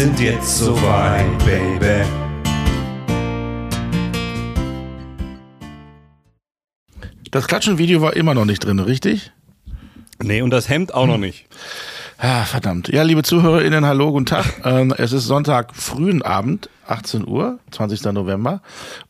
sind 0.00 0.18
jetzt 0.18 0.56
soweit, 0.56 1.38
Baby. 1.40 2.08
Das 7.30 7.46
Klatschen-Video 7.46 8.00
war 8.00 8.16
immer 8.16 8.32
noch 8.32 8.46
nicht 8.46 8.64
drin, 8.64 8.78
richtig? 8.78 9.30
Nee, 10.22 10.40
und 10.40 10.52
das 10.52 10.70
Hemd 10.70 10.94
auch 10.94 11.06
noch 11.06 11.18
nicht. 11.18 11.48
Ah, 12.16 12.46
verdammt. 12.46 12.88
Ja, 12.88 13.02
liebe 13.02 13.22
ZuhörerInnen, 13.22 13.84
hallo, 13.84 14.12
guten 14.12 14.24
Tag. 14.24 14.46
ähm, 14.64 14.94
es 14.96 15.12
ist 15.12 15.26
Sonntag 15.26 15.76
frühen 15.76 16.22
Abend, 16.22 16.70
18 16.86 17.28
Uhr, 17.28 17.58
20. 17.70 18.02
November. 18.04 18.62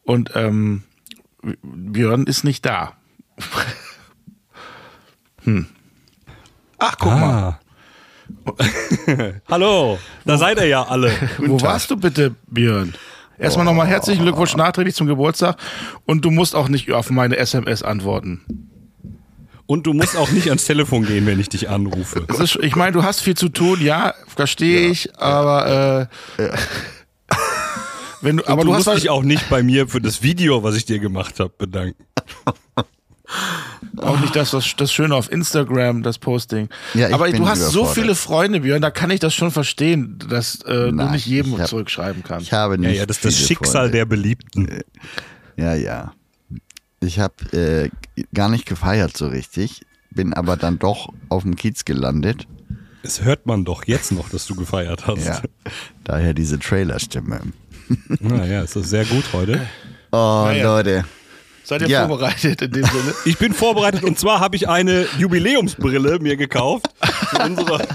Und 0.02 0.32
ähm, 0.34 0.82
Björn 1.62 2.24
ist 2.24 2.42
nicht 2.42 2.66
da. 2.66 2.94
hm. 5.44 5.66
Ach, 6.78 6.96
guck 6.98 7.12
mal. 7.12 7.60
Hallo, 9.48 9.98
da 10.24 10.38
seid 10.38 10.58
ihr 10.58 10.66
ja 10.66 10.82
alle. 10.82 11.12
Wo 11.38 11.60
warst 11.60 11.90
du 11.90 11.96
bitte, 11.96 12.34
Björn? 12.46 12.94
Erstmal 13.38 13.64
nochmal 13.64 13.86
herzlichen 13.86 14.22
Glückwunsch 14.22 14.54
nachträglich 14.54 14.94
zum 14.94 15.06
Geburtstag. 15.06 15.56
Und 16.04 16.24
du 16.24 16.30
musst 16.30 16.54
auch 16.54 16.68
nicht 16.68 16.92
auf 16.92 17.10
meine 17.10 17.38
SMS 17.38 17.82
antworten. 17.82 18.68
Und 19.66 19.86
du 19.86 19.94
musst 19.94 20.16
auch 20.16 20.30
nicht 20.30 20.48
ans 20.48 20.64
Telefon 20.64 21.06
gehen, 21.06 21.26
wenn 21.26 21.40
ich 21.40 21.48
dich 21.48 21.68
anrufe. 21.70 22.26
Ist, 22.38 22.56
ich 22.56 22.76
meine, 22.76 22.92
du 22.92 23.02
hast 23.02 23.20
viel 23.20 23.36
zu 23.36 23.48
tun, 23.48 23.80
ja, 23.80 24.14
verstehe 24.26 24.90
ich, 24.90 25.16
aber 25.16 26.08
äh, 26.38 26.48
wenn 28.20 28.38
du, 28.38 28.48
aber 28.48 28.62
du 28.62 28.68
du, 28.68 28.74
musst 28.74 28.88
hast 28.88 28.96
dich 28.96 29.10
auch 29.10 29.22
nicht 29.22 29.48
bei 29.48 29.62
mir 29.62 29.86
für 29.86 30.00
das 30.00 30.22
Video, 30.22 30.64
was 30.64 30.74
ich 30.74 30.86
dir 30.86 30.98
gemacht 30.98 31.38
habe, 31.38 31.52
bedanken. 31.56 32.04
Auch 33.98 34.20
nicht 34.20 34.34
das, 34.36 34.50
das, 34.52 34.74
das 34.76 34.92
Schöne 34.92 35.14
auf 35.14 35.30
Instagram, 35.30 36.02
das 36.02 36.18
Posting. 36.18 36.68
Ja, 36.94 37.08
ich 37.08 37.14
aber 37.14 37.26
bin 37.30 37.36
du 37.42 37.48
hast 37.48 37.60
so 37.70 37.84
viele 37.86 38.14
Freunde, 38.14 38.60
Björn, 38.60 38.82
da 38.82 38.90
kann 38.90 39.10
ich 39.10 39.20
das 39.20 39.34
schon 39.34 39.50
verstehen, 39.50 40.18
dass 40.28 40.62
äh, 40.62 40.72
du 40.86 40.92
Nein, 40.92 41.12
nicht 41.12 41.26
jedem 41.26 41.58
hab- 41.58 41.68
zurückschreiben 41.68 42.22
kannst. 42.22 42.46
Ich 42.46 42.52
habe 42.52 42.74
Ja, 42.74 42.80
nicht 42.80 42.96
ja, 42.98 43.06
das 43.06 43.16
ist 43.18 43.24
das 43.24 43.38
Schicksal 43.38 43.72
Freunde. 43.82 43.96
der 43.98 44.04
Beliebten. 44.06 44.68
Ja, 45.56 45.74
ja. 45.74 46.12
Ich 47.00 47.18
habe 47.18 47.34
äh, 48.16 48.22
gar 48.34 48.48
nicht 48.48 48.66
gefeiert 48.66 49.16
so 49.16 49.26
richtig, 49.28 49.82
bin 50.10 50.34
aber 50.34 50.56
dann 50.56 50.78
doch 50.78 51.08
auf 51.28 51.42
dem 51.42 51.56
Kiez 51.56 51.84
gelandet. 51.84 52.46
Das 53.02 53.22
hört 53.22 53.46
man 53.46 53.64
doch 53.64 53.84
jetzt 53.86 54.12
noch, 54.12 54.28
dass 54.28 54.46
du 54.46 54.54
gefeiert 54.54 55.06
hast. 55.06 55.24
Ja. 55.26 55.40
Daher 56.04 56.34
diese 56.34 56.58
Trailerstimme. 56.58 57.40
Naja, 58.20 58.60
ist 58.62 58.76
das 58.76 58.90
sehr 58.90 59.06
gut 59.06 59.24
heute. 59.32 59.66
Oh, 60.12 60.42
Naja. 60.46 60.64
Leute. 60.64 61.04
Seid 61.70 61.82
ihr 61.82 61.88
Ja. 61.88 62.08
vorbereitet 62.08 62.62
in 62.62 62.72
dem 62.72 62.84
Sinne? 62.84 63.14
Ich 63.26 63.38
bin 63.38 63.54
vorbereitet 63.54 64.02
und 64.02 64.18
zwar 64.18 64.40
habe 64.40 64.56
ich 64.56 64.68
eine 64.68 65.06
Jubiläumsbrille 65.18 66.18
mir 66.18 66.36
gekauft 66.36 66.86
für 67.30 67.44
unsere, 67.44 67.86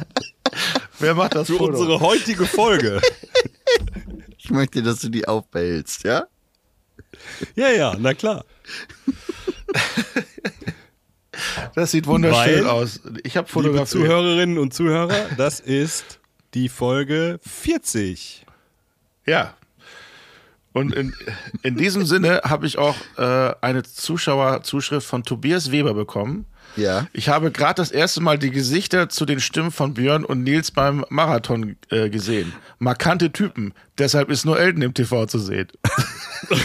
Wer 1.00 1.14
macht 1.14 1.36
das 1.36 1.48
für 1.48 1.58
Foto? 1.58 1.72
unsere 1.74 2.00
heutige 2.00 2.46
Folge. 2.46 3.02
Ich 4.38 4.50
möchte, 4.50 4.82
dass 4.82 5.00
du 5.00 5.10
die 5.10 5.28
aufbehältst, 5.28 6.06
ja? 6.06 6.24
Ja, 7.58 7.68
ja, 7.70 7.98
na 8.00 8.14
klar. 8.14 8.46
Das 11.76 11.92
sieht 11.92 12.08
wunderschön 12.08 12.64
Weil- 12.64 12.68
aus. 12.70 13.02
Ich 13.24 13.36
habe 13.36 13.48
Liebe 13.48 13.52
fotografiert. 13.52 13.90
Zuhörerinnen 13.90 14.58
und 14.58 14.74
Zuhörer, 14.74 15.28
das 15.36 15.60
ist 15.60 16.20
die 16.54 16.70
Folge 16.70 17.40
40. 17.46 18.46
Ja. 19.26 19.54
Und 20.76 20.94
in, 20.94 21.16
in 21.64 21.78
diesem 21.78 22.06
Sinne 22.06 22.42
habe 22.44 22.68
ich 22.68 22.78
auch 22.78 22.98
äh, 23.18 23.54
eine 23.62 23.84
Zuschauerzuschrift 23.84 25.08
von 25.08 25.24
Tobias 25.24 25.72
Weber 25.72 25.94
bekommen. 25.94 26.46
Ja. 26.76 27.08
Ich 27.14 27.30
habe 27.30 27.50
gerade 27.50 27.76
das 27.76 27.92
erste 27.92 28.20
Mal 28.20 28.38
die 28.38 28.52
Gesichter 28.52 29.08
zu 29.08 29.26
den 29.26 29.40
Stimmen 29.40 29.72
von 29.72 29.94
Björn 29.94 30.26
und 30.26 30.44
Nils 30.44 30.72
beim 30.72 31.06
Marathon 31.08 31.78
äh, 31.92 32.10
gesehen. 32.10 32.52
Markante 32.78 33.32
Typen. 33.32 33.74
Deshalb 33.98 34.30
ist 34.30 34.44
nur 34.44 34.60
Elton 34.60 34.82
im 34.82 34.94
TV 34.94 35.26
zu 35.28 35.40
sehen. 35.40 35.70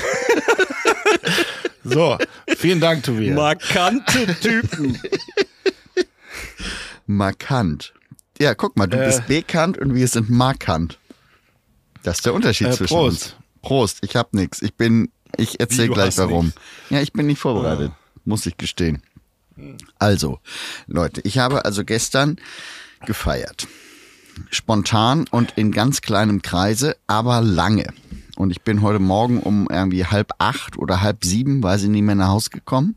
so, 1.85 2.19
vielen 2.57 2.81
Dank, 2.81 3.05
Tobias. 3.05 3.37
Markante 3.37 4.27
Typen. 4.41 4.99
Markant. 7.07 7.93
Ja, 8.41 8.55
guck 8.55 8.77
mal, 8.77 8.89
du 8.89 9.01
Äh. 9.01 9.07
bist 9.07 9.27
bekannt 9.29 9.79
und 9.79 9.95
wir 9.95 10.09
sind 10.09 10.31
markant. 10.31 10.99
Das 12.03 12.17
ist 12.17 12.27
der 12.27 12.35
Unterschied 12.35 12.67
Äh, 12.69 12.73
zwischen 12.73 12.95
Prost. 12.95 13.23
uns. 13.23 13.37
Prost, 13.63 13.99
ich 14.03 14.17
hab 14.17 14.35
nix. 14.35 14.63
Ich 14.63 14.75
bin, 14.75 15.11
ich 15.37 15.61
erzähl 15.61 15.89
du 15.89 15.95
gleich 15.95 16.19
warum. 16.19 16.47
nix? 16.47 16.59
Ja, 16.91 17.01
ich 17.01 17.13
bin 17.13 17.27
nicht 17.27 17.39
vorbereitet, 17.39 17.93
muss 18.25 18.47
ich 18.47 18.57
gestehen. 18.57 19.03
Also, 19.99 20.41
Leute, 20.87 21.21
ich 21.25 21.39
habe 21.39 21.65
also 21.65 21.85
gestern 21.85 22.37
gefeiert. 23.07 23.69
Spontan 24.51 25.27
und 25.31 25.53
in 25.57 25.71
ganz 25.71 26.01
kleinem 26.01 26.41
Kreise, 26.41 26.97
aber 27.07 27.41
lange. 27.43 27.93
Und 28.37 28.51
ich 28.51 28.63
bin 28.63 28.81
heute 28.81 29.01
Morgen 29.01 29.41
um 29.41 29.69
irgendwie 29.71 30.07
halb 30.07 30.33
acht 30.39 30.79
oder 30.79 31.03
halb 31.03 31.25
sieben, 31.25 31.63
weiß 31.63 31.83
ich 31.83 31.89
nicht 31.91 32.03
mehr, 32.03 32.15
nach 32.15 32.29
Hause 32.29 32.49
gekommen 32.51 32.97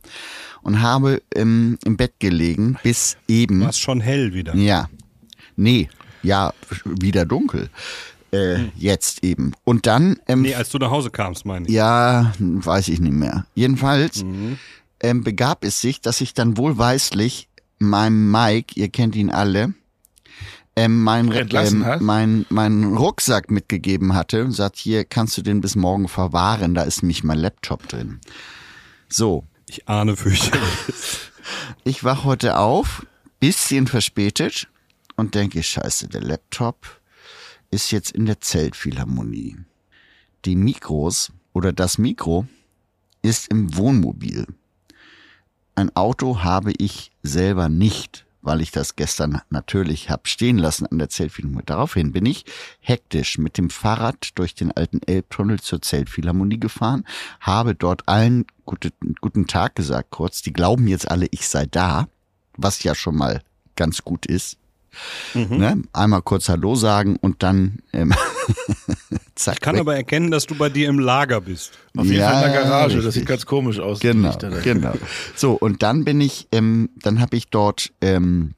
und 0.62 0.81
habe 0.81 1.22
ähm, 1.35 1.78
im 1.84 1.97
Bett 1.97 2.13
gelegen 2.19 2.78
bis 2.81 3.18
eben. 3.28 3.62
War 3.62 3.73
schon 3.73 4.00
hell 4.00 4.34
wieder. 4.34 4.56
Ja. 4.56 4.90
Nee, 5.57 5.90
ja, 6.23 6.53
wieder 6.85 7.25
dunkel. 7.25 7.69
Äh, 8.34 8.70
Jetzt 8.76 9.24
eben. 9.24 9.54
Und 9.64 9.86
dann, 9.86 10.18
ähm, 10.28 10.42
Nee, 10.42 10.56
als 10.56 10.70
du 10.70 10.80
nach 10.80 10.90
Hause 10.92 11.12
kamst, 11.12 11.46
meine 11.46 11.68
ich. 11.68 11.74
ja, 11.74 12.34
weiß 12.40 12.88
ich 12.88 13.00
nicht 13.00 13.14
mehr. 13.14 13.46
Jedenfalls 13.54 14.26
ähm, 15.00 15.24
begab 15.24 15.64
es 15.64 15.80
sich, 15.82 16.02
dass 16.02 16.20
ich 16.22 16.34
dann 16.34 16.58
wohlweislich 16.58 17.48
meinem 17.80 18.32
Mike, 18.32 18.74
ihr 18.80 18.90
kennt 18.90 19.16
ihn 19.16 19.30
alle, 19.30 19.74
ähm, 20.76 21.04
mein, 21.04 21.32
ähm, 21.32 21.86
mein, 22.00 22.46
meinen 22.50 22.98
Rucksack 22.98 23.52
mitgegeben 23.52 24.16
hatte 24.16 24.44
und 24.44 24.52
sagt, 24.54 24.78
hier 24.78 25.06
kannst 25.06 25.38
du 25.38 25.44
den 25.44 25.62
bis 25.62 25.76
morgen 25.76 26.08
verwahren, 26.08 26.74
da 26.74 26.82
ist 26.84 27.04
nämlich 27.04 27.24
mein 27.24 27.38
Laptop 27.38 27.88
drin. 27.88 28.20
So, 29.10 29.44
Ich 29.68 29.88
ahne 29.88 30.16
fürchterlich. 30.16 30.70
ich 31.84 32.04
wach 32.04 32.24
heute 32.24 32.58
auf, 32.58 33.06
bisschen 33.40 33.86
verspätet 33.86 34.68
und 35.16 35.36
denke, 35.36 35.62
scheiße, 35.62 36.08
der 36.08 36.22
Laptop 36.22 37.00
ist 37.73 37.91
jetzt 37.91 38.11
in 38.11 38.28
der 38.28 38.39
Zeltphilharmonie. 38.39 39.57
Die 40.45 40.56
Mikros 40.56 41.34
oder 41.53 41.73
das 41.73 41.97
Mikro 41.97 42.45
ist 43.23 43.47
im 43.47 43.75
Wohnmobil. 43.75 44.45
Ein 45.73 45.95
Auto 45.95 46.44
habe 46.44 46.72
ich 46.78 47.11
selber 47.23 47.69
nicht, 47.69 48.28
weil 48.44 48.61
ich 48.61 48.69
das 48.69 48.95
gestern 48.95 49.41
natürlich 49.50 50.11
hab 50.11 50.28
stehen 50.28 50.59
lassen 50.59 50.85
an 50.85 51.00
der 51.00 51.09
Zeltphilharmonie. 51.09 51.66
Daraufhin 51.66 52.11
bin 52.11 52.28
ich 52.28 52.45
hektisch 52.79 53.39
mit 53.39 53.57
dem 53.57 53.72
Fahrrad 53.72 54.38
durch 54.38 54.53
den 54.53 54.72
alten 54.72 55.01
Elbtunnel 55.01 55.59
zur 55.59 55.81
Zeltphilharmonie 55.81 56.59
gefahren, 56.59 57.05
habe 57.40 57.73
dort 57.73 58.07
allen 58.07 58.45
gute, 58.66 58.91
guten 59.19 59.47
Tag 59.47 59.75
gesagt 59.75 60.11
kurz. 60.11 60.44
Die 60.44 60.53
glauben 60.53 60.88
jetzt 60.88 61.09
alle, 61.09 61.28
ich 61.31 61.47
sei 61.47 61.66
da, 61.66 62.07
was 62.55 62.84
ja 62.84 62.94
schon 62.94 63.16
mal 63.16 63.41
ganz 63.75 64.03
gut 64.03 64.28
ist. 64.28 64.59
Ne? 65.34 65.81
Einmal 65.94 66.22
kurz 66.22 66.50
Hallo 66.50 66.76
sagen 66.76 67.18
und 67.22 67.44
dann 67.44 67.80
ähm, 67.94 68.14
zack. 69.36 69.56
Ich 69.56 69.62
kann 69.62 69.76
weg. 69.76 69.81
aber 69.81 69.96
erkennen, 69.96 70.31
dass 70.31 70.46
du 70.46 70.56
bei 70.56 70.70
dir 70.70 70.90
im 70.90 71.00
Lager 71.00 71.42
bist. 71.42 71.78
Auf 71.98 72.06
jeden 72.06 72.18
Ja, 72.20 72.30
Fall 72.31 72.46
in 72.48 72.52
der 72.54 72.62
Garage. 72.64 72.96
Das 72.98 73.06
richtig. 73.06 73.22
sieht 73.22 73.28
ganz 73.28 73.46
komisch 73.46 73.80
aus. 73.80 74.00
Genau, 74.00 74.38
genau. 74.64 74.94
So, 75.36 75.53
und 75.53 75.84
dann 75.84 76.03
bin 76.06 76.22
ich, 76.22 76.47
ähm, 76.52 76.90
dann 77.02 77.20
habe 77.20 77.35
ich 77.35 77.50
dort, 77.50 77.91
ähm, 78.02 78.53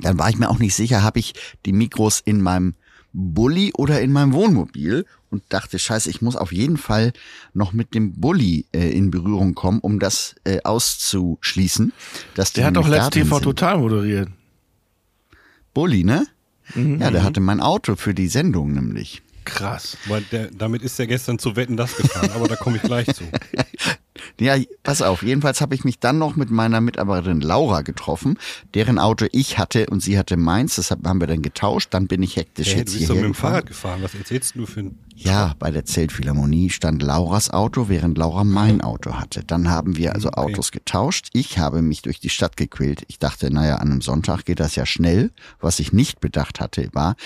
dann 0.00 0.18
war 0.18 0.28
ich 0.30 0.38
mir 0.38 0.48
auch 0.50 0.58
nicht 0.58 0.74
sicher, 0.74 1.02
habe 1.02 1.18
ich 1.18 1.34
die 1.66 1.72
Mikros 1.72 2.20
in 2.24 2.40
meinem 2.40 2.74
Bulli 3.12 3.72
oder 3.76 4.00
in 4.00 4.10
meinem 4.10 4.32
Wohnmobil 4.32 5.04
und 5.30 5.42
dachte, 5.50 5.78
scheiße, 5.78 6.08
ich 6.08 6.22
muss 6.22 6.34
auf 6.36 6.52
jeden 6.52 6.76
Fall 6.78 7.12
noch 7.52 7.72
mit 7.72 7.94
dem 7.94 8.14
Bulli 8.14 8.66
äh, 8.72 8.90
in 8.90 9.10
Berührung 9.10 9.54
kommen, 9.54 9.80
um 9.80 9.98
das 9.98 10.34
äh, 10.44 10.60
auszuschließen. 10.64 11.92
Dass 12.34 12.52
Der 12.52 12.66
hat 12.66 12.76
doch 12.76 12.84
nämlich 12.84 12.98
da 12.98 13.04
letzt 13.04 13.14
drin 13.16 13.24
TV 13.24 13.36
sind. 13.36 13.44
Total 13.44 13.78
moderiert. 13.78 14.28
Bulli, 15.74 16.04
ne? 16.04 16.26
Mhm. 16.74 17.00
Ja, 17.00 17.10
der 17.10 17.24
hatte 17.24 17.40
mein 17.40 17.60
Auto 17.60 17.96
für 17.96 18.14
die 18.14 18.28
Sendung 18.28 18.72
nämlich. 18.72 19.22
Krass. 19.44 19.96
Weil 20.06 20.22
der, 20.30 20.50
damit 20.50 20.82
ist 20.82 20.98
er 21.00 21.06
gestern 21.06 21.38
zu 21.38 21.56
Wetten 21.56 21.76
das 21.76 21.96
gefahren, 21.96 22.30
aber 22.34 22.48
da 22.48 22.56
komme 22.56 22.76
ich 22.76 22.82
gleich 22.82 23.06
zu. 23.08 23.24
Ja, 24.40 24.56
pass 24.82 25.02
auf. 25.02 25.22
Jedenfalls 25.22 25.60
habe 25.60 25.74
ich 25.74 25.84
mich 25.84 25.98
dann 25.98 26.18
noch 26.18 26.36
mit 26.36 26.50
meiner 26.50 26.80
Mitarbeiterin 26.80 27.40
Laura 27.40 27.82
getroffen, 27.82 28.38
deren 28.74 28.98
Auto 28.98 29.26
ich 29.32 29.58
hatte 29.58 29.86
und 29.86 30.00
sie 30.00 30.18
hatte 30.18 30.36
meins. 30.36 30.76
Deshalb 30.76 31.06
haben 31.06 31.20
wir 31.20 31.26
dann 31.26 31.42
getauscht. 31.42 31.88
Dann 31.92 32.06
bin 32.06 32.22
ich 32.22 32.36
hektisch 32.36 32.68
Hey, 32.68 32.78
jetzt 32.78 32.94
du 32.94 32.98
bist 32.98 33.10
doch 33.10 33.14
mit 33.14 33.24
dem. 33.24 33.34
Fahrrad 33.34 33.66
gefahren. 33.66 34.00
Was 34.02 34.14
erzählst 34.14 34.54
du 34.56 34.66
für 34.66 34.80
ein 34.80 34.98
Ja, 35.14 35.54
bei 35.58 35.70
der 35.70 35.84
Zeltphilharmonie 35.84 36.70
stand 36.70 37.02
Lauras 37.02 37.50
Auto, 37.50 37.88
während 37.88 38.18
Laura 38.18 38.44
mein 38.44 38.80
Auto 38.80 39.14
hatte. 39.14 39.44
Dann 39.44 39.70
haben 39.70 39.96
wir 39.96 40.14
also 40.14 40.30
Autos 40.30 40.72
getauscht. 40.72 41.28
Ich 41.32 41.58
habe 41.58 41.82
mich 41.82 42.02
durch 42.02 42.20
die 42.20 42.30
Stadt 42.30 42.56
gequält. 42.56 43.04
Ich 43.08 43.18
dachte, 43.18 43.52
naja, 43.52 43.76
an 43.76 43.90
einem 43.90 44.00
Sonntag 44.00 44.44
geht 44.44 44.60
das 44.60 44.76
ja 44.76 44.86
schnell. 44.86 45.30
Was 45.60 45.78
ich 45.78 45.92
nicht 45.92 46.20
bedacht 46.20 46.60
hatte, 46.60 46.88
war, 46.92 47.16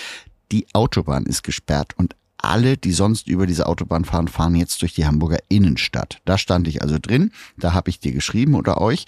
die 0.51 0.67
Autobahn 0.73 1.25
ist 1.25 1.43
gesperrt 1.43 1.93
und 1.97 2.15
alle, 2.47 2.77
die 2.77 2.91
sonst 2.91 3.27
über 3.27 3.45
diese 3.47 3.67
Autobahn 3.67 4.05
fahren, 4.05 4.27
fahren 4.27 4.55
jetzt 4.55 4.81
durch 4.81 4.93
die 4.93 5.05
Hamburger 5.05 5.39
Innenstadt. 5.49 6.19
Da 6.25 6.37
stand 6.37 6.67
ich 6.67 6.81
also 6.81 6.97
drin, 7.01 7.31
da 7.57 7.73
habe 7.73 7.89
ich 7.89 7.99
dir 7.99 8.11
geschrieben 8.11 8.55
oder 8.55 8.81
euch, 8.81 9.05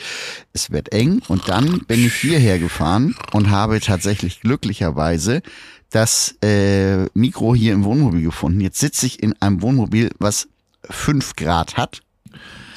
es 0.54 0.72
wird 0.72 0.92
eng 0.92 1.22
und 1.28 1.50
dann 1.50 1.80
bin 1.88 2.06
ich 2.06 2.14
hierher 2.16 2.60
gefahren 2.60 3.16
und 3.32 3.50
habe 3.50 3.80
tatsächlich 3.80 4.42
glücklicherweise 4.42 5.42
das 5.90 6.36
äh, 6.44 7.06
Mikro 7.16 7.56
hier 7.56 7.74
im 7.74 7.84
Wohnmobil 7.84 8.22
gefunden. 8.22 8.62
Jetzt 8.62 8.80
sitze 8.80 9.06
ich 9.08 9.24
in 9.24 9.34
einem 9.42 9.62
Wohnmobil, 9.62 10.12
was 10.20 10.48
fünf 10.88 11.36
Grad 11.36 11.78
hat. 11.78 12.02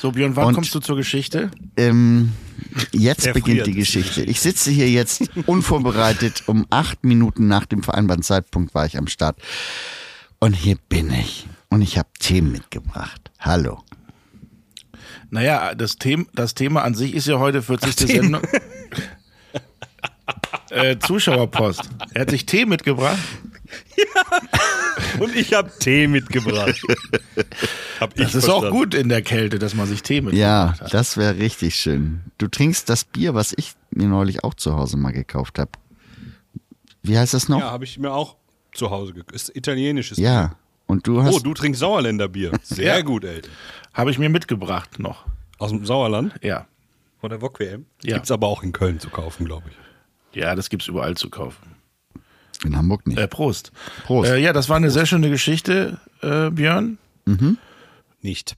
So, 0.01 0.13
Björn, 0.13 0.35
wann 0.35 0.47
Und- 0.49 0.55
kommst 0.55 0.75
du 0.75 0.81
zur 0.81 0.97
Geschichte? 0.97 1.51
Ähm, 1.77 2.33
jetzt 2.91 3.27
Er 3.27 3.35
beginnt 3.35 3.67
die 3.67 3.73
Geschichte. 3.75 4.23
Ich 4.23 4.41
sitze 4.41 4.71
hier 4.71 4.91
jetzt 4.91 5.31
unvorbereitet. 5.47 6.43
Um 6.47 6.67
acht 6.71 7.05
Minuten 7.05 7.47
nach 7.47 7.67
dem 7.67 7.83
vereinbarten 7.83 8.23
Zeitpunkt 8.25 8.75
war 8.75 8.87
ich 8.87 8.97
am 8.99 9.07
Start. 9.07 9.37
Und 10.43 10.55
hier 10.55 10.75
bin 10.89 11.13
ich. 11.13 11.47
Und 11.69 11.83
ich 11.83 11.99
habe 11.99 12.09
Themen 12.19 12.51
mitgebracht. 12.51 13.31
Hallo. 13.39 13.81
Naja, 15.31 15.73
das, 15.77 15.95
Thema, 15.99 16.25
das 16.35 16.55
Thema 16.55 16.83
an 16.83 16.97
sich 16.97 17.15
ist 17.15 17.29
ja 17.29 17.39
heute 17.39 17.63
40. 17.63 17.95
Sendung. 18.09 18.43
äh, 20.71 20.99
Zuschauerpost. 20.99 21.83
Er 22.13 22.23
hat 22.23 22.31
sich 22.31 22.45
Tee 22.45 22.67
mitgebracht. 22.67 23.21
Und 25.21 25.37
ich 25.37 25.55
habe 25.55 25.71
Tee 25.79 26.09
mitgebracht. 26.09 26.83
Hab 28.01 28.19
ich 28.19 28.25
Das 28.25 28.35
ist 28.35 28.49
auch 28.49 28.63
verstanden. 28.63 28.71
gut 28.77 28.95
in 28.95 29.09
der 29.11 29.23
Kälte, 29.23 29.61
dass 29.61 29.77
man 29.77 29.87
sich 29.87 30.03
Tee 30.03 30.23
mitgebracht 30.23 30.41
Ja, 30.41 30.75
hat. 30.81 30.93
das 30.93 31.17
wäre 31.17 31.37
richtig 31.39 31.77
schön. 31.77 32.23
Du 32.39 32.49
trinkst 32.49 32.89
das 32.89 33.05
Bier, 33.05 33.35
was 33.35 33.55
ich 33.57 33.75
mir 33.93 34.09
neulich 34.09 34.43
auch 34.43 34.55
zu 34.55 34.75
Hause 34.75 34.97
mal 34.97 35.13
gekauft 35.13 35.61
habe. 35.61 35.71
Wie 37.05 37.17
heißt 37.17 37.33
das 37.33 37.49
noch? 37.49 37.61
Ja, 37.61 37.71
habe 37.71 37.85
ich 37.85 37.97
mir 38.01 38.13
auch 38.13 38.39
zu 38.73 38.91
Hause 38.91 39.13
gekauft. 39.13 39.35
Ist 39.35 39.55
italienisches 39.57 40.19
Ja. 40.19 40.57
Und 40.87 41.07
du 41.07 41.15
Bier. 41.15 41.25
hast. 41.25 41.35
Oh, 41.35 41.39
du 41.39 41.55
trinkst 41.55 41.81
Sauerländer 41.81 42.29
Bier. 42.29 42.53
Sehr 42.63 42.97
Ja. 42.97 43.03
gut, 43.03 43.25
ey. 43.25 43.43
Habe 43.95 44.11
ich 44.11 44.19
mir 44.19 44.29
mitgebracht 44.29 44.99
noch. 44.99 45.25
Aus 45.59 45.71
dem 45.71 45.85
Sauerland? 45.87 46.35
Ja. 46.43 46.67
Von 47.21 47.31
der 47.31 47.41
Wok 47.41 47.61
WM? 47.61 47.87
Ja. 48.03 48.15
Gibt's 48.17 48.31
aber 48.31 48.49
auch 48.49 48.63
in 48.63 48.73
Köln 48.73 48.99
zu 49.01 49.09
kaufen, 49.11 49.45
glaube 49.47 49.69
ich. 49.71 50.37
Ja, 50.41 50.55
das 50.57 50.71
gibt's 50.71 50.89
überall 50.89 51.17
zu 51.17 51.31
kaufen. 51.31 51.77
in 52.65 52.77
Hamburg 52.77 53.07
nicht. 53.07 53.19
Äh, 53.19 53.27
Prost. 53.29 53.73
Prost. 54.05 54.31
Äh, 54.31 54.39
ja, 54.39 54.53
das 54.53 54.69
war 54.69 54.77
eine 54.77 54.91
sehr 54.91 55.05
schöne 55.07 55.31
Geschichte, 55.31 55.99
äh, 56.21 56.49
Björn. 56.51 56.99
Nicht. 58.23 58.55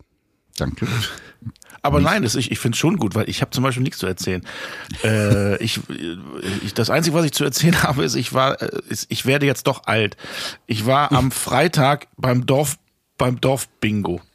Danke. 0.59 0.87
Aber 1.83 2.01
nein, 2.01 2.23
das, 2.23 2.35
ich, 2.35 2.51
ich 2.51 2.59
finde 2.59 2.77
es 2.77 2.79
schon 2.79 2.97
gut, 2.97 3.15
weil 3.15 3.29
ich 3.29 3.41
habe 3.41 3.51
zum 3.51 3.63
Beispiel 3.65 3.83
nichts 3.83 3.99
zu 3.99 4.07
erzählen. 4.07 4.43
Äh, 5.03 5.63
ich, 5.63 5.81
ich, 6.65 6.75
das 6.75 6.91
Einzige, 6.91 7.17
was 7.17 7.25
ich 7.25 7.33
zu 7.33 7.45
erzählen 7.45 7.83
habe, 7.83 8.05
ist, 8.05 8.15
ich 8.15 8.33
war, 8.33 8.61
äh, 8.61 8.81
ist, 8.89 9.07
ich 9.11 9.27
werde 9.27 9.47
jetzt 9.47 9.67
doch 9.67 9.87
alt. 9.87 10.17
Ich 10.67 10.87
war 10.87 11.13
am 11.13 11.31
Freitag 11.31 12.09
beim 12.17 12.47
Dorf, 12.47 12.77
beim 13.19 13.41
Dorf-Bingo. 13.41 14.21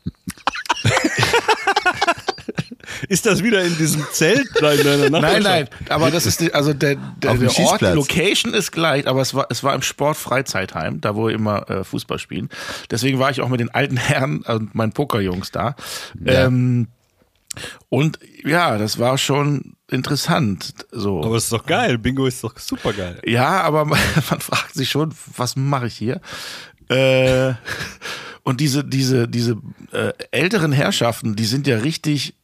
Ist 3.08 3.26
das 3.26 3.44
wieder 3.44 3.64
in 3.64 3.78
diesem 3.78 4.06
Zelt 4.12 4.48
da 4.60 4.72
in 4.72 4.84
deiner 4.84 5.10
Nein, 5.10 5.12
Nachbarschaft? 5.12 5.44
nein, 5.44 5.68
aber 5.90 6.12
das 6.12 6.26
ist 6.26 6.42
die, 6.42 6.54
also 6.54 6.74
der, 6.74 6.96
der, 6.96 7.36
der 7.36 7.60
Ort, 7.60 7.82
die. 7.82 7.86
Location 7.86 8.54
ist 8.54 8.72
gleich, 8.72 9.08
aber 9.08 9.22
es 9.22 9.34
war 9.34 9.48
es 9.50 9.64
war 9.64 9.74
im 9.74 9.82
Sportfreizeitheim, 9.82 11.00
da 11.02 11.16
wo 11.16 11.28
wir 11.28 11.34
immer 11.34 11.70
äh, 11.70 11.84
Fußball 11.84 12.20
spielen. 12.20 12.50
Deswegen 12.92 13.20
war 13.20 13.30
ich 13.32 13.42
auch 13.42 13.50
mit 13.50 13.60
den 13.60 13.70
alten 13.70 13.98
Herren 13.98 14.42
und 14.42 14.76
meinen 14.76 14.92
Pokerjungs 14.92 15.52
da. 15.52 15.76
Ja. 16.24 16.46
Ähm, 16.46 16.88
und 17.90 18.20
ja, 18.46 18.78
das 18.78 19.00
war 19.00 19.18
schon 19.18 19.74
interessant. 19.90 20.74
So. 20.92 21.24
Aber 21.24 21.38
ist 21.38 21.52
doch 21.52 21.66
geil. 21.66 21.98
Bingo 21.98 22.26
ist 22.26 22.44
doch 22.44 22.58
super 22.60 22.94
geil. 22.94 23.20
Ja, 23.26 23.62
aber 23.62 23.86
man, 23.86 24.00
man 24.30 24.40
fragt 24.40 24.74
sich 24.76 24.90
schon, 24.90 25.14
was 25.36 25.56
mache 25.56 25.88
ich 25.88 25.96
hier? 25.96 26.22
Äh, 26.90 27.54
und 28.44 28.60
diese, 28.62 28.84
diese, 28.84 29.28
diese 29.28 29.58
äh, 29.92 30.14
älteren 30.32 30.72
Herrschaften, 30.72 31.36
die 31.36 31.46
sind 31.46 31.68
ja 31.68 31.78
richtig 31.80 32.36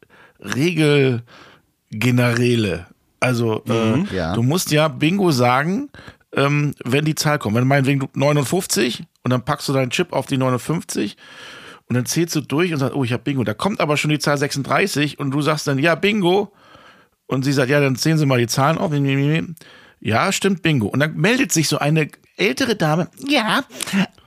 Regelgeneräle. 1.91 2.85
Also 3.19 3.63
äh, 3.67 4.03
Ja. 4.15 4.33
du 4.33 4.43
musst 4.43 4.71
ja 4.71 4.87
Bingo 4.87 5.31
sagen, 5.31 5.89
ähm, 6.33 6.75
wenn 6.83 7.05
die 7.05 7.15
Zahl 7.15 7.39
kommt. 7.39 7.55
Wenn 7.55 7.67
meinetwegen 7.67 7.99
du 8.01 8.07
59 8.13 9.03
und 9.23 9.31
dann 9.31 9.43
packst 9.45 9.67
du 9.69 9.73
deinen 9.73 9.89
Chip 9.89 10.13
auf 10.13 10.25
die 10.25 10.37
59 10.37 11.17
und 11.87 11.95
dann 11.95 12.05
zählst 12.05 12.35
du 12.35 12.41
durch 12.41 12.73
und 12.73 12.79
sagst, 12.79 12.95
oh, 12.95 13.03
ich 13.03 13.13
habe 13.13 13.23
Bingo. 13.23 13.43
Da 13.43 13.53
kommt 13.53 13.79
aber 13.79 13.97
schon 13.97 14.09
die 14.09 14.19
Zahl 14.19 14.37
36 14.37 15.19
und 15.19 15.31
du 15.31 15.41
sagst 15.41 15.67
dann, 15.67 15.77
ja, 15.77 15.95
Bingo. 15.95 16.51
Und 17.27 17.43
sie 17.43 17.53
sagt, 17.53 17.69
ja, 17.69 17.79
dann 17.79 17.95
zählen 17.95 18.17
Sie 18.17 18.25
mal 18.25 18.39
die 18.39 18.47
Zahlen 18.47 18.77
auf. 18.77 18.91
Ja, 19.99 20.31
stimmt, 20.31 20.61
Bingo. 20.61 20.87
Und 20.87 20.99
dann 20.99 21.15
meldet 21.15 21.51
sich 21.51 21.67
so 21.67 21.77
eine 21.77 22.09
ältere 22.37 22.75
Dame. 22.75 23.09
Ja, 23.27 23.63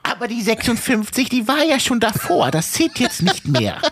aber 0.03 0.27
die 0.27 0.41
56, 0.41 1.29
die 1.29 1.47
war 1.47 1.63
ja 1.63 1.79
schon 1.79 1.99
davor. 1.99 2.51
Das 2.51 2.73
zählt 2.73 2.99
jetzt 2.99 3.21
nicht 3.21 3.47
mehr. 3.47 3.77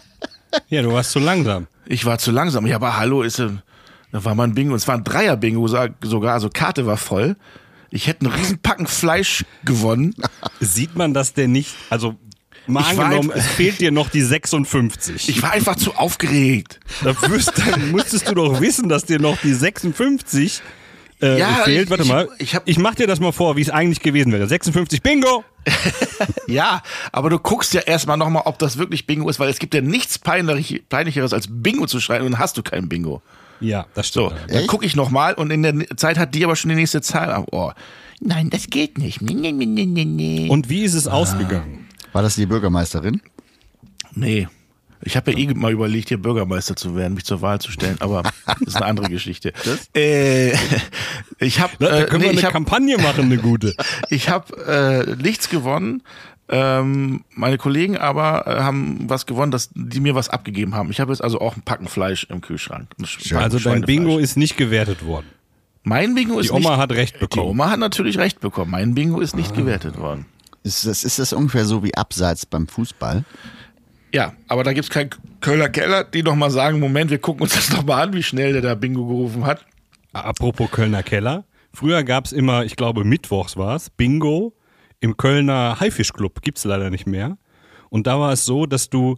Ja, 0.69 0.81
du 0.81 0.94
warst 0.94 1.12
zu 1.12 1.19
langsam. 1.19 1.68
Ich 1.86 2.06
war 2.06 2.19
zu 2.19 2.31
langsam. 2.31 2.66
Ja, 2.66 2.78
aber 2.78 2.98
hallo, 2.98 3.22
ist, 3.22 3.38
äh, 3.38 3.50
da 4.14 4.24
war 4.24 4.34
mal 4.34 4.46
ein 4.46 4.56
Bingo. 4.56 4.72
Und 4.72 4.78
es 4.78 4.88
war 4.88 4.96
ein 4.96 5.04
Dreier-Bingo 5.04 5.68
sogar. 5.68 6.34
Also 6.34 6.50
Karte 6.50 6.86
war 6.86 6.96
voll. 6.96 7.36
Ich 7.90 8.08
hätte 8.08 8.25
einen 8.25 8.34
riesen 8.34 8.58
Packen 8.58 8.88
Fleisch 8.88 9.44
gewonnen. 9.66 10.16
Sieht 10.62 10.96
man 10.96 11.14
das 11.14 11.34
denn 11.34 11.52
nicht? 11.52 11.75
Also, 11.90 12.16
mal 12.68 12.81
Ich 12.94 13.00
angenommen, 13.00 13.31
es 13.34 13.46
fehlt 13.48 13.80
dir 13.80 13.92
noch 13.92 14.10
die 14.10 14.22
56. 14.22 15.30
Ich 15.30 15.42
war 15.42 15.52
einfach 15.52 15.75
zu 15.75 15.96
aufgeregt. 15.96 16.80
Da 17.04 17.16
wirst, 17.30 17.54
dann 17.58 17.92
musstest 17.92 18.30
du 18.30 18.36
doch 18.36 18.60
wissen, 18.62 18.90
dass 18.90 19.06
dir 19.06 19.19
noch 19.19 19.38
die 19.42 19.54
56 19.54 20.62
äh, 21.22 21.40
Ja, 21.40 21.48
fehlt. 21.64 21.86
ich- 21.86 21.90
Warte 21.90 22.04
ich- 22.04 22.10
mal, 22.10 22.30
ich 22.38 22.54
hab- 22.56 22.68
ich 22.68 22.78
mach 22.78 22.94
dir 22.96 23.08
das 23.08 23.19
mal 23.19 23.31
vor, 23.31 23.56
wie 23.58 23.62
es 23.62 23.69
eigentlich 23.69 24.02
gewesen 24.02 24.31
wäre. 24.31 24.48
56 24.48 25.02
Bingo! 25.02 25.44
Ja, 26.48 26.81
aber 27.12 27.30
du 27.30 27.40
guckst 27.40 27.74
ja 27.74 27.81
erstmal 27.81 28.16
nochmal, 28.18 28.44
ob 28.46 28.58
das 28.58 28.78
wirklich 28.78 29.06
Bingo 29.06 29.30
ist, 29.30 29.38
weil 29.40 29.50
es 29.50 29.60
gibt 29.60 29.74
ja 29.74 29.81
nichts 29.81 30.18
peinlich, 30.18 30.84
peinlicheres 30.88 31.34
als 31.34 31.48
Bingo 31.50 31.86
zu 31.88 32.00
schreiben 32.00 32.25
und 32.25 32.31
dann 32.34 32.40
hast 32.40 32.58
du 32.58 32.64
kein 32.64 32.88
Bingo. 32.88 33.22
Ja, 33.60 33.86
das 33.94 34.08
So, 34.10 34.30
stimmt. 34.30 34.54
dann 34.56 34.68
gucke 34.68 34.86
ich 34.86 34.96
nochmal 34.96 35.34
und 35.34 35.52
in 35.52 35.64
der 35.64 35.75
Zeit 35.98 36.18
hat 36.18 36.34
die 36.36 36.46
aber 36.46 36.56
schon 36.56 36.69
die 36.69 36.75
nächste 36.75 37.02
Zahl 37.02 37.31
am 37.31 37.46
Ohr. 37.52 37.75
Nein, 38.22 38.50
das 38.50 38.68
geht 38.69 38.98
nicht. 38.98 39.22
Nee, 39.22 39.52
nee, 39.52 39.66
nee. 39.66 40.48
Und 40.50 40.69
wie 40.69 40.84
ist 40.84 40.94
es 40.94 41.08
ausgegangen? 41.08 41.87
War 42.13 42.21
das 42.21 42.36
die 42.36 42.45
Bürgermeisterin? 42.45 43.21
Nee. 44.13 44.48
Ich 45.04 45.15
habe 45.15 45.31
ja 45.31 45.38
eh 45.38 45.54
mal 45.54 45.71
überlegt, 45.71 46.07
hier 46.09 46.19
Bürgermeister 46.19 46.75
zu 46.75 46.95
werden, 46.95 47.13
mich 47.13 47.25
zur 47.25 47.42
Wahl 47.42 47.59
zu 47.59 47.71
stellen, 47.71 47.98
aber 48.00 48.24
das 48.45 48.62
ist 48.62 48.75
eine 48.77 48.86
andere 48.86 49.09
Geschichte. 49.09 49.54
Äh, 49.95 50.54
ich 51.40 51.59
habe 51.59 51.73
äh, 51.85 52.06
können 52.06 52.21
nee, 52.21 52.26
wir 52.26 52.31
eine 52.31 52.42
hab, 52.42 52.52
Kampagne 52.52 52.97
machen, 52.97 53.26
eine 53.26 53.37
gute. 53.37 53.76
ich 54.09 54.30
hab, 54.30 54.52
äh, 54.57 55.16
nichts 55.21 55.49
gewonnen. 55.49 56.02
Ähm, 56.49 57.26
meine 57.35 57.57
Kollegen 57.57 57.97
aber 57.97 58.47
äh, 58.47 58.61
haben 58.61 59.09
was 59.09 59.26
gewonnen, 59.26 59.52
dass 59.52 59.69
die 59.73 59.99
mir 59.99 60.16
was 60.16 60.30
abgegeben 60.30 60.76
haben. 60.76 60.90
Ich 60.92 60.99
habe 61.02 61.11
jetzt 61.11 61.21
also 61.21 61.42
auch 61.42 61.57
ein 61.57 61.61
Packen 61.61 61.87
Fleisch 61.87 62.23
im 62.30 62.40
Kühlschrank. 62.42 62.90
Also 63.35 63.59
dein. 63.59 63.81
Bingo 63.81 64.18
ist 64.18 64.37
nicht 64.37 64.56
gewertet 64.56 65.06
worden. 65.06 65.26
Mein 65.83 66.16
Bingo 66.16 66.40
ist 66.40 66.49
Die 66.49 66.54
Oma 66.54 66.71
nicht, 66.71 66.80
hat 66.80 66.92
recht 66.94 67.16
Die 67.16 67.19
bekommen. 67.19 67.49
Oma 67.49 67.69
hat 67.69 67.80
natürlich 67.80 68.18
recht 68.18 68.40
bekommen. 68.40 68.71
Mein 68.71 68.95
Bingo 68.95 69.19
ist 69.19 69.35
nicht 69.35 69.56
gewertet 69.56 69.97
worden. 69.97 70.26
Ist 70.68 70.86
das, 70.86 71.04
ist 71.04 71.19
das 71.19 71.33
ungefähr 71.33 71.66
so 71.66 71.83
wie 71.83 71.95
Abseits 71.95 72.45
beim 72.45 72.68
Fußball? 72.68 73.24
Ja, 74.14 74.33
aber 74.47 74.64
da 74.64 74.74
gibt's 74.74 74.90
keinen 74.90 75.09
Kölner 75.42 75.69
Keller, 75.69 76.04
die 76.04 76.24
noch 76.24 76.36
mal 76.36 76.52
sagen, 76.52 76.80
Moment, 76.80 77.12
wir 77.12 77.19
gucken 77.19 77.44
uns 77.44 77.54
das 77.54 77.71
noch 77.71 77.86
mal 77.86 78.02
an, 78.02 78.14
wie 78.14 78.24
schnell 78.24 78.54
der 78.54 78.62
da 78.62 78.76
Bingo 78.76 79.06
gerufen 79.06 79.45
hat. 79.45 79.66
Apropos 80.14 80.71
Kölner 80.71 81.04
Keller. 81.04 81.45
Früher 81.74 82.04
gab's 82.04 82.31
immer, 82.31 82.66
ich 82.66 82.76
glaube 82.76 83.04
mittwochs 83.04 83.57
war's, 83.57 83.90
Bingo 83.90 84.54
im 85.00 85.18
Kölner 85.18 85.80
Haifischclub. 85.80 86.42
Gibt's 86.42 86.64
leider 86.64 86.90
nicht 86.90 87.06
mehr. 87.06 87.38
Und 87.90 88.07
da 88.07 88.19
war 88.19 88.33
es 88.33 88.45
so, 88.45 88.66
dass 88.66 88.90
du 88.90 89.18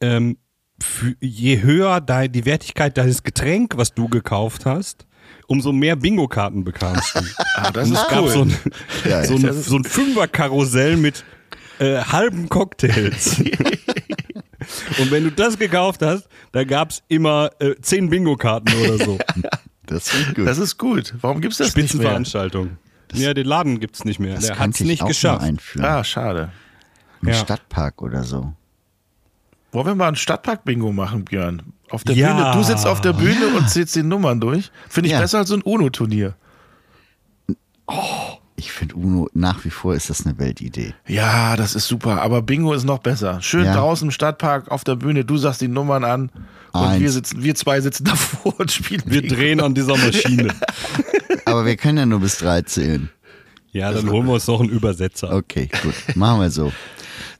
ähm, 0.00 0.36
je 1.20 1.62
höher 1.62 2.00
die 2.00 2.44
Wertigkeit 2.44 2.98
deines 2.98 3.22
Getränk, 3.22 3.76
was 3.76 3.94
du 3.94 4.08
gekauft 4.08 4.66
hast, 4.66 5.06
umso 5.46 5.72
mehr 5.72 5.96
Bingo-Karten 5.96 6.64
bekamst 6.64 7.14
du. 7.14 7.20
Ah, 7.56 7.70
das 7.70 7.88
Und 7.88 7.94
es 7.94 8.00
ist 8.02 8.08
gab 8.10 8.22
cool. 8.22 8.28
so 8.30 8.42
ein, 8.42 8.56
Ja, 9.08 9.24
so 9.24 9.34
ein, 9.34 9.52
so 9.52 9.76
ein 9.76 9.84
Fünfer-Karussell 9.84 10.96
mit 10.96 11.24
äh, 11.78 11.96
halben 11.98 12.48
Cocktails. 12.48 13.38
Und 14.98 15.10
wenn 15.10 15.24
du 15.24 15.30
das 15.30 15.58
gekauft 15.58 16.02
hast, 16.02 16.28
da 16.52 16.64
gab's 16.64 17.02
immer 17.08 17.50
äh, 17.60 17.74
zehn 17.80 18.10
Bingo-Karten 18.10 18.72
oder 18.82 19.04
so. 19.04 19.18
Das 19.88 20.10
gut. 20.34 20.44
Das 20.48 20.58
ist 20.58 20.78
gut. 20.78 21.14
Warum 21.20 21.40
gibt's 21.40 21.58
das 21.58 21.68
nicht 21.68 21.76
mehr? 21.76 21.84
Spitzenveranstaltung. 21.86 22.76
Ja, 23.12 23.32
den 23.34 23.46
Laden 23.46 23.78
gibt's 23.78 24.04
nicht 24.04 24.18
mehr. 24.18 24.34
das 24.34 24.46
Der 24.46 24.54
hat's 24.56 24.60
könnte 24.62 24.82
ich 24.82 24.88
nicht 24.88 25.02
auch 25.02 25.06
geschafft. 25.06 25.46
Ah, 25.78 26.02
schade. 26.02 26.50
Im 27.22 27.28
Ja. 27.28 27.34
Stadtpark 27.34 28.02
oder 28.02 28.24
so. 28.24 28.52
Wollen 29.72 29.86
wir 29.86 29.94
mal 29.94 30.08
ein 30.08 30.16
Stadtpark-Bingo 30.16 30.92
machen, 30.92 31.24
Björn? 31.24 31.62
Auf 31.90 32.04
der 32.04 32.14
Ja. 32.16 32.32
Bühne. 32.34 32.50
Du 32.54 32.62
sitzt 32.62 32.86
auf 32.86 33.00
der 33.00 33.12
Bühne 33.12 33.48
und 33.56 33.68
zählst 33.68 33.94
die 33.96 34.02
Nummern 34.02 34.40
durch. 34.40 34.70
Finde 34.88 35.08
ich 35.08 35.12
Ja. 35.12 35.20
besser 35.20 35.38
als 35.38 35.48
so 35.48 35.54
ein 35.54 35.62
UNO-Turnier. 35.62 36.34
Ich 38.58 38.72
finde 38.72 38.94
Uno 38.96 39.28
nach 39.34 39.64
wie 39.64 39.70
vor 39.70 39.94
ist 39.94 40.08
das 40.10 40.24
eine 40.24 40.38
Weltidee. 40.38 40.94
Ja, 41.06 41.56
das 41.56 41.74
ist 41.74 41.86
super. 41.86 42.22
Aber 42.22 42.40
Bingo 42.42 42.72
ist 42.72 42.84
noch 42.84 42.98
besser. 42.98 43.40
Schön 43.42 43.64
Ja. 43.66 43.74
draußen 43.74 44.08
im 44.08 44.10
Stadtpark 44.10 44.70
auf 44.70 44.82
der 44.82 44.96
Bühne. 44.96 45.24
Du 45.24 45.36
sagst 45.36 45.60
die 45.60 45.68
Nummern 45.68 46.04
an. 46.04 46.30
Und 46.72 46.80
Eins. 46.82 47.00
wir 47.00 47.10
sitzen, 47.12 47.42
wir 47.42 47.54
zwei 47.54 47.80
sitzen 47.80 48.04
davor 48.06 48.58
und 48.58 48.72
spielen 48.72 49.02
Wir 49.06 49.20
Bingo. 49.22 49.34
drehen 49.34 49.60
an 49.60 49.74
dieser 49.74 49.96
Maschine. 49.96 50.48
Aber 51.44 51.64
wir 51.66 51.76
können 51.76 51.98
ja 51.98 52.06
nur 52.06 52.20
bis 52.20 52.38
drei 52.38 52.62
zählen. 52.62 53.10
Ja, 53.72 53.92
dann 53.92 54.10
holen 54.10 54.26
wir 54.26 54.34
uns 54.34 54.46
noch 54.46 54.60
einen 54.60 54.70
Übersetzer. 54.70 55.32
Okay, 55.34 55.68
gut. 55.82 55.94
Machen 56.16 56.40
wir 56.40 56.50
so. 56.50 56.72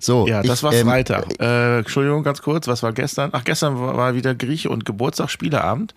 So, 0.06 0.26
Ja, 0.28 0.40
das 0.42 0.58
ich, 0.58 0.62
war 0.62 0.72
ähm, 0.72 0.86
Freitag. 0.86 1.40
Äh, 1.40 1.78
Entschuldigung, 1.80 2.22
ganz 2.22 2.40
kurz, 2.40 2.68
was 2.68 2.82
war 2.84 2.92
gestern? 2.92 3.30
Ach, 3.32 3.42
gestern 3.42 3.76
war 3.78 4.14
wieder 4.14 4.34
Grieche 4.36 4.70
und 4.70 4.84
Geburtstag, 4.84 5.30
Spieleabend. 5.30 5.94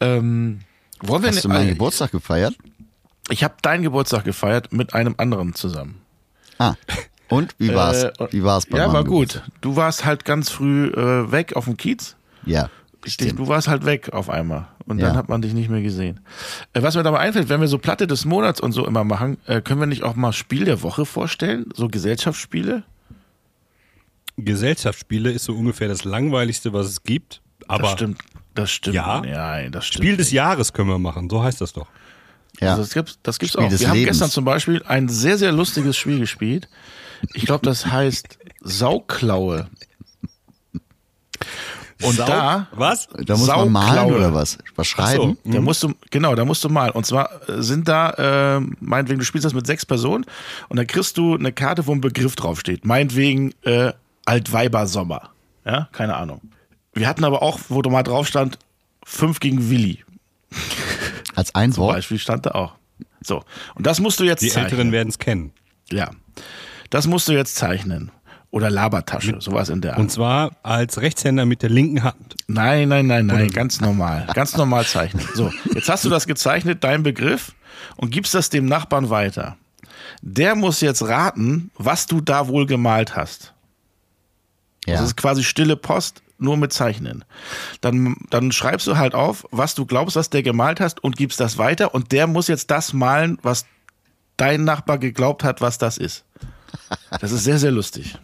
Ähm, 0.00 0.60
wollen 1.00 1.22
wir 1.22 1.30
Hast 1.30 1.44
du 1.44 1.48
ne- 1.48 1.54
meinen 1.54 1.68
äh, 1.68 1.72
Geburtstag 1.72 2.10
gefeiert? 2.10 2.54
Ich 3.30 3.44
habe 3.44 3.54
deinen 3.62 3.82
Geburtstag 3.84 4.24
gefeiert 4.24 4.72
mit 4.72 4.94
einem 4.94 5.14
anderen 5.18 5.54
zusammen. 5.54 6.00
Ah. 6.58 6.74
Und 7.28 7.54
wie 7.58 7.72
war's? 7.74 8.02
Äh, 8.04 8.12
wie 8.30 8.42
war's 8.42 8.66
bei 8.66 8.78
Ja, 8.78 8.92
war 8.92 9.04
Geburtstag? 9.04 9.44
gut. 9.44 9.52
Du 9.60 9.76
warst 9.76 10.04
halt 10.04 10.24
ganz 10.24 10.50
früh 10.50 10.88
äh, 10.88 11.30
weg 11.30 11.54
auf 11.54 11.64
dem 11.66 11.76
Kiez. 11.76 12.16
Ja. 12.44 12.68
Dich, 13.04 13.16
du 13.36 13.46
warst 13.46 13.68
halt 13.68 13.84
weg 13.84 14.12
auf 14.12 14.28
einmal. 14.28 14.66
Und 14.86 15.00
dann 15.00 15.12
Ja. 15.12 15.16
hat 15.16 15.28
man 15.28 15.40
dich 15.40 15.54
nicht 15.54 15.70
mehr 15.70 15.82
gesehen. 15.82 16.18
Äh, 16.72 16.82
was 16.82 16.96
mir 16.96 17.04
dabei 17.04 17.18
einfällt, 17.20 17.48
wenn 17.48 17.60
wir 17.60 17.68
so 17.68 17.78
Platte 17.78 18.08
des 18.08 18.24
Monats 18.24 18.60
und 18.60 18.72
so 18.72 18.84
immer 18.86 19.04
machen, 19.04 19.36
äh, 19.46 19.60
können 19.60 19.78
wir 19.78 19.86
nicht 19.86 20.02
auch 20.02 20.16
mal 20.16 20.32
Spiel 20.32 20.64
der 20.64 20.82
Woche 20.82 21.04
vorstellen? 21.06 21.66
So 21.74 21.86
Gesellschaftsspiele? 21.88 22.82
Gesellschaftsspiele 24.36 25.30
ist 25.30 25.44
so 25.44 25.54
ungefähr 25.54 25.88
das 25.88 26.04
langweiligste, 26.04 26.72
was 26.72 26.86
es 26.86 27.02
gibt. 27.02 27.40
Aber 27.68 27.82
das 27.82 27.92
stimmt. 27.92 28.18
Das 28.54 28.70
stimmt. 28.70 28.94
Ja? 28.96 29.20
Nein, 29.24 29.72
das 29.72 29.86
stimmt. 29.86 30.04
Spiel 30.04 30.16
des 30.16 30.26
nicht. 30.28 30.34
Jahres 30.34 30.72
können 30.72 30.88
wir 30.88 30.98
machen, 30.98 31.28
so 31.30 31.42
heißt 31.42 31.60
das 31.60 31.72
doch. 31.72 31.86
Ja. 32.60 32.70
Also 32.70 32.82
das 32.82 32.94
gibt's, 32.94 33.18
das 33.22 33.38
gibt's 33.38 33.52
Spiel 33.54 33.66
auch. 33.66 33.70
Wir 33.70 33.88
haben 33.88 33.94
Lebens. 33.98 34.12
gestern 34.18 34.30
zum 34.30 34.44
Beispiel 34.44 34.82
ein 34.86 35.08
sehr, 35.08 35.36
sehr 35.36 35.52
lustiges 35.52 35.96
Spiel 35.96 36.18
gespielt. 36.20 36.68
Ich 37.34 37.44
glaube, 37.44 37.64
das 37.66 37.86
heißt 37.86 38.38
Sauklaue. 38.62 39.68
Und 42.02 42.14
Sau- 42.14 42.26
da, 42.26 42.68
Was? 42.72 43.08
da 43.24 43.36
muss 43.36 43.46
man 43.46 43.72
malen 43.72 43.94
Sauklaue. 43.96 44.16
oder 44.18 44.34
was? 44.34 44.58
Was 44.74 44.86
schreiben? 44.86 45.38
Da 45.44 45.60
musst 45.62 45.82
du, 45.82 45.94
genau, 46.10 46.34
da 46.34 46.44
musst 46.44 46.62
du 46.62 46.68
malen. 46.68 46.92
Und 46.92 47.06
zwar 47.06 47.48
äh, 47.48 47.62
sind 47.62 47.88
da, 47.88 48.56
äh, 48.58 48.60
meinetwegen, 48.80 49.18
du 49.18 49.24
spielst 49.24 49.46
das 49.46 49.54
mit 49.54 49.66
sechs 49.66 49.86
Personen 49.86 50.26
und 50.68 50.76
dann 50.76 50.86
kriegst 50.86 51.16
du 51.16 51.34
eine 51.34 51.52
Karte, 51.52 51.86
wo 51.86 51.92
ein 51.92 52.02
Begriff 52.02 52.36
draufsteht. 52.36 52.84
Meinetwegen 52.84 53.52
äh, 53.62 53.92
Altweiber-Sommer. 54.26 55.30
Ja, 55.64 55.88
keine 55.92 56.16
Ahnung. 56.16 56.42
Wir 56.92 57.08
hatten 57.08 57.24
aber 57.24 57.42
auch, 57.42 57.58
wo 57.68 57.82
da 57.82 57.90
mal 57.90 58.02
drauf 58.02 58.26
stand, 58.26 58.58
fünf 59.04 59.40
gegen 59.40 59.70
Willi. 59.70 60.04
Als 61.34 61.54
ein 61.54 61.72
Zum 61.72 61.84
Wort? 61.84 61.96
Beispiel 61.96 62.18
stand 62.18 62.46
da 62.46 62.50
auch. 62.52 62.74
So. 63.22 63.42
Und 63.74 63.86
das 63.86 64.00
musst 64.00 64.20
du 64.20 64.24
jetzt 64.24 64.42
Die 64.42 64.48
zeichnen. 64.48 64.64
Älteren 64.64 64.92
werden 64.92 65.08
es 65.08 65.18
kennen. 65.18 65.52
Ja. 65.90 66.10
Das 66.90 67.06
musst 67.06 67.28
du 67.28 67.32
jetzt 67.32 67.56
zeichnen. 67.56 68.10
Oder 68.50 68.70
Labertasche, 68.70 69.36
sowas 69.40 69.68
in 69.68 69.80
der 69.80 69.92
Art. 69.92 70.00
Und 70.00 70.10
zwar 70.10 70.52
als 70.62 71.00
Rechtshänder 71.00 71.44
mit 71.44 71.62
der 71.62 71.68
linken 71.68 72.04
Hand. 72.04 72.36
Nein, 72.46 72.88
nein, 72.88 73.06
nein, 73.06 73.26
nein, 73.26 73.50
ganz 73.50 73.80
normal. 73.80 74.28
Ganz 74.32 74.56
normal 74.56 74.86
zeichnen. 74.86 75.26
So, 75.34 75.52
jetzt 75.74 75.88
hast 75.88 76.04
du 76.04 76.08
das 76.08 76.26
gezeichnet, 76.26 76.82
dein 76.82 77.02
Begriff, 77.02 77.52
und 77.96 78.10
gibst 78.10 78.32
das 78.34 78.48
dem 78.48 78.64
Nachbarn 78.64 79.10
weiter. 79.10 79.56
Der 80.22 80.54
muss 80.54 80.80
jetzt 80.80 81.02
raten, 81.02 81.70
was 81.76 82.06
du 82.06 82.20
da 82.22 82.48
wohl 82.48 82.64
gemalt 82.66 83.14
hast. 83.16 83.52
Ja. 84.86 84.94
Das 84.94 85.02
ist 85.08 85.16
quasi 85.16 85.44
stille 85.44 85.76
Post, 85.76 86.22
nur 86.38 86.56
mit 86.56 86.72
Zeichnen. 86.72 87.24
Dann, 87.80 88.16
dann 88.30 88.52
schreibst 88.52 88.86
du 88.86 88.96
halt 88.96 89.14
auf, 89.14 89.46
was 89.50 89.74
du 89.74 89.84
glaubst, 89.86 90.16
was 90.16 90.30
der 90.30 90.42
gemalt 90.42 90.80
hast 90.80 91.02
und 91.02 91.16
gibst 91.16 91.40
das 91.40 91.58
weiter 91.58 91.94
und 91.94 92.12
der 92.12 92.26
muss 92.26 92.48
jetzt 92.48 92.70
das 92.70 92.92
malen, 92.92 93.38
was 93.42 93.66
dein 94.36 94.64
Nachbar 94.64 94.98
geglaubt 94.98 95.44
hat, 95.44 95.60
was 95.60 95.78
das 95.78 95.98
ist. 95.98 96.24
Das 97.20 97.32
ist 97.32 97.44
sehr, 97.44 97.58
sehr 97.58 97.70
lustig. 97.70 98.16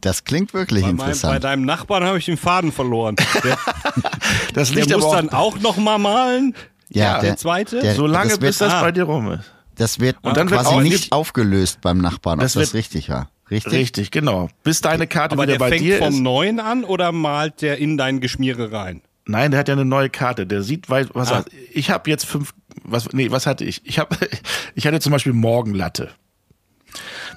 Das 0.00 0.24
klingt 0.24 0.54
wirklich 0.54 0.82
Bei, 0.82 0.88
meinem, 0.88 0.96
bei 0.98 1.04
interessant. 1.06 1.44
deinem 1.44 1.64
Nachbarn 1.64 2.04
habe 2.04 2.18
ich 2.18 2.24
den 2.24 2.36
Faden 2.36 2.72
verloren. 2.72 3.16
Der, 3.44 3.56
Das 4.54 4.72
der 4.72 4.84
muss 4.96 5.04
auch, 5.04 5.14
dann 5.16 5.30
auch 5.30 5.58
noch 5.60 5.76
mal 5.76 5.98
malen. 5.98 6.54
ja, 6.90 7.20
der 7.20 7.36
zweite? 7.36 7.80
Der, 7.80 7.94
so 7.94 8.06
lange, 8.06 8.30
das 8.30 8.38
bis 8.38 8.60
wird, 8.60 8.70
das 8.70 8.78
ah. 8.78 8.82
bei 8.82 8.92
dir 8.92 9.04
rum 9.04 9.30
ist. 9.32 9.44
das 9.76 10.00
wird 10.00 10.16
Und 10.22 10.36
dann 10.36 10.50
wird 10.50 10.60
quasi 10.62 10.74
auch- 10.74 10.80
nicht 10.80 11.12
aufgelöst 11.12 11.80
beim 11.80 11.98
Nachbarn, 11.98 12.38
ob 12.40 12.42
Das 12.44 12.54
das, 12.54 12.60
wird- 12.72 12.74
richtig 12.74 13.08
war. 13.08 13.28
Richtig? 13.52 13.72
Richtig, 13.72 14.10
genau. 14.10 14.48
Bis 14.64 14.80
deine 14.80 15.06
Karte 15.06 15.34
Aber 15.34 15.42
wieder 15.44 15.52
der 15.52 15.58
bei 15.60 15.68
fängt 15.70 15.82
dir 15.82 15.98
vom 15.98 16.14
ist. 16.14 16.20
Neuen 16.20 16.58
an 16.58 16.82
oder 16.84 17.12
malt 17.12 17.62
der 17.62 17.78
in 17.78 17.96
dein 17.96 18.18
Geschmiere 18.20 18.72
rein? 18.72 19.02
Nein, 19.26 19.52
der 19.52 19.60
hat 19.60 19.68
ja 19.68 19.74
eine 19.74 19.84
neue 19.84 20.10
Karte. 20.10 20.46
Der 20.46 20.62
sieht, 20.62 20.90
weit- 20.90 21.10
was 21.14 21.30
Ah. 21.30 21.44
ich 21.72 21.90
habe 21.90 22.10
jetzt 22.10 22.24
fünf. 22.26 22.54
Was? 22.82 23.12
Nee, 23.12 23.30
was 23.30 23.46
hatte 23.46 23.64
ich? 23.64 23.82
Ich 23.84 23.98
habe, 24.00 24.16
ich 24.74 24.86
hatte 24.86 24.98
zum 25.00 25.12
Beispiel 25.12 25.32
Morgenlatte. 25.34 26.10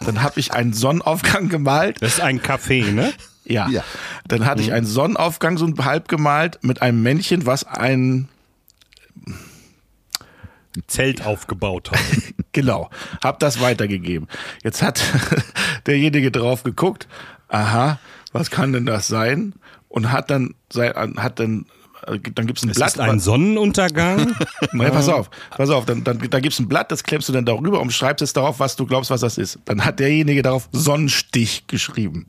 Dann 0.05 0.21
habe 0.23 0.39
ich 0.39 0.51
einen 0.53 0.73
Sonnenaufgang 0.73 1.47
gemalt. 1.49 2.01
Das 2.01 2.13
ist 2.15 2.21
ein 2.21 2.39
Café, 2.41 2.91
ne? 2.91 3.13
Ja. 3.47 3.67
Ja. 3.69 3.83
Dann 4.27 4.45
hatte 4.47 4.63
ich 4.63 4.73
einen 4.73 4.87
Sonnenaufgang 4.87 5.59
so 5.59 5.71
halb 5.83 6.07
gemalt 6.07 6.57
mit 6.63 6.81
einem 6.81 7.03
Männchen, 7.03 7.45
was 7.45 7.63
ein 7.63 8.27
Zelt 10.87 11.23
aufgebaut 11.25 11.91
hat. 11.91 11.99
Genau, 12.55 12.89
hab 13.21 13.39
das 13.41 13.59
weitergegeben. 13.59 14.29
Jetzt 14.63 14.81
hat 14.81 15.03
derjenige 15.87 16.31
drauf 16.31 16.63
geguckt, 16.63 17.05
aha, 17.49 17.99
was 18.31 18.49
kann 18.49 18.71
denn 18.71 18.85
das 18.85 19.07
sein? 19.07 19.53
Und 19.89 20.11
hat 20.13 20.29
dann, 20.29 20.55
sein- 20.71 20.93
hat 21.17 21.39
dann, 21.41 21.65
äh, 22.07 22.17
dann 22.33 22.47
gibt's 22.47 22.63
ein 22.63 22.69
Es 22.69 22.77
Blatt. 22.77 22.89
ist 22.93 22.99
ein 23.01 23.19
Sonnenuntergang. 23.19 24.35
Nein, 24.71 24.91
pass 24.93 25.09
auf, 25.09 25.29
pass 25.51 25.69
auf, 25.69 25.85
dann, 25.85 26.05
dann, 26.05 26.17
da 26.29 26.39
gibt's 26.39 26.59
ein 26.59 26.69
Blatt, 26.69 26.91
das 26.93 27.03
klemmst 27.03 27.27
du 27.27 27.33
dann 27.33 27.43
darüber 27.45 27.81
und 27.81 27.91
schreibst 27.91 28.21
es 28.21 28.31
darauf, 28.31 28.61
was 28.61 28.77
du 28.77 28.85
glaubst, 28.85 29.09
was 29.11 29.19
das 29.19 29.37
ist. 29.37 29.59
Dann 29.65 29.83
hat 29.83 29.99
derjenige 29.99 30.41
darauf 30.41 30.69
Sonnenstich 30.71 31.67
geschrieben, 31.67 32.27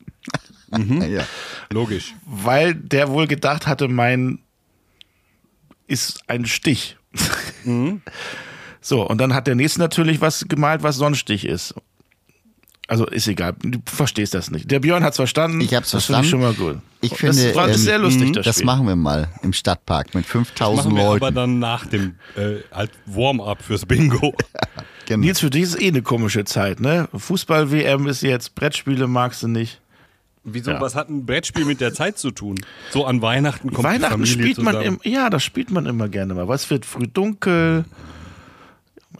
Ja. 0.76 1.24
Logisch. 1.72 2.14
weil 2.24 2.74
der 2.74 3.10
wohl 3.10 3.28
gedacht 3.28 3.68
hatte, 3.68 3.86
mein 3.86 4.40
ist 5.86 6.20
ein 6.26 6.46
Stich. 6.46 6.96
So, 8.86 9.04
und 9.04 9.18
dann 9.20 9.34
hat 9.34 9.48
der 9.48 9.56
nächste 9.56 9.80
natürlich 9.80 10.20
was 10.20 10.46
gemalt, 10.46 10.84
was 10.84 10.94
Sonnenstich 10.94 11.44
ist. 11.44 11.74
Also 12.86 13.04
ist 13.04 13.26
egal, 13.26 13.56
du 13.60 13.80
verstehst 13.84 14.32
das 14.32 14.52
nicht. 14.52 14.70
Der 14.70 14.78
Björn 14.78 15.02
hat's 15.02 15.16
verstanden. 15.16 15.60
Ich 15.60 15.74
hab's 15.74 15.90
das 15.90 16.04
finde 16.04 16.20
Ich 16.20 16.30
schon 16.30 16.38
mal 16.38 16.54
gut. 16.54 16.76
Ich 17.00 17.10
das 17.10 17.18
finde, 17.18 17.52
war 17.56 17.68
ähm, 17.68 17.74
sehr 17.74 17.98
lustig, 17.98 18.30
das, 18.34 18.44
Das 18.44 18.54
Spiel. 18.54 18.66
machen 18.66 18.86
wir 18.86 18.94
mal 18.94 19.28
im 19.42 19.52
Stadtpark 19.52 20.14
mit 20.14 20.24
5000 20.24 20.86
Machen 20.94 20.96
wir 20.96 21.02
aber 21.04 21.18
Leuten. 21.18 21.34
dann 21.34 21.58
nach 21.58 21.84
dem 21.86 22.14
äh, 22.36 22.58
halt 22.72 22.92
Warm-up 23.06 23.60
fürs 23.62 23.86
Bingo. 23.86 24.32
Genau. 25.08 25.20
Nils, 25.24 25.38
für 25.38 25.50
dich 25.50 25.62
ist 25.62 25.80
eh 25.80 25.86
eine 25.86 26.02
komische 26.02 26.44
Zeit, 26.44 26.80
ne? 26.80 27.08
Fußball-WM 27.14 28.08
ist 28.08 28.22
jetzt, 28.22 28.56
Brettspiele 28.56 29.06
magst 29.06 29.40
du 29.44 29.46
nicht. 29.46 29.80
Wieso? 30.42 30.72
Ja. 30.72 30.80
Was 30.80 30.96
hat 30.96 31.08
ein 31.08 31.24
Brettspiel 31.24 31.64
mit 31.64 31.80
der 31.80 31.94
Zeit 31.94 32.18
zu 32.18 32.32
tun? 32.32 32.56
So 32.90 33.04
an 33.04 33.22
Weihnachten 33.22 33.68
kommt 33.72 33.78
die 33.78 33.84
Weihnachten 33.84 34.12
Familie 34.26 34.32
spielt 34.32 34.58
man 34.58 34.74
zusammen. 34.74 35.00
im, 35.04 35.12
ja, 35.12 35.30
das 35.30 35.44
spielt 35.44 35.70
man 35.70 35.86
immer 35.86 36.08
gerne 36.08 36.34
mal. 36.34 36.48
Was 36.48 36.70
wird 36.70 36.84
früh 36.84 37.06
dunkel? 37.06 37.84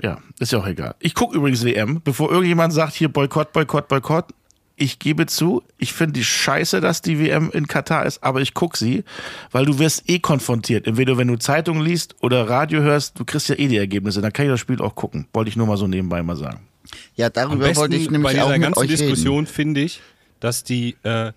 Ja, 0.02 0.18
ist 0.38 0.52
ja 0.52 0.58
auch 0.58 0.66
egal. 0.66 0.94
Ich 1.00 1.14
gucke 1.14 1.36
übrigens 1.36 1.64
WM, 1.64 2.00
bevor 2.02 2.30
irgendjemand 2.30 2.72
sagt, 2.72 2.94
hier 2.94 3.08
Boykott, 3.08 3.52
Boykott, 3.52 3.88
Boykott. 3.88 4.26
Ich 4.78 4.98
gebe 4.98 5.24
zu, 5.24 5.62
ich 5.78 5.94
finde 5.94 6.12
die 6.12 6.24
scheiße, 6.24 6.82
dass 6.82 7.00
die 7.00 7.18
WM 7.18 7.50
in 7.50 7.66
Katar 7.66 8.04
ist, 8.04 8.22
aber 8.22 8.42
ich 8.42 8.52
gucke 8.52 8.76
sie, 8.76 9.04
weil 9.50 9.64
du 9.64 9.78
wirst 9.78 10.10
eh 10.10 10.18
konfrontiert. 10.18 10.86
Entweder 10.86 11.16
wenn 11.16 11.28
du 11.28 11.36
Zeitung 11.36 11.80
liest 11.80 12.14
oder 12.20 12.46
Radio 12.46 12.82
hörst, 12.82 13.18
du 13.18 13.24
kriegst 13.24 13.48
ja 13.48 13.58
eh 13.58 13.68
die 13.68 13.78
Ergebnisse. 13.78 14.20
Dann 14.20 14.34
kann 14.34 14.44
ich 14.44 14.50
das 14.52 14.60
Spiel 14.60 14.82
auch 14.82 14.94
gucken. 14.94 15.28
Wollte 15.32 15.48
ich 15.48 15.56
nur 15.56 15.66
mal 15.66 15.78
so 15.78 15.86
nebenbei 15.86 16.22
mal 16.22 16.36
sagen. 16.36 16.60
Ja, 17.14 17.30
darüber 17.30 17.74
wollte 17.74 17.96
ich 17.96 18.06
bei 18.06 18.12
nämlich 18.12 18.32
dieser 18.32 18.44
auch 18.44 18.50
mit 18.50 18.60
ganzen. 18.60 18.86
Diskussion 18.86 19.46
finde 19.46 19.80
ich, 19.80 20.02
dass 20.40 20.62
die 20.62 20.96
äh, 21.04 21.32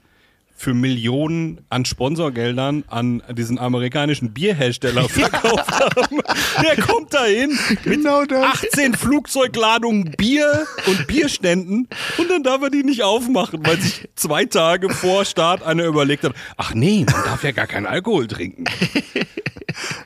für 0.59 0.73
Millionen 0.73 1.61
an 1.69 1.85
Sponsorgeldern 1.85 2.83
an 2.89 3.23
diesen 3.31 3.57
amerikanischen 3.57 4.33
Bierhersteller 4.33 5.07
verkauft 5.09 5.71
haben. 5.71 6.19
Der 6.61 6.75
kommt 6.83 7.13
dahin 7.13 7.57
Genau 7.85 8.21
mit 8.21 8.31
das. 8.31 8.65
18 8.65 8.93
Flugzeugladungen 8.93 10.11
Bier 10.17 10.67
und 10.85 11.07
Bierständen 11.07 11.87
und 12.17 12.29
dann 12.29 12.43
darf 12.43 12.61
er 12.61 12.69
die 12.69 12.83
nicht 12.83 13.03
aufmachen, 13.03 13.65
weil 13.65 13.79
sich 13.79 14.09
zwei 14.15 14.43
Tage 14.43 14.89
vor 14.89 15.23
Start 15.23 15.63
einer 15.63 15.85
überlegt 15.85 16.25
hat, 16.25 16.33
ach 16.57 16.73
nee, 16.73 17.05
man 17.09 17.23
darf 17.23 17.41
ja 17.45 17.51
gar 17.51 17.67
keinen 17.67 17.85
Alkohol 17.85 18.27
trinken. 18.27 18.65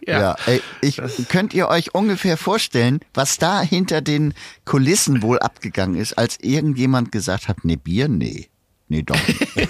Ja, 0.05 0.35
ey, 0.45 0.61
ich, 0.81 1.01
könnt 1.29 1.53
ihr 1.53 1.67
euch 1.69 1.95
ungefähr 1.95 2.37
vorstellen, 2.37 2.99
was 3.13 3.37
da 3.37 3.61
hinter 3.61 4.01
den 4.01 4.33
Kulissen 4.65 5.21
wohl 5.23 5.39
abgegangen 5.39 5.95
ist, 5.95 6.13
als 6.13 6.37
irgendjemand 6.41 7.11
gesagt 7.11 7.47
hat, 7.47 7.63
nee, 7.63 7.77
Bier, 7.77 8.09
nee. 8.09 8.49
Nee, 8.93 9.01
doch. 9.01 9.17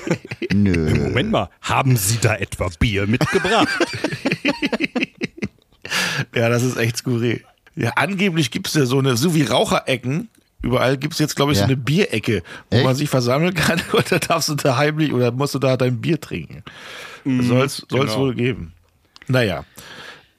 Nö. 0.53 0.93
Moment 0.95 1.31
mal, 1.31 1.49
haben 1.61 1.95
Sie 1.95 2.17
da 2.19 2.35
etwa 2.35 2.69
Bier 2.77 3.07
mitgebracht? 3.07 3.69
Ja, 6.33 6.49
das 6.49 6.63
ist 6.63 6.77
echt 6.77 6.97
skurril. 6.97 7.43
Ja, 7.75 7.91
angeblich 7.95 8.49
gibt's 8.49 8.73
ja 8.73 8.85
so 8.85 8.99
eine, 8.99 9.15
so 9.17 9.35
wie 9.35 9.43
Raucherecken. 9.43 10.29
Überall 10.61 10.97
gibt's 10.97 11.19
jetzt, 11.19 11.35
glaube 11.35 11.51
ich, 11.51 11.57
Ja. 11.59 11.65
so 11.65 11.67
eine 11.67 11.77
Bierecke, 11.77 12.41
wo 12.71 12.77
Echt? 12.77 12.85
man 12.85 12.95
sich 12.95 13.09
versammeln 13.09 13.53
kann 13.53 13.81
und 13.93 14.11
da 14.11 14.17
darfst 14.19 14.49
du 14.49 14.55
da 14.55 14.77
heimlich 14.77 15.13
oder 15.13 15.31
musst 15.31 15.53
du 15.53 15.59
da 15.59 15.77
dein 15.77 16.01
Bier 16.01 16.19
trinken. 16.19 16.63
soll's 17.25 17.85
soll's 17.89 18.11
genau. 18.13 18.17
wohl 18.17 18.33
geben. 18.35 18.73
Naja. 19.27 19.65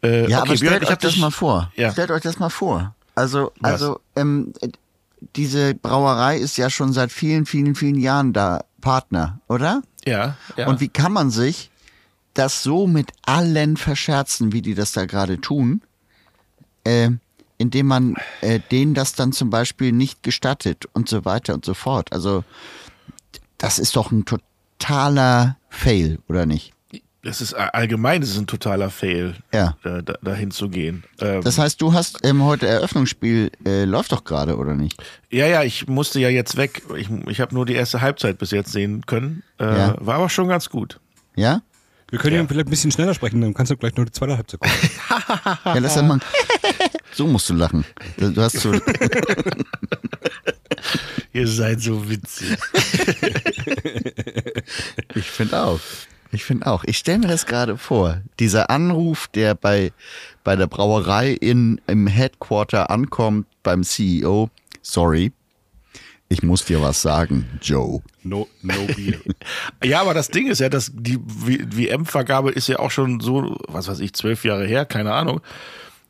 Äh, 0.03 0.29
Ja, 0.29 0.41
okay, 0.43 0.51
aber 0.51 0.59
Björn, 0.59 0.59
stellt 0.59 0.83
ich 0.83 0.91
euch 0.91 0.99
das 0.99 1.17
mal 1.19 1.31
vor. 1.31 1.73
Ja. 1.77 1.93
Stellt 1.93 2.11
euch 2.11 2.23
das 2.23 2.39
mal 2.39 2.51
vor. 2.51 2.95
Also, 3.15 3.53
also 3.63 4.01
ähm, 4.17 4.53
äh, 4.61 4.69
diese 5.37 5.75
Brauerei 5.75 6.39
ist 6.39 6.57
ja 6.57 6.69
schon 6.71 6.93
seit 6.93 7.13
vielen, 7.13 7.47
vielen, 7.47 7.75
vielen 7.75 7.99
Jahren 7.99 8.33
da 8.33 8.65
Partner, 8.85 9.41
oder? 9.49 9.83
Ja, 10.05 10.37
ja. 10.59 10.69
Und 10.69 10.81
wie 10.81 10.89
kann 10.89 11.11
man 11.11 11.31
sich 11.31 11.71
das 12.35 12.63
so 12.63 12.87
mit 12.87 13.13
allen 13.23 13.79
verscherzen, 13.79 14.53
wie 14.53 14.61
die 14.61 14.75
das 14.75 14.93
da 14.93 15.07
gerade 15.07 15.41
tun, 15.41 15.81
äh, 16.85 17.09
indem 17.57 17.87
man 17.87 18.17
äh, 18.43 18.61
denen 18.71 18.93
das 18.93 19.15
dann 19.15 19.33
zum 19.33 19.49
Beispiel 19.49 19.91
nicht 19.93 20.23
gestattet 20.23 20.85
und 20.93 21.09
so 21.09 21.25
weiter 21.25 21.55
und 21.55 21.65
so 21.65 21.73
fort. 21.73 22.13
Also 22.13 22.45
das 23.57 23.79
ist 23.79 23.97
doch 23.97 24.11
ein 24.11 24.27
totaler 24.27 25.57
Fail, 25.71 26.19
oder 26.29 26.45
nicht? 26.45 26.74
Das 27.25 27.41
ist 27.41 27.55
a- 27.55 27.69
allgemein, 27.69 28.21
das 28.21 28.31
ist 28.31 28.39
ein 28.39 28.47
totaler 28.47 28.91
Fail, 28.91 29.35
Ja. 29.53 29.77
da, 29.83 30.03
da, 30.03 30.15
dahin 30.23 30.51
zu 30.51 30.69
gehen. 30.69 31.05
Ähm, 31.21 31.43
Das 31.43 31.59
heißt, 31.59 31.81
du 31.81 31.93
hast 31.95 32.19
ähm, 32.23 32.45
heute 32.45 32.67
Eröffnungsspiel, 32.67 33.51
äh, 33.67 33.85
läuft 33.85 34.13
doch 34.13 34.25
gerade, 34.25 34.57
oder 34.59 34.75
nicht? 34.75 35.03
ja, 35.31 35.47
ja, 35.47 35.63
ich 35.63 35.89
musste 35.89 36.21
ja 36.21 36.29
jetzt 36.29 36.57
weg. 36.57 36.83
Ich, 36.97 37.09
ich 37.29 37.41
habe 37.41 37.55
nur 37.55 37.65
die 37.67 37.75
erste 37.75 38.01
Halbzeit 38.03 38.39
bis 38.39 38.51
jetzt 38.51 38.73
sehen 38.73 39.07
können. 39.07 39.43
Äh, 39.59 39.65
Ja. 39.65 39.97
War 40.01 40.17
aber 40.17 40.29
schon 40.29 40.49
ganz 40.49 40.69
gut. 40.69 41.01
Ja? 41.35 41.63
Wir 42.11 42.19
können 42.19 42.37
ja. 42.37 42.47
vielleicht 42.47 42.69
ein 42.69 42.71
bisschen 42.71 42.93
schneller 42.93 43.15
sprechen, 43.15 43.41
dann 43.41 43.55
kannst 43.55 43.73
du 43.73 43.77
gleich 43.77 43.97
nur 43.97 44.05
die 44.07 44.13
zweite 44.13 44.37
Halbzeit 44.37 44.61
gucken. 44.61 44.77
Ja, 45.65 45.79
lass 45.79 46.01
mal. 46.03 46.21
So 47.15 47.27
musst 47.27 47.49
du 47.49 47.55
lachen. 47.55 47.85
Du 48.19 48.37
hast 48.43 48.59
so, 48.61 48.73
Ihr 51.33 51.49
seid 51.49 51.81
so 51.81 52.09
witzig. 52.09 52.57
ich 55.15 55.25
finde 55.31 55.63
auch. 55.65 55.81
Ich 56.35 56.45
finde 56.45 56.67
auch. 56.67 56.85
Ich 56.85 56.99
stelle 56.99 57.19
mir 57.21 57.29
das 57.29 57.47
gerade 57.47 57.77
vor. 57.79 58.21
Dieser 58.41 58.71
Anruf, 58.71 59.29
der 59.29 59.55
bei, 59.55 59.93
bei 60.43 60.57
der 60.57 60.67
Brauerei 60.67 61.31
in, 61.33 61.81
im 61.87 62.07
Headquarter 62.07 62.91
ankommt 62.91 63.47
beim 63.63 63.83
CEO. 63.85 64.51
Sorry. 64.83 65.33
Ich 66.29 66.43
muss 66.43 66.65
dir 66.65 66.81
was 66.83 67.01
sagen, 67.03 67.47
Joe. 67.63 68.03
No, 68.23 68.49
no 68.63 68.75
beer. 68.97 69.19
Ja, 69.85 70.01
aber 70.01 70.15
das 70.15 70.29
Ding 70.29 70.47
ist 70.49 70.59
ja, 70.61 70.69
dass 70.69 70.91
die 70.95 71.19
WM-Vergabe 71.23 72.51
ist 72.51 72.67
ja 72.69 72.79
auch 72.79 72.91
schon 72.91 73.21
so, 73.21 73.57
was 73.69 73.89
weiß 73.89 74.01
ich, 74.01 74.15
zwölf 74.15 74.45
Jahre 74.45 74.67
her, 74.67 74.85
keine 74.87 75.13
Ahnung. 75.13 75.41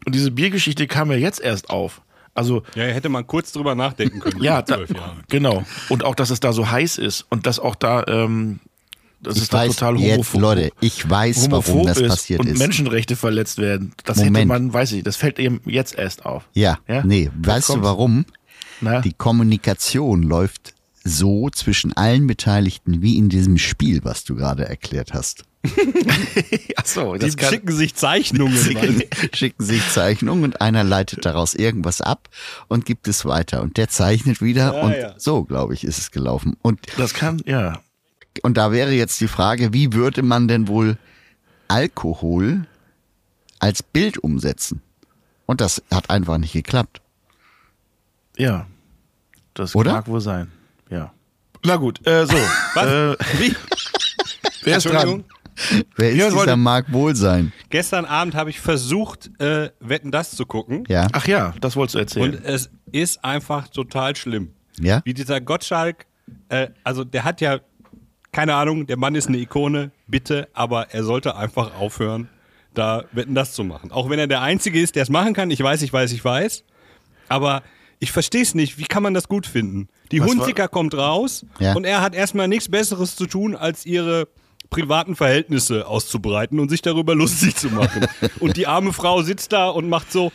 Und 0.06 0.14
diese 0.14 0.30
Biergeschichte 0.30 0.86
kam 0.86 1.10
ja 1.10 1.16
jetzt 1.16 1.40
erst 1.40 1.70
auf. 1.70 2.00
Also, 2.32 2.62
Ja, 2.74 2.84
hätte 2.84 3.08
man 3.08 3.26
kurz 3.26 3.52
drüber 3.52 3.74
nachdenken 3.74 4.20
können. 4.20 4.42
ja, 4.42 4.54
vor 4.56 4.62
da, 4.62 4.74
zwölf 4.76 4.90
Jahren. 4.90 5.22
genau. 5.28 5.64
Und 5.88 6.04
auch, 6.04 6.14
dass 6.14 6.30
es 6.30 6.40
da 6.40 6.52
so 6.52 6.70
heiß 6.70 6.98
ist 6.98 7.26
und 7.28 7.46
dass 7.46 7.58
auch 7.58 7.74
da, 7.74 8.04
ähm, 8.06 8.60
das 9.24 9.36
Ich 9.36 9.42
ist 9.42 9.52
da 9.52 9.58
weiß, 9.58 9.76
total 9.76 9.96
jetzt, 9.98 10.12
homophob. 10.12 10.40
Leute, 10.40 10.70
ich 10.80 11.08
weiß, 11.10 11.50
warum 11.50 11.66
homophob 11.66 11.86
das 11.88 11.98
ist 11.98 12.08
passiert 12.08 12.40
und 12.40 12.46
ist. 12.48 12.58
Menschenrechte 12.58 13.16
verletzt 13.16 13.58
werden. 13.58 13.92
Das 14.04 14.18
hätte 14.18 14.26
Moment. 14.26 14.48
man, 14.48 14.72
weiß 14.72 14.92
ich, 14.92 15.02
das 15.02 15.16
fällt 15.16 15.38
eben 15.38 15.60
jetzt 15.66 15.96
erst 15.98 16.24
auf. 16.24 16.44
Ja, 16.54 16.78
Ja? 16.86 17.04
nee, 17.04 17.24
Jetzt 17.24 17.32
weißt 17.46 17.68
du 17.68 17.72
kommt's. 17.74 17.86
warum? 17.88 18.24
Na? 18.80 19.00
Die 19.00 19.12
Kommunikation 19.12 20.22
läuft 20.22 20.74
so 21.04 21.50
zwischen 21.50 21.92
allen 21.94 22.26
Beteiligten 22.26 23.02
wie 23.02 23.18
in 23.18 23.28
diesem 23.28 23.58
Spiel, 23.58 24.00
was 24.04 24.24
du 24.24 24.34
gerade 24.36 24.66
erklärt 24.68 25.12
hast. 25.12 25.44
Ach 26.76 26.86
so, 26.86 27.14
Die 27.14 27.20
das 27.20 27.36
kann, 27.36 27.50
schicken 27.50 27.72
sich 27.74 27.94
Zeichnungen. 27.94 28.56
Schicken 29.32 29.64
sich 29.64 29.82
Zeichnungen 29.90 30.44
und 30.44 30.60
einer 30.60 30.84
leitet 30.84 31.24
daraus 31.24 31.54
irgendwas 31.54 32.00
ab 32.00 32.28
und 32.68 32.84
gibt 32.84 33.08
es 33.08 33.24
weiter. 33.24 33.62
Und 33.62 33.76
der 33.76 33.88
zeichnet 33.88 34.40
wieder 34.42 34.74
Ja, 34.74 34.82
und 34.82 34.92
ja. 34.92 35.14
so, 35.16 35.44
glaube 35.44 35.74
ich, 35.74 35.84
ist 35.84 35.98
es 35.98 36.10
gelaufen. 36.10 36.56
Und, 36.62 36.80
das 36.98 37.14
kann, 37.14 37.40
ja. 37.46 37.80
Und 38.42 38.56
da 38.56 38.72
wäre 38.72 38.92
jetzt 38.92 39.20
die 39.20 39.28
Frage, 39.28 39.72
wie 39.72 39.92
würde 39.92 40.22
man 40.22 40.48
denn 40.48 40.68
wohl 40.68 40.96
Alkohol 41.68 42.66
als 43.58 43.82
Bild 43.82 44.18
umsetzen? 44.18 44.82
Und 45.46 45.60
das 45.60 45.82
hat 45.92 46.10
einfach 46.10 46.38
nicht 46.38 46.52
geklappt. 46.52 47.00
Ja. 48.36 48.66
Das 49.54 49.74
Oder? 49.74 49.92
mag 49.92 50.08
wohl 50.08 50.20
sein. 50.20 50.50
Ja. 50.90 51.12
Na 51.64 51.76
gut, 51.76 52.06
äh, 52.06 52.26
so. 52.26 52.36
Äh, 52.80 53.14
Wie? 53.38 53.54
wer 54.64 54.76
ist 54.78 54.86
dran? 54.86 54.94
Entschuldigung. 54.96 55.24
Wer 55.94 56.10
ist 56.10 56.18
Ja, 56.18 56.30
dieser 56.30 56.56
Mark 56.56 56.92
Wohlsein? 56.92 57.52
Gestern 57.70 58.04
Abend 58.04 58.34
habe 58.34 58.50
ich 58.50 58.58
versucht, 58.60 59.30
äh, 59.40 59.70
Wetten 59.78 60.10
das 60.10 60.32
zu 60.32 60.46
gucken. 60.46 60.82
Ja, 60.88 61.06
Ach 61.12 61.28
ja, 61.28 61.54
das 61.60 61.76
wolltest 61.76 61.94
du 61.94 61.98
erzählen. 62.00 62.34
Und 62.34 62.44
es 62.44 62.70
ist 62.90 63.24
einfach 63.24 63.68
total 63.68 64.16
schlimm. 64.16 64.50
ja. 64.80 65.00
Wie 65.04 65.14
dieser 65.14 65.40
Gottschalk, 65.40 66.06
äh, 66.48 66.68
also 66.82 67.04
der 67.04 67.22
hat 67.22 67.40
ja, 67.40 67.60
keine 68.34 68.54
Ahnung, 68.54 68.86
der 68.86 68.98
Mann 68.98 69.14
ist 69.14 69.28
eine 69.28 69.38
Ikone, 69.38 69.90
bitte, 70.06 70.48
aber 70.52 70.90
er 70.92 71.04
sollte 71.04 71.36
einfach 71.36 71.74
aufhören, 71.78 72.28
da 72.74 73.04
Wetten 73.12 73.34
das 73.34 73.52
zu 73.52 73.64
machen. 73.64 73.92
Auch 73.92 74.10
wenn 74.10 74.18
er 74.18 74.26
der 74.26 74.42
Einzige 74.42 74.80
ist, 74.80 74.96
der 74.96 75.04
es 75.04 75.08
machen 75.08 75.32
kann. 75.32 75.50
Ich 75.50 75.62
weiß, 75.62 75.80
ich 75.82 75.92
weiß, 75.92 76.12
ich 76.12 76.24
weiß. 76.24 76.64
Aber 77.28 77.62
ich 78.00 78.10
verstehe 78.12 78.42
es 78.42 78.54
nicht. 78.54 78.76
Wie 78.78 78.84
kann 78.84 79.02
man 79.02 79.14
das 79.14 79.28
gut 79.28 79.46
finden? 79.46 79.88
Die 80.10 80.20
Was 80.20 80.28
war- 80.28 80.34
Hunziker 80.36 80.68
kommt 80.68 80.94
raus 80.94 81.46
Ja. 81.60 81.74
und 81.74 81.84
er 81.84 82.02
hat 82.02 82.14
erstmal 82.14 82.48
nichts 82.48 82.68
Besseres 82.68 83.16
zu 83.16 83.26
tun, 83.26 83.54
als 83.56 83.86
ihre 83.86 84.28
privaten 84.70 85.14
Verhältnisse 85.14 85.86
auszubreiten 85.86 86.58
und 86.58 86.68
sich 86.68 86.82
darüber 86.82 87.14
lustig 87.22 87.54
zu 87.54 87.68
machen. 87.70 88.06
und 88.40 88.56
die 88.56 88.66
arme 88.66 88.92
Frau 88.92 89.22
sitzt 89.22 89.52
da 89.52 89.68
und 89.68 89.88
macht 89.88 90.10
so, 90.12 90.32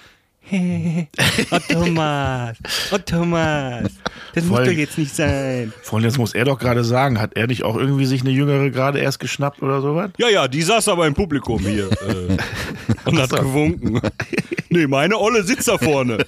oh 0.51 1.59
Thomas, 1.69 2.57
oh 2.91 2.97
Thomas, 2.97 3.91
das 4.33 4.43
muss 4.45 4.57
Voll. 4.57 4.65
doch 4.65 4.71
jetzt 4.71 4.97
nicht 4.97 5.15
sein. 5.15 5.71
Vor 5.81 5.97
allem, 5.97 6.05
jetzt 6.05 6.17
muss 6.17 6.33
er 6.33 6.45
doch 6.45 6.57
gerade 6.57 6.83
sagen, 6.83 7.19
hat 7.19 7.35
er 7.35 7.47
nicht 7.47 7.63
auch 7.63 7.75
irgendwie 7.75 8.05
sich 8.05 8.21
eine 8.21 8.31
Jüngere 8.31 8.69
gerade 8.71 8.99
erst 8.99 9.19
geschnappt 9.19 9.61
oder 9.61 9.81
sowas? 9.81 10.11
Ja, 10.17 10.29
ja, 10.29 10.47
die 10.47 10.61
saß 10.61 10.87
aber 10.87 11.07
im 11.07 11.13
Publikum 11.13 11.59
hier 11.59 11.89
äh, 11.89 12.37
und 13.05 13.19
hat 13.19 13.29
gewunken. 13.29 14.01
Nee, 14.69 14.87
meine 14.87 15.17
Olle 15.17 15.43
sitzt 15.43 15.67
da 15.67 15.77
vorne. 15.77 16.25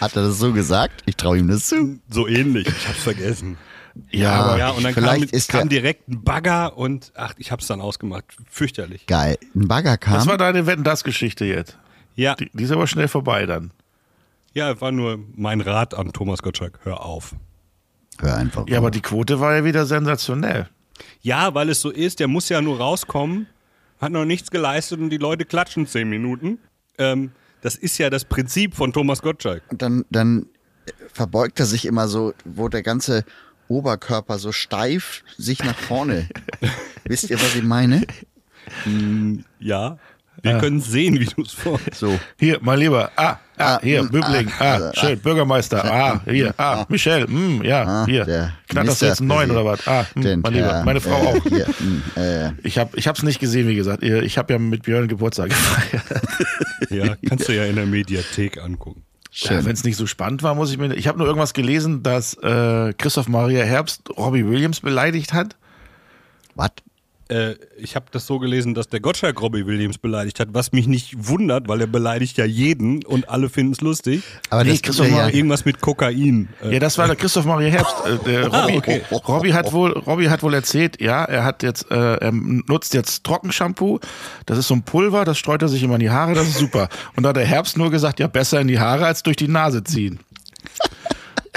Hat 0.00 0.16
er 0.16 0.22
das 0.22 0.38
so 0.38 0.52
gesagt? 0.52 1.02
Ich 1.06 1.16
traue 1.16 1.38
ihm 1.38 1.48
das 1.48 1.68
zu. 1.68 1.98
So 2.10 2.26
ähnlich, 2.26 2.68
ich 2.68 2.88
hab's 2.88 3.02
vergessen. 3.02 3.56
Ja, 4.10 4.32
aber- 4.32 4.58
Ja, 4.58 4.70
und 4.70 4.82
dann 4.84 4.92
Vielleicht 4.94 5.30
kam, 5.30 5.36
ist 5.38 5.48
kam 5.48 5.68
direkt 5.68 6.08
ein 6.08 6.22
Bagger 6.22 6.76
und 6.76 7.12
ach, 7.14 7.34
ich 7.38 7.50
hab's 7.52 7.66
dann 7.66 7.80
ausgemacht. 7.80 8.24
Fürchterlich. 8.50 9.06
Geil. 9.06 9.38
Ein 9.54 9.68
Bagger 9.68 9.96
kam. 9.96 10.14
das 10.14 10.26
war 10.26 10.38
deine 10.38 10.66
Wetten-Das-Geschichte 10.66 11.44
jetzt. 11.44 11.78
Ja, 12.14 12.34
Die, 12.34 12.50
die 12.52 12.64
ist 12.64 12.70
aber 12.70 12.86
schnell 12.86 13.08
vorbei 13.08 13.46
dann. 13.46 13.70
ja, 14.54 14.80
war 14.80 14.90
nur 14.92 15.18
mein 15.34 15.60
Rat 15.60 15.92
an 15.94 16.12
Thomas 16.12 16.42
Gottschalk. 16.42 16.78
Hör 16.82 17.04
auf. 17.04 17.34
Hör 18.20 18.36
einfach. 18.36 18.66
Ja, 18.68 18.78
aber 18.78 18.86
auf. 18.88 18.92
die 18.92 19.02
Quote 19.02 19.40
war 19.40 19.54
ja 19.56 19.64
wieder 19.64 19.84
sensationell. 19.86 20.68
Ja, 21.20 21.54
weil 21.54 21.68
es 21.68 21.80
so 21.82 21.90
ist, 21.90 22.20
der 22.20 22.28
muss 22.28 22.48
ja 22.48 22.62
nur 22.62 22.78
rauskommen, 22.78 23.46
hat 24.00 24.12
noch 24.12 24.24
nichts 24.24 24.50
geleistet 24.50 24.98
und 25.00 25.10
die 25.10 25.18
Leute 25.18 25.44
klatschen 25.44 25.86
zehn 25.86 26.08
Minuten. 26.08 26.58
Ähm, 26.96 27.32
das 27.60 27.74
ist 27.74 27.98
ja 27.98 28.08
das 28.08 28.24
Prinzip 28.24 28.74
von 28.74 28.92
Thomas 28.94 29.20
Gottschalk. 29.20 29.62
Und 29.70 29.82
dann, 29.82 30.04
dann 30.10 30.46
verbeugt 31.12 31.60
er 31.60 31.66
sich 31.66 31.84
immer 31.84 32.08
so, 32.08 32.32
wo 32.46 32.68
der 32.70 32.82
ganze 32.82 33.24
Oberkörper 33.68 34.38
so 34.38 34.52
steif 34.52 35.22
sich 35.36 35.62
nach 35.64 35.76
vorne. 35.78 36.28
Wisst 37.04 37.30
ihr, 37.30 37.40
was 37.40 37.54
ich 37.54 37.62
meine? 37.62 38.02
Ja, 39.58 39.98
wir 40.42 40.58
können 40.58 40.80
sehen, 40.80 41.18
wie 41.18 41.24
du 41.24 41.42
es 41.42 41.52
vor. 41.52 41.80
So. 41.94 42.18
Hier, 42.38 42.58
mein 42.60 42.78
Lieber. 42.78 43.10
Ah, 43.16 43.38
ah, 43.56 43.76
Ah, 43.76 43.80
hier, 43.82 44.02
mm, 44.02 44.08
Bübling. 44.10 44.52
ah, 44.58 44.64
Ah, 44.64 44.76
ah, 44.76 44.92
schön, 44.94 45.18
Bürgermeister. 45.18 45.82
Ah, 45.84 46.20
hier. 46.28 46.54
Ah, 46.58 46.84
Michelle. 46.90 47.26
Mm, 47.26 47.62
ja, 47.64 47.82
Ah, 47.84 48.06
hier. 48.06 48.24
der 48.26 48.52
Knallt 48.68 48.88
das 48.88 49.00
jetzt 49.00 49.20
einen 49.20 49.28
neuen 49.28 49.50
oder 49.50 49.64
was? 49.64 49.86
Ah, 49.88 50.02
mm, 50.14 50.20
Ministerpräsident, 50.20 50.42
mein 50.44 50.52
Lieber. 50.54 50.66
ja, 50.78 50.84
Meine 50.84 51.00
Frau 51.00 51.22
äh, 51.22 51.26
auch. 51.38 51.42
Hier, 51.44 51.66
mh, 51.66 52.20
äh, 52.22 52.52
Ich 52.64 52.76
habe 52.78 52.96
ich 52.98 53.08
hab's 53.08 53.22
nicht 53.22 53.40
gesehen, 53.40 53.66
wie 53.66 53.74
gesagt. 53.76 54.02
Ich 54.02 54.36
habe 54.36 54.52
ja 54.52 54.58
mit 54.58 54.82
Björn 54.82 55.08
Geburtstag 55.08 55.48
gefeiert. 55.48 56.04
Ja, 56.90 57.16
kannst 57.28 57.48
du 57.48 57.54
ja 57.56 57.64
in 57.64 57.76
der 57.76 57.86
Mediathek 57.86 58.58
angucken. 58.62 59.02
Ja. 59.36 59.64
Wenn 59.64 59.72
es 59.72 59.84
nicht 59.84 59.96
so 59.96 60.06
spannend 60.06 60.42
war, 60.42 60.54
muss 60.54 60.70
ich 60.70 60.78
mir. 60.78 60.94
Ich 60.94 61.06
habe 61.08 61.18
nur 61.18 61.26
irgendwas 61.26 61.52
gelesen, 61.52 62.02
dass 62.02 62.34
äh, 62.34 62.94
Christoph 62.96 63.28
Maria 63.28 63.64
Herbst 63.64 64.08
Robbie 64.16 64.46
Williams 64.46 64.80
beleidigt 64.80 65.34
hat. 65.34 65.56
Was? 66.54 66.70
Äh, 67.28 67.54
ich 67.76 67.96
habe 67.96 68.06
das 68.12 68.26
so 68.26 68.38
gelesen, 68.38 68.74
dass 68.74 68.88
der 68.88 69.00
Gottschalk 69.00 69.40
Robbie 69.40 69.66
Williams 69.66 69.98
beleidigt 69.98 70.38
hat, 70.38 70.48
was 70.52 70.72
mich 70.72 70.86
nicht 70.86 71.28
wundert, 71.28 71.66
weil 71.66 71.80
er 71.80 71.86
beleidigt 71.88 72.38
ja 72.38 72.44
jeden 72.44 73.04
und 73.04 73.28
alle 73.28 73.48
finden 73.48 73.72
es 73.72 73.80
lustig. 73.80 74.22
Aber 74.48 74.62
Nee, 74.62 74.70
das 74.70 74.82
Christoph 74.82 75.10
er 75.10 75.28
ja, 75.28 75.28
Irgendwas 75.28 75.64
mit 75.64 75.80
Kokain. 75.80 76.48
Äh, 76.62 76.74
Ja, 76.74 76.78
das 76.78 76.98
war 76.98 77.06
der 77.06 77.16
Christoph 77.16 77.44
Maria 77.44 77.68
Herbst. 77.70 77.96
Äh, 78.06 78.24
der 78.24 78.46
Ah, 78.52 78.62
Robbie, 78.62 78.76
okay. 78.78 79.02
Robbie 79.10 79.54
hat 79.54 79.72
wohl, 79.72 79.92
Robbie 79.92 80.28
hat 80.28 80.42
wohl 80.42 80.54
erzählt, 80.54 81.00
ja, 81.00 81.24
er 81.24 81.44
hat 81.44 81.62
jetzt, 81.62 81.90
äh, 81.90 82.14
er 82.14 82.32
nutzt 82.32 82.94
jetzt 82.94 83.24
Trockenshampoo. 83.24 83.98
Das 84.46 84.58
ist 84.58 84.68
so 84.68 84.74
ein 84.74 84.82
Pulver, 84.82 85.24
das 85.24 85.36
streut 85.38 85.62
er 85.62 85.68
sich 85.68 85.82
immer 85.82 85.94
in 85.94 86.00
die 86.00 86.10
Haare, 86.10 86.34
das 86.34 86.46
ist 86.46 86.58
super. 86.58 86.88
Und 87.16 87.24
da 87.24 87.30
hat 87.30 87.36
der 87.36 87.44
Herbst 87.46 87.76
nur 87.76 87.90
gesagt, 87.90 88.20
ja, 88.20 88.28
besser 88.28 88.60
in 88.60 88.68
die 88.68 88.78
Haare 88.78 89.06
als 89.06 89.22
durch 89.24 89.36
die 89.36 89.48
Nase 89.48 89.82
ziehen. 89.82 90.20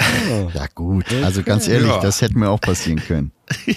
ja 0.54 0.66
gut, 0.74 1.04
also 1.22 1.42
ganz 1.42 1.68
ehrlich, 1.68 1.88
Ja. 1.88 2.00
das 2.00 2.20
hätte 2.22 2.38
mir 2.38 2.48
auch 2.50 2.60
passieren 2.60 3.00
können. 3.00 3.32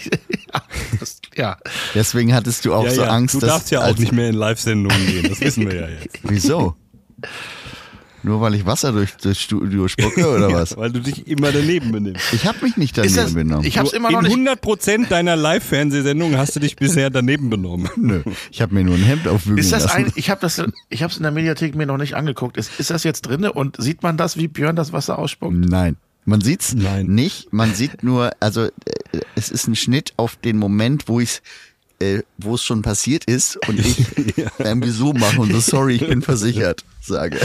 Das, 0.99 1.19
ja. 1.35 1.57
Deswegen 1.95 2.33
hattest 2.33 2.63
du 2.65 2.73
auch 2.75 2.85
ja, 2.85 2.91
so 2.91 3.01
ja, 3.01 3.07
Angst, 3.09 3.33
du 3.35 3.39
dass 3.39 3.49
darfst 3.49 3.71
ja 3.71 3.83
auch 3.83 3.97
nicht 3.97 4.11
mehr 4.11 4.29
in 4.29 4.35
Live-Sendungen 4.35 5.05
gehen, 5.07 5.27
das 5.29 5.41
wissen 5.41 5.69
wir 5.69 5.75
ja 5.81 5.87
jetzt. 5.89 6.19
Wieso? 6.23 6.75
Nur 8.21 8.39
weil 8.39 8.53
ich 8.55 8.65
Wasser 8.65 8.91
durch 8.91 9.17
das 9.17 9.37
Studio 9.39 9.87
spucke 9.87 10.27
oder 10.29 10.53
was? 10.53 10.77
Weil 10.77 10.91
du 10.91 10.99
dich 11.01 11.27
immer 11.27 11.51
daneben 11.51 11.91
benimmst. 11.91 12.31
Ich 12.33 12.45
habe 12.45 12.59
mich 12.63 12.77
nicht 12.77 12.95
daneben 12.97 13.15
das, 13.15 13.33
benommen. 13.33 13.65
ich 13.65 13.77
hab's 13.79 13.89
Du- 13.91 13.97
immer 13.97 14.11
noch 14.11 14.23
in 14.23 14.43
nicht. 14.43 14.63
100% 14.63 15.09
deiner 15.09 15.35
Live-Fernsehsendungen 15.35 16.37
hast 16.37 16.55
du 16.55 16.59
dich 16.59 16.75
bisher 16.75 17.09
daneben 17.09 17.49
benommen. 17.49 17.89
Nö, 17.97 18.21
ich 18.51 18.61
habe 18.61 18.75
mir 18.75 18.83
nur 18.83 18.95
ein 18.95 19.03
Hemd 19.03 19.27
aufbügeln 19.27 19.57
Ist 19.57 19.73
das 19.73 19.83
lassen. 19.85 19.97
ein, 20.05 20.11
ich 20.15 20.29
habe 20.29 20.39
das, 20.39 20.61
ich 20.89 21.01
habe 21.03 21.11
es 21.11 21.17
in 21.17 21.23
der 21.23 21.31
Mediathek 21.33 21.73
mir 21.75 21.87
noch 21.87 21.97
nicht 21.97 22.13
angeguckt. 22.13 22.55
Ist, 22.57 22.79
ist 22.79 22.91
das 22.91 23.03
jetzt 23.03 23.23
drinne 23.23 23.51
und 23.51 23.81
sieht 23.81 24.03
man 24.03 24.15
das, 24.17 24.37
wie 24.37 24.47
Björn 24.47 24.75
das 24.75 24.93
Wasser 24.93 25.17
ausspuckt? 25.17 25.55
Nein. 25.57 25.97
Man 26.25 26.41
sieht's 26.41 26.73
Nein. 26.73 27.07
nicht. 27.07 27.51
Man 27.51 27.73
sieht 27.73 28.03
nur, 28.03 28.31
also 28.39 28.65
äh, 28.65 28.71
es 29.35 29.49
ist 29.49 29.67
ein 29.67 29.75
Schnitt 29.75 30.13
auf 30.17 30.35
den 30.35 30.57
Moment, 30.57 31.07
wo 31.07 31.19
ich 31.19 31.41
äh, 31.99 32.23
wo 32.37 32.55
es 32.55 32.63
schon 32.63 32.81
passiert 32.81 33.25
ist 33.25 33.57
und 33.67 33.79
ich 33.79 34.05
irgendwie 34.59 34.89
so 34.89 35.13
mache 35.13 35.39
und 35.39 35.51
so 35.51 35.59
sorry, 35.59 35.95
ich 35.95 36.07
bin 36.07 36.21
versichert, 36.21 36.83
sage. 37.01 37.39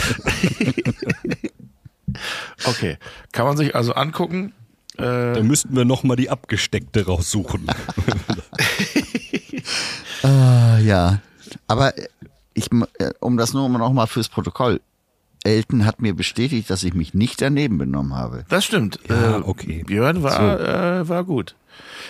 Okay, 2.64 2.98
kann 3.32 3.46
man 3.46 3.56
sich 3.56 3.74
also 3.74 3.92
angucken. 3.92 4.52
Da 4.96 5.40
müssten 5.42 5.76
wir 5.76 5.84
nochmal 5.84 6.16
die 6.16 6.28
abgesteckte 6.28 7.06
raussuchen. 7.06 7.68
Ah, 10.22 10.78
ja. 10.78 11.20
Aber 11.66 11.94
ich, 12.54 12.70
äh, 12.98 13.10
um 13.20 13.36
das 13.36 13.52
nur 13.52 13.68
noch 13.68 13.92
mal 13.92 14.06
fürs 14.06 14.28
Protokoll. 14.28 14.80
Elton 15.44 15.84
hat 15.86 16.00
mir 16.02 16.14
bestätigt, 16.14 16.68
dass 16.70 16.82
ich 16.82 16.94
mich 16.94 17.14
nicht 17.14 17.40
daneben 17.40 17.78
benommen 17.78 18.14
habe. 18.14 18.44
Das 18.48 18.64
stimmt. 18.64 18.98
Ja, 19.08 19.38
Äh, 19.38 19.42
okay. 19.42 19.84
Björn 19.86 20.22
war, 20.22 20.60
äh, 21.00 21.08
war 21.08 21.24
gut. 21.24 21.54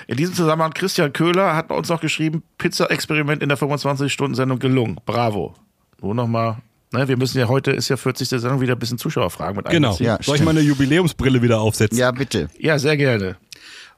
In 0.06 0.16
diesem 0.16 0.34
Zusammenhang, 0.34 0.72
Christian 0.72 1.12
Köhler 1.12 1.54
hat 1.54 1.70
uns 1.70 1.88
noch 1.88 2.00
geschrieben, 2.00 2.42
Pizza-Experiment 2.56 3.42
in 3.42 3.48
der 3.50 3.58
25-Stunden-Sendung 3.58 4.58
gelungen. 4.58 4.98
Bravo. 5.04 5.54
Nur 6.00 6.14
nochmal, 6.14 6.56
ne, 6.92 7.06
wir 7.08 7.16
müssen 7.18 7.38
ja 7.38 7.48
heute, 7.48 7.72
ist 7.72 7.88
ja 7.90 7.96
40. 7.96 8.28
Sendung, 8.28 8.60
wieder 8.60 8.74
ein 8.74 8.78
bisschen 8.78 8.98
Zuschauerfragen 8.98 9.56
mit 9.56 9.68
Genau. 9.68 9.96
Ja, 9.98 10.14
Soll 10.22 10.36
ich 10.36 10.40
stimmt. 10.40 10.44
meine 10.46 10.60
Jubiläumsbrille 10.60 11.42
wieder 11.42 11.60
aufsetzen? 11.60 11.98
Ja, 11.98 12.10
bitte. 12.12 12.48
Ja, 12.58 12.78
sehr 12.78 12.96
gerne. 12.96 13.36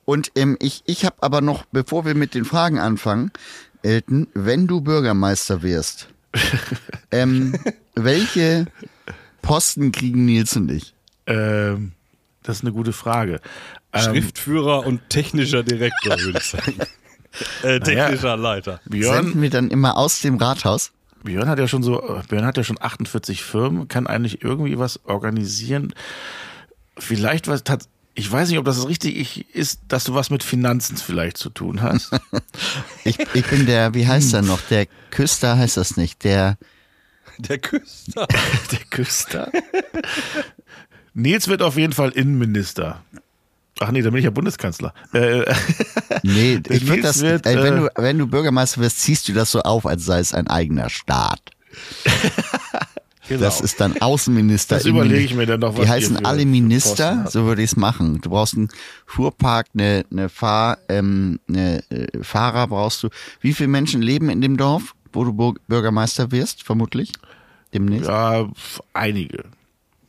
Und 0.05 0.33
ähm, 0.35 0.57
ich, 0.61 0.83
ich 0.87 1.05
habe 1.05 1.17
aber 1.21 1.41
noch, 1.41 1.65
bevor 1.71 2.05
wir 2.05 2.15
mit 2.17 2.35
den 2.35 2.45
Fragen 2.45 2.79
anfangen, 2.81 3.31
Elton, 3.83 4.27
wenn 4.35 4.67
du 4.67 4.81
Bürgermeister 4.81 5.63
wirst, 5.63 6.09
ähm, 7.13 7.55
welche 7.95 8.67
Posten 9.43 9.93
kriegen 9.93 10.25
Nils 10.25 10.57
und 10.57 10.71
ich? 10.71 10.95
Ähm, 11.27 11.93
das 12.43 12.59
ist 12.59 12.63
eine 12.65 12.73
gute 12.73 12.93
Frage. 12.93 13.41
Ähm, 13.93 14.01
Schriftführer 14.03 14.87
und 14.87 15.09
technischer 15.11 15.63
Direktor, 15.63 16.19
würde 16.21 16.39
ich 16.39 16.45
sagen. 16.45 16.75
Äh, 17.63 17.79
technischer 17.79 18.37
Leiter. 18.37 18.81
Björn, 18.87 19.15
Senden 19.27 19.41
wir 19.43 19.51
dann 19.51 19.71
immer 19.71 19.97
aus 19.97 20.21
dem 20.21 20.37
Rathaus? 20.37 20.91
Björn 21.23 21.49
hat 21.49 21.61
ja 21.61 21.69
schon 21.69 21.85
so, 21.85 22.03
äh, 22.03 22.23
Björn 22.29 22.45
hat 22.45 22.57
ja 22.57 22.65
schon 22.65 22.77
48 22.81 23.45
Firmen, 23.45 23.87
kann 23.87 24.09
eigentlich 24.09 24.43
irgendwie 24.43 24.81
was 24.81 24.99
organisieren. 25.05 25.95
Vielleicht 26.99 27.47
was, 27.47 27.63
tat- 27.63 27.87
ich 28.15 28.31
weiß 28.31 28.49
nicht, 28.49 28.59
ob 28.59 28.65
das 28.65 28.85
richtig 28.89 29.55
ist, 29.55 29.81
dass 29.87 30.03
du 30.03 30.15
was 30.15 30.31
mit 30.31 30.43
Finanzen 30.43 30.97
vielleicht 30.97 31.37
zu 31.37 31.51
tun 31.51 31.83
hast. 31.83 32.11
Ich, 33.05 33.17
ich 33.33 33.47
bin 33.47 33.65
der, 33.65 33.95
wie 33.95 34.09
heißt 34.09 34.35
er 34.35 34.43
noch? 34.43 34.61
Der 34.63 34.87
Küster 35.13 35.57
heißt 35.57 35.77
das 35.77 35.97
nicht. 35.97 36.25
Der, 36.25 36.59
Der 37.49 37.59
Küster. 37.59 38.27
Der 38.73 38.79
Küster. 38.91 39.51
Nils 41.15 41.49
wird 41.49 41.63
auf 41.63 41.77
jeden 41.77 41.93
Fall 41.93 42.11
Innenminister. 42.11 43.03
Ach 43.81 43.91
nee, 43.91 44.03
dann 44.03 44.13
bin 44.13 44.19
ich 44.19 44.25
ja 44.25 44.31
Bundeskanzler. 44.31 44.93
Äh, 45.15 45.45
nee, 46.23 46.61
ich 46.69 46.87
würde 46.87 47.03
das, 47.03 47.21
wird, 47.23 47.47
äh, 47.47 47.63
wenn, 47.63 47.75
äh, 47.75 47.81
du, 47.81 47.89
wenn 47.97 48.19
du 48.19 48.27
Bürgermeister 48.27 48.81
wirst, 48.83 49.01
ziehst 49.01 49.27
du 49.29 49.33
das 49.33 49.51
so 49.51 49.61
auf, 49.63 49.87
als 49.87 50.05
sei 50.05 50.19
es 50.19 50.35
ein 50.35 50.49
eigener 50.49 50.91
Staat. 50.91 51.41
genau. 53.29 53.41
Das 53.41 53.63
ist 53.63 53.81
dann 53.81 54.01
Außenminister. 54.01 54.77
Das 54.77 54.85
überlege 54.85 55.25
ich 55.25 55.35
mir 55.35 55.47
dann 55.47 55.61
noch, 55.61 55.79
was 55.79 55.85
Die 55.85 55.91
heißen 55.91 56.19
für- 56.19 56.25
alle 56.27 56.45
Minister, 56.45 57.25
so 57.31 57.45
würde 57.47 57.63
ich 57.63 57.71
es 57.71 57.77
machen. 57.77 58.21
Du 58.21 58.29
brauchst 58.31 58.55
einen 58.55 58.69
Fuhrpark, 59.07 59.69
eine, 59.73 60.05
eine, 60.11 60.29
Fahr, 60.29 60.77
ähm, 60.91 61.41
eine 61.49 61.83
äh, 61.91 62.23
Fahrer 62.23 62.67
brauchst 62.69 63.03
du. 63.03 63.09
Wie 63.41 63.55
viele 63.55 63.69
Menschen 63.69 64.03
leben 64.03 64.29
in 64.29 64.43
dem 64.43 64.59
Dorf, 64.59 64.95
wo 65.13 65.25
du 65.25 65.55
Bürgermeister 65.69 66.31
wirst, 66.33 66.65
vermutlich? 66.65 67.13
Demnächst. 67.75 68.09
ja, 68.09 68.49
einige. 68.93 69.45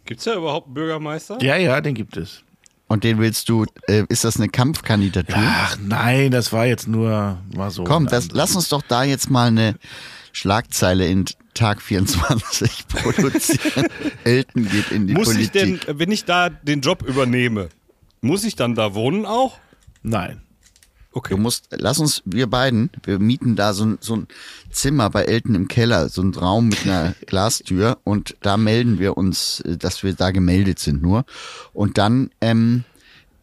Gibt's 0.05 0.23
da 0.25 0.35
überhaupt 0.35 0.67
einen 0.67 0.73
Bürgermeister? 0.73 1.37
Ja, 1.41 1.55
ja, 1.57 1.79
den 1.81 1.93
gibt 1.95 2.17
es. 2.17 2.43
Und 2.87 3.03
den 3.05 3.19
willst 3.19 3.47
du, 3.47 3.65
äh, 3.87 4.03
ist 4.09 4.25
das 4.25 4.35
eine 4.37 4.49
Kampfkandidatur? 4.49 5.35
Ach 5.37 5.77
nein, 5.81 6.31
das 6.31 6.51
war 6.51 6.65
jetzt 6.65 6.87
nur 6.87 7.37
mal 7.55 7.71
so. 7.71 7.85
Komm, 7.85 8.07
das, 8.07 8.29
lass 8.31 8.55
uns 8.55 8.67
doch 8.67 8.81
da 8.81 9.03
jetzt 9.03 9.29
mal 9.29 9.47
eine 9.47 9.75
Schlagzeile 10.33 11.07
in 11.07 11.25
Tag 11.53 11.81
24 11.81 12.87
produzieren. 12.89 13.87
Elton 14.25 14.67
geht 14.69 14.91
in 14.91 15.07
die 15.07 15.13
Muss 15.13 15.29
ich 15.35 15.51
Politik. 15.51 15.85
denn, 15.85 15.99
wenn 15.99 16.11
ich 16.11 16.25
da 16.25 16.49
den 16.49 16.81
Job 16.81 17.03
übernehme, 17.03 17.69
muss 18.19 18.43
ich 18.43 18.55
dann 18.55 18.75
da 18.75 18.93
wohnen 18.93 19.25
auch? 19.25 19.57
Nein. 20.03 20.41
Okay. 21.13 21.33
Du 21.35 21.37
musst, 21.41 21.67
lass 21.71 21.99
uns, 21.99 22.21
wir 22.25 22.47
beiden, 22.47 22.89
wir 23.03 23.19
mieten 23.19 23.55
da 23.57 23.73
so 23.73 23.83
ein, 23.85 23.97
so 23.99 24.15
ein 24.15 24.27
Zimmer 24.71 25.09
bei 25.09 25.23
Elton 25.25 25.55
im 25.55 25.67
Keller, 25.67 26.07
so 26.07 26.21
ein 26.21 26.33
Raum 26.33 26.69
mit 26.69 26.83
einer 26.85 27.13
Glastür 27.27 27.97
und 28.05 28.37
da 28.41 28.55
melden 28.55 28.97
wir 28.97 29.17
uns, 29.17 29.59
äh, 29.61 29.77
dass 29.77 30.03
wir 30.03 30.13
da 30.13 30.31
gemeldet 30.31 30.79
sind 30.79 31.01
nur. 31.01 31.25
Und 31.73 31.97
dann, 31.97 32.29
ähm, 32.39 32.85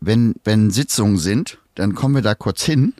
wenn, 0.00 0.34
wenn 0.44 0.70
Sitzungen 0.70 1.18
sind, 1.18 1.58
dann 1.74 1.94
kommen 1.94 2.14
wir 2.14 2.22
da 2.22 2.34
kurz 2.34 2.62
hin, 2.64 2.94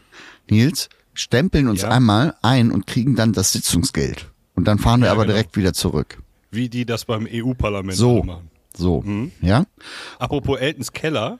Nils, 0.50 0.88
stempeln 1.14 1.68
uns 1.68 1.83
Ja. 1.83 1.88
einmal 1.88 2.35
ein 2.42 2.70
und 2.70 2.87
kriegen 2.87 3.16
dann 3.16 3.33
das 3.33 3.52
Sitzungsgeld. 3.52 4.31
Und 4.54 4.64
dann 4.66 4.78
fahren 4.78 5.00
wir 5.00 5.07
Ja, 5.07 5.12
aber 5.12 5.22
genau. 5.22 5.35
direkt 5.35 5.57
wieder 5.57 5.72
zurück. 5.72 6.18
Wie 6.50 6.68
die 6.68 6.85
das 6.85 7.04
beim 7.04 7.26
EU-Parlament 7.31 7.96
So, 7.96 8.22
machen. 8.22 8.50
so, 8.76 9.00
Mhm. 9.02 9.33
ja? 9.40 9.64
Apropos 10.18 10.59
Eltons 10.59 10.92
Keller, 10.92 11.38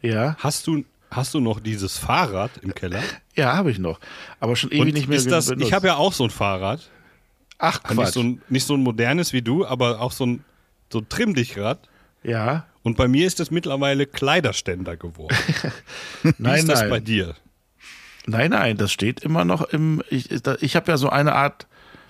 Ja, 0.00 0.36
hast 0.38 0.66
du, 0.68 0.84
hast 1.10 1.34
du 1.34 1.40
noch 1.40 1.60
dieses 1.60 1.98
Fahrrad 1.98 2.50
im 2.58 2.74
Keller? 2.74 3.02
ja, 3.34 3.54
habe 3.56 3.70
ich 3.70 3.78
noch. 3.78 4.00
Aber 4.40 4.56
schon 4.56 4.70
ewig 4.70 4.80
Und 4.80 4.92
nicht 4.94 5.08
mehr 5.08 5.16
ist 5.18 5.30
das, 5.30 5.46
benutzt. 5.46 5.66
ich 5.68 5.72
habe 5.72 5.86
ja 5.88 5.96
auch 5.96 6.12
so 6.12 6.24
ein 6.24 6.30
Fahrrad. 6.30 6.88
Ach, 7.58 7.82
Nicht 7.84 7.94
Quatsch. 7.94 8.14
so, 8.14 8.20
ein, 8.20 8.42
nicht 8.48 8.66
so 8.66 8.74
ein 8.74 8.82
modernes 8.82 9.32
wie 9.32 9.42
du, 9.42 9.66
aber 9.66 10.00
auch 10.00 10.12
so 10.12 10.26
ein, 10.26 10.44
so 10.92 11.00
ein 11.00 11.08
Trimm-Dich-Rad. 11.08 11.88
ja, 12.22 12.66
Und 12.82 12.96
bei 12.96 13.08
mir 13.08 13.26
ist 13.26 13.40
das 13.40 13.50
mittlerweile 13.50 14.06
Kleiderständer 14.06 14.96
geworden. 14.96 15.36
Wie 16.22 16.32
nein, 16.38 16.60
ist 16.60 16.68
das 16.68 16.80
nein. 16.82 16.90
bei 16.90 17.00
dir? 17.00 17.34
Nein, 18.26 18.50
nein, 18.50 18.76
das 18.76 18.92
steht 18.92 19.20
immer 19.20 19.44
noch 19.44 19.62
im. 19.62 20.02
Ich, 20.10 20.30
ich 20.30 20.76
habe 20.76 20.90
ja 20.90 20.96
so 20.98 21.08
eine 21.08 21.34
Art 21.34 21.66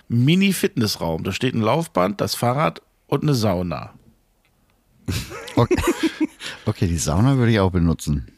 Mini-Fitnessraum. 0.09 1.23
Da 1.23 1.31
steht 1.31 1.55
ein 1.55 1.61
Laufband, 1.61 2.19
das 2.21 2.35
Fahrrad 2.35 2.81
und 3.07 3.23
eine 3.23 3.33
Sauna. 3.33 3.93
Okay. 5.55 5.75
okay, 6.65 6.87
die 6.87 6.97
Sauna 6.97 7.35
würde 7.37 7.51
ich 7.51 7.59
auch 7.59 7.71
benutzen. 7.71 8.31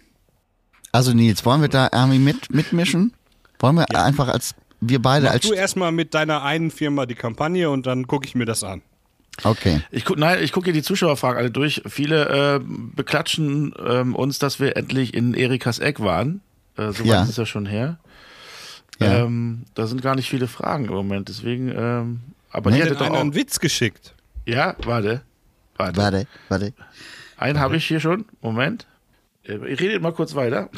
Also 0.92 1.14
Nils, 1.14 1.46
wollen 1.46 1.62
wir 1.62 1.70
da 1.70 1.90
irgendwie 1.94 2.20
mit, 2.20 2.54
mitmischen? 2.54 3.14
Wollen 3.60 3.76
wir 3.78 3.86
einfach 3.98 4.28
als, 4.28 4.56
wir 4.82 5.02
beide 5.02 5.26
Mach 5.28 5.34
als, 5.34 5.44
du 5.48 5.54
erstmal 5.54 5.92
mit 5.92 6.14
deiner 6.14 6.44
einen 6.44 6.72
Firma 6.72 7.06
die 7.06 7.16
Kampagne 7.16 7.70
und 7.70 7.86
dann 7.86 8.08
gucke 8.08 8.26
ich 8.26 8.36
mir 8.36 8.46
das 8.46 8.64
an. 8.64 8.82
okay. 9.44 9.82
Ich 9.92 10.04
guck, 10.06 10.18
nein, 10.18 10.40
ich 10.44 10.52
gucke 10.52 10.66
hier 10.66 10.74
die 10.74 10.82
Zuschauerfragen 10.84 11.38
alle 11.38 11.52
durch. 11.52 11.82
Viele 11.88 12.56
äh, 12.56 12.60
beklatschen 12.96 13.74
ähm, 13.84 14.16
uns, 14.16 14.40
dass 14.40 14.60
wir 14.60 14.76
endlich 14.76 15.14
in 15.14 15.34
Erikas 15.34 15.80
Eck 15.80 16.00
waren. 16.02 16.42
Äh, 16.78 16.92
so 16.92 17.00
weit 17.00 17.06
Ja. 17.06 17.24
ist 17.24 17.30
es 17.30 17.38
ja 17.38 17.46
schon 17.46 17.66
her. 17.66 17.98
Ja. 19.00 19.24
Ähm, 19.24 19.64
da 19.74 19.88
sind 19.88 20.02
gar 20.02 20.16
nicht 20.16 20.30
viele 20.30 20.48
Fragen 20.48 20.86
im 20.86 20.94
Moment, 20.94 21.30
deswegen. 21.30 21.70
Ähm, 21.76 22.20
aber 22.52 22.70
Nee. 22.72 22.82
Hat 22.84 22.92
doch 23.00 23.10
auch. 23.10 23.20
einen 23.20 23.34
Witz 23.34 23.60
geschickt? 23.60 24.14
Ja, 24.46 24.76
warte. 24.84 25.22
Warte. 25.78 25.98
Warte, 25.98 26.28
warte. 26.50 26.74
Einen 27.38 27.60
habe 27.60 27.78
ich 27.78 27.86
hier 27.86 28.00
schon. 28.00 28.26
Moment. 28.42 28.86
Äh, 29.52 29.74
redet 29.74 30.02
mal 30.02 30.12
kurz 30.14 30.36
weiter. 30.36 30.70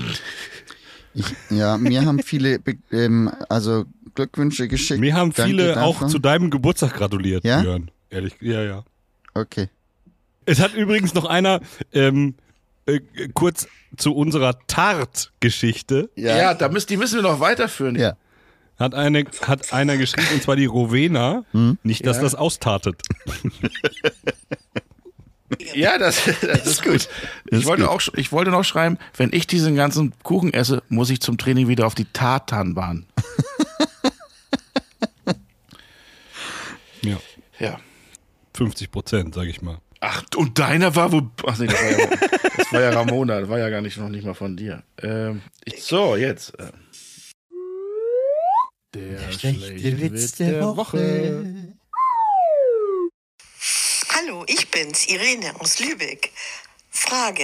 Ich, 1.13 1.25
ja, 1.49 1.77
mir 1.77 2.05
haben 2.05 2.19
viele, 2.19 2.59
ähm, 2.91 3.31
also 3.49 3.85
Glückwünsche 4.15 4.67
geschickt. 4.67 4.99
Mir 4.99 5.13
haben 5.15 5.31
Danke 5.33 5.49
viele 5.51 5.81
auch 5.83 5.93
dafür. 5.95 6.07
zu 6.07 6.19
deinem 6.19 6.49
Geburtstag 6.49 6.93
gratuliert, 6.95 7.43
Ja? 7.43 7.61
Björn. 7.61 7.91
Ehrlich, 8.09 8.33
ja, 8.41 8.63
ja. 8.63 8.83
Okay. 9.33 9.69
Es 10.45 10.59
hat 10.59 10.73
übrigens 10.75 11.13
noch 11.13 11.25
einer 11.25 11.61
ähm, 11.93 12.35
äh, 12.85 12.99
kurz 13.33 13.67
zu 13.97 14.13
unserer 14.15 14.57
Tart-Geschichte 14.67 16.09
Ja, 16.15 16.53
da 16.53 16.69
müssen, 16.69 16.87
die 16.87 16.97
müssen 16.97 17.15
wir 17.15 17.21
noch 17.23 17.39
weiterführen. 17.39 17.95
Ja. 17.95 18.17
hat, 18.77 18.93
eine, 18.95 19.23
hat 19.41 19.71
einer 19.73 19.97
geschrieben, 19.97 20.27
und 20.33 20.43
zwar 20.43 20.55
die 20.55 20.65
Rowena. 20.65 21.43
Hm? 21.51 21.77
Nicht, 21.83 22.05
dass 22.05 22.17
Ja. 22.17 22.23
das 22.23 22.35
austartet. 22.35 23.01
Ja, 25.75 25.97
das, 25.97 26.23
das 26.41 26.65
ist 26.65 26.83
gut. 26.83 27.07
Ich 27.49 27.59
ist 27.59 27.65
wollte, 27.65 27.83
gut. 27.83 27.91
auch, 27.91 28.01
ich 28.15 28.31
wollte 28.31 28.51
noch 28.51 28.63
schreiben, 28.63 28.97
wenn 29.17 29.31
ich 29.33 29.47
diesen 29.47 29.75
ganzen 29.75 30.13
Kuchen 30.23 30.53
esse, 30.53 30.83
muss 30.89 31.09
ich 31.09 31.19
zum 31.21 31.37
Training 31.37 31.67
wieder 31.67 31.87
auf 31.87 31.95
die 31.95 32.05
Tartanbahn. 32.05 33.05
Ja. 37.03 37.17
Ja. 37.59 37.79
50 38.55 38.91
Prozent, 38.91 39.35
sag 39.35 39.47
ich 39.47 39.61
mal. 39.61 39.79
Ach, 39.99 40.23
und 40.35 40.59
deiner 40.59 40.95
war 40.95 41.11
wo. 41.11 41.21
Ach 41.47 41.57
nee, 41.57 41.67
das 41.67 41.81
war 41.81 41.91
ja, 41.91 42.07
das 42.57 42.73
war 42.73 42.81
ja 42.81 42.89
Ramona, 42.89 43.39
das 43.39 43.49
war 43.49 43.59
ja 43.59 43.69
gar 43.69 43.81
nicht 43.81 43.97
noch 43.97 44.09
nicht 44.09 44.25
mal 44.25 44.33
von 44.33 44.57
dir. 44.57 44.83
Ähm, 45.01 45.41
ich, 45.63 45.81
so, 45.83 46.15
jetzt. 46.15 46.57
äh. 46.59 46.71
Der, 48.93 49.31
schlechte 49.31 50.01
Witz 50.01 50.33
der 50.33 50.61
Woche. 50.75 51.73
Hallo, 54.25 54.43
ich 54.47 54.69
bin's, 54.69 55.07
Irene 55.07 55.53
aus 55.59 55.79
Lübeck. 55.79 56.31
Frage: 56.89 57.43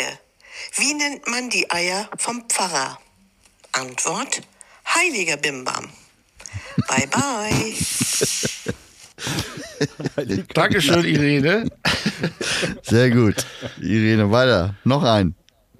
Wie 0.75 0.93
nennt 0.93 1.27
man 1.27 1.49
die 1.49 1.69
Eier 1.71 2.09
vom 2.17 2.43
Pfarrer? 2.47 2.99
Antwort: 3.71 4.41
Heiliger 4.85 5.37
Bimbam. 5.37 5.89
Bye 6.87 7.07
bye. 7.07 7.73
Dankeschön, 10.53 11.05
Irene. 11.05 11.69
Sehr 12.83 13.09
gut. 13.09 13.45
Irene, 13.81 14.31
weiter. 14.31 14.75
Noch 14.83 15.03
ein. 15.03 15.35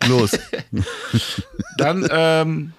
Los. 0.08 0.32
Dann 1.78 2.08
ähm, 2.12 2.74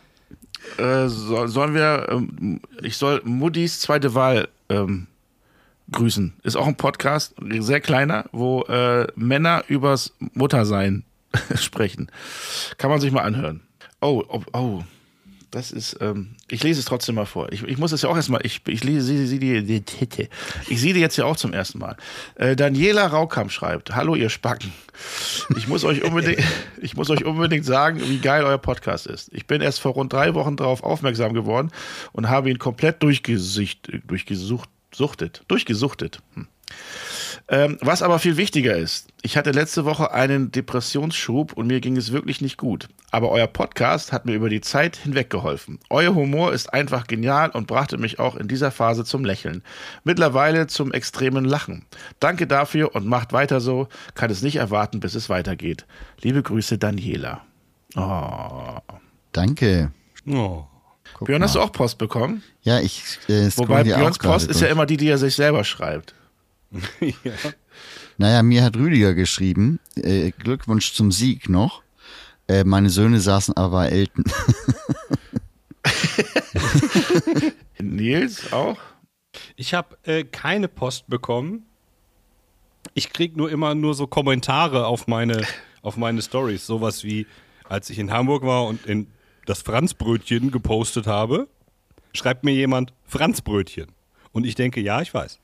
äh, 0.78 1.08
soll, 1.08 1.48
sollen 1.48 1.74
wir, 1.74 2.06
ähm, 2.10 2.60
ich 2.82 2.96
soll 2.96 3.22
Muddis 3.24 3.80
zweite 3.80 4.14
Wahl 4.14 4.48
ähm, 4.68 5.06
grüßen. 5.92 6.34
Ist 6.42 6.56
auch 6.56 6.66
ein 6.66 6.76
Podcast, 6.76 7.34
sehr 7.60 7.80
kleiner, 7.80 8.26
wo 8.32 8.62
äh, 8.62 9.06
Männer 9.16 9.64
übers 9.68 10.14
Muttersein 10.34 11.04
sprechen. 11.54 12.10
Kann 12.78 12.90
man 12.90 13.00
sich 13.00 13.12
mal 13.12 13.22
anhören. 13.22 13.62
Oh, 14.00 14.24
oh, 14.28 14.42
oh. 14.52 14.82
Das 15.50 15.72
ist, 15.72 15.98
ähm, 16.00 16.36
ich 16.48 16.62
lese 16.62 16.78
es 16.78 16.86
trotzdem 16.86 17.16
mal 17.16 17.26
vor. 17.26 17.52
Ich, 17.52 17.64
ich 17.64 17.76
muss 17.76 17.90
es 17.90 18.02
ja 18.02 18.08
auch 18.08 18.14
erstmal, 18.14 18.46
ich, 18.46 18.62
ich 18.68 18.84
lese 18.84 19.04
sie, 19.04 19.26
sie, 19.26 19.40
die, 19.40 19.64
die, 19.64 19.80
die, 19.80 20.28
ich 20.68 20.80
sehe 20.80 20.94
die 20.94 21.00
jetzt 21.00 21.16
ja 21.16 21.24
auch 21.24 21.34
zum 21.34 21.52
ersten 21.52 21.80
Mal. 21.80 21.96
Äh, 22.36 22.54
Daniela 22.54 23.08
Raukamp 23.08 23.50
schreibt, 23.50 23.92
hallo 23.96 24.14
ihr 24.14 24.30
Spacken. 24.30 24.72
Ich 25.56 25.66
muss 25.66 25.82
euch 25.82 26.04
unbedingt, 26.04 26.38
ich 26.80 26.94
muss 26.94 27.10
euch 27.10 27.24
unbedingt 27.24 27.64
sagen, 27.64 28.00
wie 28.00 28.18
geil 28.18 28.44
euer 28.44 28.58
Podcast 28.58 29.08
ist. 29.08 29.28
Ich 29.34 29.48
bin 29.48 29.60
erst 29.60 29.80
vor 29.80 29.94
rund 29.94 30.12
drei 30.12 30.34
Wochen 30.34 30.56
darauf 30.56 30.84
aufmerksam 30.84 31.34
geworden 31.34 31.72
und 32.12 32.28
habe 32.28 32.48
ihn 32.48 32.60
komplett 32.60 33.02
durchgesicht, 33.02 33.90
durchgesucht, 34.06 34.68
suchtet, 34.94 35.44
durchgesuchtet. 35.48 36.20
Hm. 36.34 36.46
Ähm, 37.48 37.78
was 37.80 38.02
aber 38.02 38.20
viel 38.20 38.36
wichtiger 38.36 38.76
ist, 38.76 39.08
ich 39.22 39.36
hatte 39.36 39.50
letzte 39.50 39.84
Woche 39.84 40.12
einen 40.12 40.52
Depressionsschub 40.52 41.52
und 41.52 41.66
mir 41.66 41.80
ging 41.80 41.96
es 41.96 42.12
wirklich 42.12 42.40
nicht 42.40 42.56
gut. 42.56 42.88
Aber 43.10 43.30
euer 43.30 43.48
Podcast 43.48 44.12
hat 44.12 44.24
mir 44.24 44.34
über 44.34 44.48
die 44.48 44.60
Zeit 44.60 44.96
hinweg 44.96 45.30
geholfen. 45.30 45.80
Euer 45.90 46.14
Humor 46.14 46.52
ist 46.52 46.72
einfach 46.72 47.08
genial 47.08 47.50
und 47.50 47.66
brachte 47.66 47.98
mich 47.98 48.20
auch 48.20 48.36
in 48.36 48.46
dieser 48.46 48.70
Phase 48.70 49.04
zum 49.04 49.24
Lächeln. 49.24 49.64
Mittlerweile 50.04 50.68
zum 50.68 50.92
extremen 50.92 51.44
Lachen. 51.44 51.86
Danke 52.20 52.46
dafür 52.46 52.94
und 52.94 53.06
macht 53.06 53.32
weiter 53.32 53.60
so. 53.60 53.88
Kann 54.14 54.30
es 54.30 54.42
nicht 54.42 54.56
erwarten, 54.56 55.00
bis 55.00 55.16
es 55.16 55.28
weitergeht. 55.28 55.86
Liebe 56.20 56.42
Grüße, 56.42 56.78
Daniela. 56.78 57.42
Oh. 57.96 58.78
Danke. 59.32 59.90
Oh. 60.28 60.64
Guck 61.14 61.26
Björn, 61.26 61.42
hast 61.42 61.54
du 61.54 61.58
mal. 61.58 61.66
auch 61.66 61.72
Post 61.72 61.98
bekommen? 61.98 62.42
Ja, 62.62 62.80
ich 62.80 63.02
äh, 63.28 63.50
Wobei 63.56 63.84
Björns 63.84 64.18
Post 64.18 64.48
ist 64.48 64.60
ja 64.60 64.68
immer 64.68 64.86
die, 64.86 64.96
die 64.96 65.08
er 65.08 65.18
sich 65.18 65.34
selber 65.34 65.64
schreibt. 65.64 66.14
ja. 67.00 67.32
Naja, 68.18 68.42
mir 68.42 68.62
hat 68.62 68.76
Rüdiger 68.76 69.14
geschrieben, 69.14 69.80
äh, 69.96 70.30
Glückwunsch 70.32 70.92
zum 70.92 71.10
Sieg 71.10 71.48
noch. 71.48 71.82
Äh, 72.48 72.64
meine 72.64 72.90
Söhne 72.90 73.20
saßen 73.20 73.56
aber 73.56 73.78
bei 73.78 73.88
Elton. 73.88 74.24
Nils 77.78 78.52
auch? 78.52 78.78
Ich 79.56 79.74
habe 79.74 79.96
äh, 80.02 80.24
keine 80.24 80.68
Post 80.68 81.08
bekommen. 81.08 81.64
Ich 82.94 83.12
krieg 83.12 83.36
nur 83.36 83.50
immer 83.50 83.74
nur 83.74 83.94
so 83.94 84.06
Kommentare 84.06 84.86
auf 84.86 85.06
meine, 85.06 85.42
auf 85.82 85.96
meine 85.96 86.22
Stories. 86.22 86.66
Sowas 86.66 87.04
wie, 87.04 87.26
als 87.68 87.88
ich 87.88 87.98
in 87.98 88.10
Hamburg 88.10 88.42
war 88.42 88.66
und 88.66 88.84
in 88.86 89.06
das 89.46 89.62
Franzbrötchen 89.62 90.50
gepostet 90.50 91.06
habe, 91.06 91.48
schreibt 92.12 92.44
mir 92.44 92.52
jemand 92.52 92.92
Franzbrötchen. 93.06 93.88
Und 94.32 94.46
ich 94.46 94.54
denke, 94.54 94.80
ja, 94.80 95.00
ich 95.00 95.12
weiß. 95.12 95.38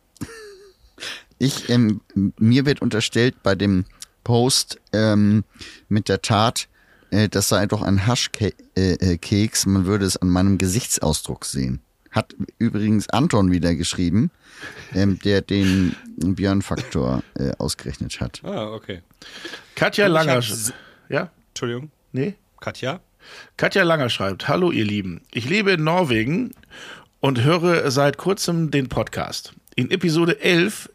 Ich, 1.39 1.69
ähm, 1.69 2.01
mir 2.15 2.65
wird 2.65 2.81
unterstellt 2.81 3.43
bei 3.43 3.55
dem 3.55 3.85
Post 4.25 4.81
ähm, 4.93 5.45
mit 5.89 6.09
der 6.09 6.23
Tat, 6.23 6.69
äh, 7.11 7.29
das 7.29 7.49
sei 7.49 7.67
doch 7.67 7.83
ein 7.83 8.07
Haschkeks, 8.07 8.57
äh, 8.77 9.15
äh, 9.15 9.49
man 9.67 9.87
würde 9.87 10.05
es 10.07 10.17
an 10.17 10.29
meinem 10.29 10.59
Gesichtsausdruck 10.59 11.45
sehen. 11.45 11.81
Hat 12.11 12.35
übrigens 12.59 13.11
Anton 13.11 13.53
wieder 13.53 13.75
geschrieben, 13.75 14.31
ähm, 14.95 15.19
der 15.19 15.43
den 15.43 15.95
Björn-Faktor 16.17 17.23
äh, 17.35 17.53
ausgerechnet 17.59 18.19
hat. 18.21 18.41
Ah, 18.43 18.73
okay. 18.73 19.03
Katja 19.75 20.07
Langer. 20.07 20.43
Ja? 21.11 21.31
Entschuldigung. 21.49 21.91
Nee? 22.13 22.35
Katja? 22.59 23.01
Katja 23.57 23.83
Langer 23.83 24.09
schreibt, 24.09 24.49
hallo 24.49 24.71
ihr 24.71 24.85
Lieben, 24.85 25.23
ich 25.33 25.49
lebe 25.49 25.73
in 25.73 25.85
Norwegen 25.85 26.53
und 27.21 27.43
höre 27.43 27.91
seit 27.91 28.19
kurzem 28.19 28.71
den 28.71 28.89
Podcast. 28.89 29.55
In 29.75 29.91
Episode 29.91 30.41
11, 30.41 30.91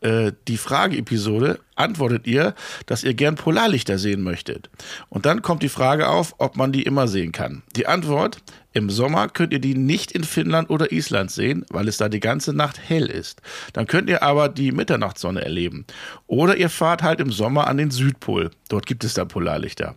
äh, 0.00 0.32
die 0.48 0.56
Frage-Episode, 0.56 1.60
antwortet 1.74 2.26
ihr, 2.26 2.54
dass 2.86 3.04
ihr 3.04 3.14
gern 3.14 3.34
Polarlichter 3.34 3.98
sehen 3.98 4.22
möchtet. 4.22 4.70
Und 5.08 5.26
dann 5.26 5.42
kommt 5.42 5.62
die 5.62 5.68
Frage 5.68 6.08
auf, 6.08 6.34
ob 6.38 6.56
man 6.56 6.72
die 6.72 6.82
immer 6.82 7.08
sehen 7.08 7.32
kann. 7.32 7.62
Die 7.76 7.86
Antwort, 7.86 8.38
im 8.76 8.90
Sommer 8.90 9.28
könnt 9.30 9.54
ihr 9.54 9.58
die 9.58 9.74
nicht 9.74 10.12
in 10.12 10.22
Finnland 10.22 10.68
oder 10.68 10.92
Island 10.92 11.30
sehen, 11.30 11.64
weil 11.70 11.88
es 11.88 11.96
da 11.96 12.10
die 12.10 12.20
ganze 12.20 12.52
Nacht 12.52 12.78
hell 12.78 13.06
ist. 13.06 13.40
Dann 13.72 13.86
könnt 13.86 14.10
ihr 14.10 14.22
aber 14.22 14.50
die 14.50 14.70
Mitternachtssonne 14.70 15.42
erleben. 15.42 15.86
Oder 16.26 16.58
ihr 16.58 16.68
fahrt 16.68 17.02
halt 17.02 17.18
im 17.20 17.32
Sommer 17.32 17.68
an 17.68 17.78
den 17.78 17.90
Südpol. 17.90 18.50
Dort 18.68 18.84
gibt 18.84 19.02
es 19.02 19.14
dann 19.14 19.28
Polarlichter. 19.28 19.96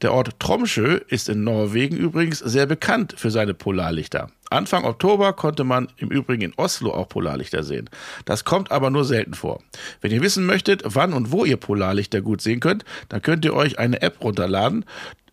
Der 0.00 0.12
Ort 0.12 0.38
Tromsø 0.38 1.00
ist 1.08 1.28
in 1.28 1.42
Norwegen 1.42 1.96
übrigens 1.96 2.38
sehr 2.38 2.66
bekannt 2.66 3.14
für 3.16 3.32
seine 3.32 3.52
Polarlichter. 3.52 4.30
Anfang 4.48 4.84
Oktober 4.84 5.32
konnte 5.32 5.64
man 5.64 5.88
im 5.96 6.10
Übrigen 6.10 6.42
in 6.42 6.54
Oslo 6.56 6.92
auch 6.92 7.08
Polarlichter 7.08 7.64
sehen. 7.64 7.90
Das 8.26 8.44
kommt 8.44 8.70
aber 8.70 8.90
nur 8.90 9.04
selten 9.04 9.34
vor. 9.34 9.60
Wenn 10.00 10.12
ihr 10.12 10.22
wissen 10.22 10.46
möchtet, 10.46 10.82
wann 10.84 11.14
und 11.14 11.32
wo 11.32 11.44
ihr 11.44 11.56
Polarlichter 11.56 12.20
gut 12.20 12.40
sehen 12.40 12.60
könnt, 12.60 12.84
dann 13.08 13.22
könnt 13.22 13.44
ihr 13.44 13.54
euch 13.54 13.78
eine 13.78 14.02
App 14.02 14.22
runterladen. 14.22 14.84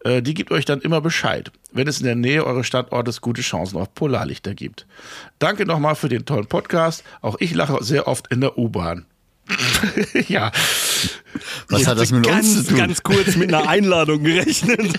Äh, 0.03 0.21
Die 0.21 0.33
gibt 0.33 0.51
euch 0.51 0.65
dann 0.65 0.81
immer 0.81 1.01
Bescheid, 1.01 1.51
wenn 1.71 1.87
es 1.87 1.99
in 1.99 2.05
der 2.05 2.15
Nähe 2.15 2.45
eures 2.45 2.67
Standortes 2.67 3.21
gute 3.21 3.41
Chancen 3.41 3.77
auf 3.77 3.93
Polarlichter 3.93 4.53
gibt. 4.53 4.85
Danke 5.39 5.65
nochmal 5.65 5.95
für 5.95 6.09
den 6.09 6.25
tollen 6.25 6.47
Podcast. 6.47 7.03
Auch 7.21 7.37
ich 7.39 7.53
lache 7.53 7.83
sehr 7.83 8.07
oft 8.07 8.31
in 8.31 8.41
der 8.41 8.57
U-Bahn. 8.57 9.05
ja. 10.27 10.51
Was 11.69 11.87
hat 11.87 11.99
das 11.99 12.11
mit 12.11 12.25
ganz, 12.25 12.47
uns 12.47 12.63
zu 12.63 12.69
tun? 12.69 12.77
ganz 12.77 13.03
kurz 13.03 13.35
mit 13.35 13.53
einer 13.53 13.69
Einladung 13.69 14.23
gerechnet. 14.23 14.79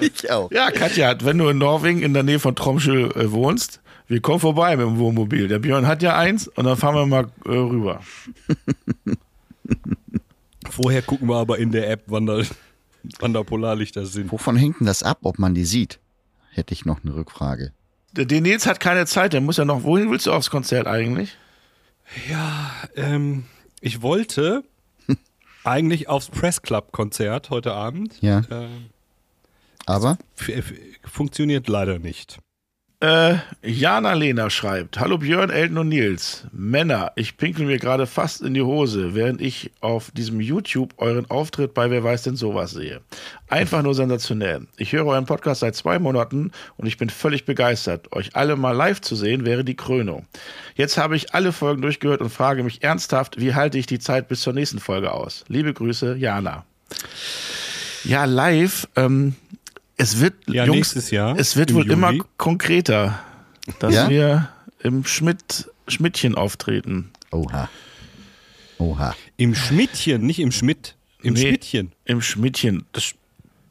ich 0.00 0.30
auch. 0.30 0.50
Ja, 0.50 0.70
Katja, 0.70 1.14
wenn 1.22 1.38
du 1.38 1.48
in 1.48 1.58
Norwegen 1.58 2.02
in 2.02 2.14
der 2.14 2.22
Nähe 2.22 2.40
von 2.40 2.56
Tromsø 2.56 3.08
äh, 3.10 3.30
wohnst, 3.30 3.80
wir 4.08 4.20
kommen 4.20 4.40
vorbei 4.40 4.76
mit 4.76 4.86
dem 4.86 4.98
Wohnmobil. 4.98 5.46
Der 5.46 5.60
Björn 5.60 5.86
hat 5.86 6.02
ja 6.02 6.16
eins 6.16 6.48
und 6.48 6.64
dann 6.64 6.76
fahren 6.76 6.96
wir 6.96 7.06
mal 7.06 7.26
äh, 7.44 7.50
rüber. 7.50 8.00
Vorher 10.70 11.02
gucken 11.02 11.28
wir 11.28 11.36
aber 11.36 11.58
in 11.58 11.70
der 11.70 11.90
App, 11.90 12.04
wann 12.06 12.26
da, 12.26 12.40
wann 13.18 13.32
da 13.32 13.42
Polarlichter 13.42 14.06
sind. 14.06 14.32
Wovon 14.32 14.56
hängt 14.56 14.80
denn 14.80 14.86
das 14.86 15.02
ab, 15.02 15.18
ob 15.22 15.38
man 15.38 15.54
die 15.54 15.64
sieht? 15.64 15.98
Hätte 16.52 16.74
ich 16.74 16.84
noch 16.84 17.02
eine 17.04 17.14
Rückfrage. 17.14 17.72
Der, 18.12 18.24
der 18.24 18.40
Nils 18.40 18.66
hat 18.66 18.80
keine 18.80 19.06
Zeit, 19.06 19.32
der 19.32 19.40
muss 19.40 19.56
ja 19.56 19.64
noch. 19.64 19.84
Wohin 19.84 20.10
willst 20.10 20.26
du 20.26 20.32
aufs 20.32 20.50
Konzert 20.50 20.86
eigentlich? 20.86 21.36
Ähm, 22.96 23.44
ich 23.80 24.02
wollte 24.02 24.64
eigentlich 25.64 26.08
aufs 26.08 26.28
Press 26.28 26.62
Club 26.62 26.92
Konzert 26.92 27.50
heute 27.50 27.72
Abend. 27.72 28.20
Ja. 28.20 28.42
Ähm, 28.50 28.86
Aber 29.86 30.18
funktioniert 31.04 31.68
leider 31.68 31.98
nicht. 31.98 32.38
Äh, 33.00 33.36
Jana 33.62 34.12
Lena 34.12 34.50
schreibt: 34.50 35.00
Hallo 35.00 35.16
Björn, 35.16 35.48
Elton 35.48 35.78
und 35.78 35.88
Nils. 35.88 36.44
Männer, 36.52 37.12
ich 37.16 37.38
pinkel 37.38 37.64
mir 37.64 37.78
gerade 37.78 38.06
fast 38.06 38.42
in 38.42 38.52
die 38.52 38.60
Hose, 38.60 39.14
während 39.14 39.40
ich 39.40 39.70
auf 39.80 40.10
diesem 40.10 40.38
YouTube 40.38 40.92
euren 40.98 41.30
Auftritt 41.30 41.72
bei 41.72 41.90
Wer 41.90 42.04
weiß 42.04 42.24
denn 42.24 42.36
sowas 42.36 42.72
sehe. 42.72 43.00
Einfach 43.48 43.82
nur 43.82 43.94
sensationell. 43.94 44.66
Ich 44.76 44.92
höre 44.92 45.06
euren 45.06 45.24
Podcast 45.24 45.60
seit 45.60 45.76
zwei 45.76 45.98
Monaten 45.98 46.52
und 46.76 46.86
ich 46.86 46.98
bin 46.98 47.08
völlig 47.08 47.46
begeistert. 47.46 48.12
Euch 48.12 48.36
alle 48.36 48.56
mal 48.56 48.72
live 48.72 49.00
zu 49.00 49.16
sehen 49.16 49.46
wäre 49.46 49.64
die 49.64 49.76
Krönung. 49.76 50.26
Jetzt 50.74 50.98
habe 50.98 51.16
ich 51.16 51.34
alle 51.34 51.52
Folgen 51.52 51.80
durchgehört 51.80 52.20
und 52.20 52.28
frage 52.28 52.62
mich 52.62 52.82
ernsthaft, 52.82 53.40
wie 53.40 53.54
halte 53.54 53.78
ich 53.78 53.86
die 53.86 53.98
Zeit 53.98 54.28
bis 54.28 54.42
zur 54.42 54.52
nächsten 54.52 54.78
Folge 54.78 55.12
aus? 55.12 55.46
Liebe 55.48 55.72
Grüße, 55.72 56.16
Jana. 56.16 56.66
Ja, 58.04 58.26
live, 58.26 58.88
ähm, 58.96 59.36
es 60.00 60.20
wird, 60.20 60.34
Ja, 60.48 60.64
Jungs, 60.64 60.76
nächstes 60.76 61.10
Jahr 61.10 61.38
es 61.38 61.56
wird 61.56 61.74
wohl 61.74 61.90
immer 61.90 62.10
Juli. 62.12 62.24
konkreter, 62.36 63.18
dass 63.78 63.94
Ja? 63.94 64.08
wir 64.08 64.48
im 64.82 65.04
Schmidt, 65.04 65.70
Schmidtchen 65.88 66.34
auftreten. 66.34 67.10
oha. 67.30 67.68
Oha. 68.78 69.14
Im 69.36 69.54
Schmidtchen, 69.54 70.22
nicht 70.22 70.38
im 70.40 70.52
Schmidt. 70.52 70.96
Im 71.22 71.34
Nee, 71.34 71.40
Schmidtchen. 71.48 71.92
Im 72.06 72.22
Schmidtchen. 72.22 72.86
Das 72.92 73.04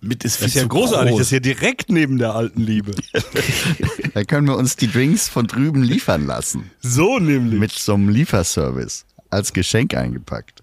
Schmidt 0.02 0.24
ist 0.24 0.36
viel 0.38 0.46
Das 0.46 0.50
ist 0.50 0.56
ja 0.56 0.62
zu 0.62 0.68
großartig, 0.70 1.10
groß. 1.10 1.18
das 1.20 1.28
ist 1.28 1.32
ja 1.32 1.40
direkt 1.40 1.90
neben 1.90 2.20
der 2.20 2.36
alten 2.36 2.62
Liebe. 2.62 2.92
Da 4.14 4.24
können 4.24 4.48
wir 4.48 4.56
uns 4.58 4.76
die 4.76 4.92
Drinks 4.92 5.28
von 5.30 5.48
drüben 5.48 5.82
liefern 5.84 6.26
lassen. 6.28 6.70
So 6.82 7.20
nämlich. 7.20 7.60
Mit 7.60 7.72
so 7.72 7.94
einem 7.96 8.10
Lieferservice. 8.10 9.06
Als 9.32 9.54
Geschenk 9.54 9.94
eingepackt. 9.96 10.62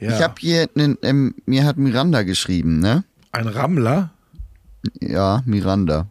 ja. 0.00 0.16
Ich 0.16 0.22
habe 0.22 0.34
hier, 0.38 0.68
nen, 0.74 0.96
ähm, 1.02 1.34
mir 1.46 1.64
hat 1.64 1.76
Miranda 1.78 2.22
geschrieben, 2.22 2.78
ne? 2.80 3.04
Ein 3.32 3.46
Rammler? 3.48 4.10
Ja, 5.00 5.42
Miranda. 5.44 6.06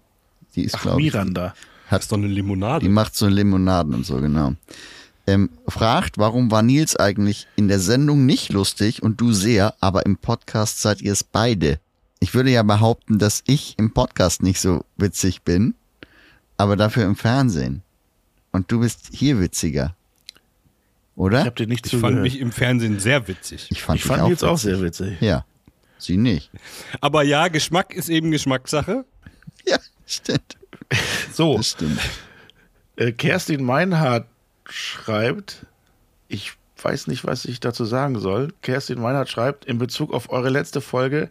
Die 0.56 0.64
ist, 0.64 0.80
glaube 0.80 1.02
ich, 1.02 1.14
Miranda. 1.14 1.54
Das 1.90 2.02
ist 2.02 2.12
doch 2.12 2.18
eine 2.18 2.28
Limonade. 2.28 2.84
die 2.84 2.92
macht 2.92 3.16
so 3.16 3.28
Limonaden 3.28 3.94
und 3.94 4.06
so, 4.06 4.20
genau. 4.20 4.54
Ähm, 5.26 5.50
fragt, 5.68 6.18
warum 6.18 6.52
war 6.52 6.62
Nils 6.62 6.96
eigentlich 6.96 7.48
in 7.56 7.68
der 7.68 7.80
Sendung 7.80 8.26
nicht 8.26 8.52
lustig 8.52 9.04
und 9.04 9.20
du 9.20 9.34
sehr, 9.34 9.76
aber 9.82 10.06
im 10.06 10.18
Podcast 10.18 10.82
seid 10.82 11.02
ihr 11.02 11.12
es 11.12 11.24
beide? 11.24 11.80
Ich 12.20 12.34
würde 12.34 12.50
ja 12.50 12.64
behaupten, 12.64 13.20
dass 13.20 13.44
ich 13.46 13.76
im 13.78 13.94
Podcast 13.94 14.42
nicht 14.42 14.60
so 14.60 14.84
witzig 14.96 15.44
bin, 15.44 15.76
aber 16.56 16.76
dafür 16.76 17.06
im 17.06 17.16
Fernsehen. 17.16 17.84
Und 18.52 18.72
du 18.72 18.80
bist 18.80 19.10
hier 19.12 19.40
witziger. 19.40 19.96
Oder? 21.16 21.42
Ich 21.42 21.46
habe 21.46 21.56
dir 21.56 21.68
nicht 21.68 21.92
ich 21.92 22.00
fand 22.00 22.22
mich 22.22 22.40
im 22.40 22.52
Fernsehen 22.52 23.00
sehr 23.00 23.28
witzig. 23.28 23.68
ich 23.70 23.84
fand, 23.84 24.00
ich 24.00 24.06
fand 24.06 24.22
auch 24.22 24.30
Nils 24.30 24.44
auch 24.44 24.54
witzig. 24.54 24.64
sehr 24.64 24.82
witzig. 24.82 25.22
Ja, 25.22 25.46
sie 25.98 26.18
nicht. 26.18 26.50
Aber 27.02 27.24
ja, 27.24 27.48
Geschmack 27.48 27.94
ist 27.94 28.10
eben 28.10 28.32
Geschmackssache. 28.32 29.06
Ja, 29.66 29.78
stimmt. 30.06 30.58
So, 31.34 31.58
Das 31.58 31.72
stimmt. 31.72 32.00
äh, 32.96 33.12
Kerstin 33.12 33.64
Meinhardt 33.64 34.28
schreibt, 34.70 35.66
ich 36.28 36.54
weiß 36.82 37.08
nicht, 37.08 37.26
was 37.26 37.46
ich 37.46 37.60
dazu 37.60 37.86
sagen 37.86 38.20
soll. 38.20 38.54
Kerstin 38.62 39.00
Meinert 39.02 39.30
schreibt 39.30 39.66
in 39.66 39.78
Bezug 39.78 40.14
auf 40.14 40.30
eure 40.30 40.50
letzte 40.50 40.80
Folge, 40.82 41.30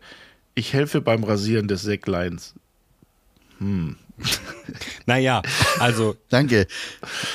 ich 0.54 0.72
helfe 0.72 1.00
beim 1.00 1.22
Rasieren 1.24 1.68
des 1.68 1.82
Säckleins. 1.82 2.54
Naja, 5.06 5.42
also 5.78 6.16
Danke. 6.30 6.66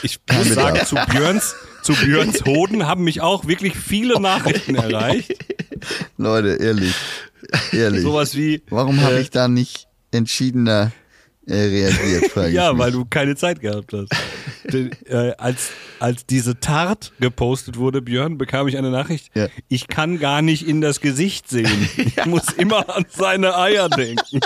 ich 0.01 0.19
muss 0.31 0.49
sagen, 0.53 0.83
zu 0.85 0.95
Björns, 0.95 1.55
zu 1.83 1.93
Björns 1.93 2.43
Hoden 2.45 2.85
haben 2.87 3.03
mich 3.03 3.21
auch 3.21 3.45
wirklich 3.47 3.75
viele 3.77 4.19
Nachrichten 4.19 4.75
erreicht. 4.75 5.33
Leute, 6.17 6.55
ehrlich. 6.63 6.93
Ehrlich. 7.71 8.01
Sowas 8.01 8.35
wie, 8.35 8.61
Warum 8.69 9.01
habe 9.01 9.19
ich 9.19 9.29
da 9.31 9.47
nicht 9.47 9.87
entschiedener 10.11 10.91
äh, 11.47 11.53
reagiert? 11.55 12.35
ja, 12.53 12.77
weil 12.77 12.91
du 12.91 13.05
keine 13.05 13.35
Zeit 13.35 13.59
gehabt 13.61 13.93
hast. 13.93 14.09
Denn, 14.71 14.91
äh, 15.07 15.33
als, 15.37 15.71
als 15.99 16.25
diese 16.25 16.59
Tart 16.59 17.11
gepostet 17.19 17.77
wurde, 17.77 18.01
Björn, 18.01 18.37
bekam 18.37 18.67
ich 18.67 18.77
eine 18.77 18.91
Nachricht, 18.91 19.31
Ja. 19.33 19.47
ich 19.67 19.87
kann 19.87 20.19
gar 20.19 20.41
nicht 20.41 20.67
in 20.67 20.81
das 20.81 21.01
Gesicht 21.01 21.49
sehen. 21.49 21.89
Ich 21.97 22.25
muss 22.25 22.49
immer 22.57 22.95
an 22.95 23.05
seine 23.09 23.57
Eier 23.57 23.89
denken. 23.89 24.39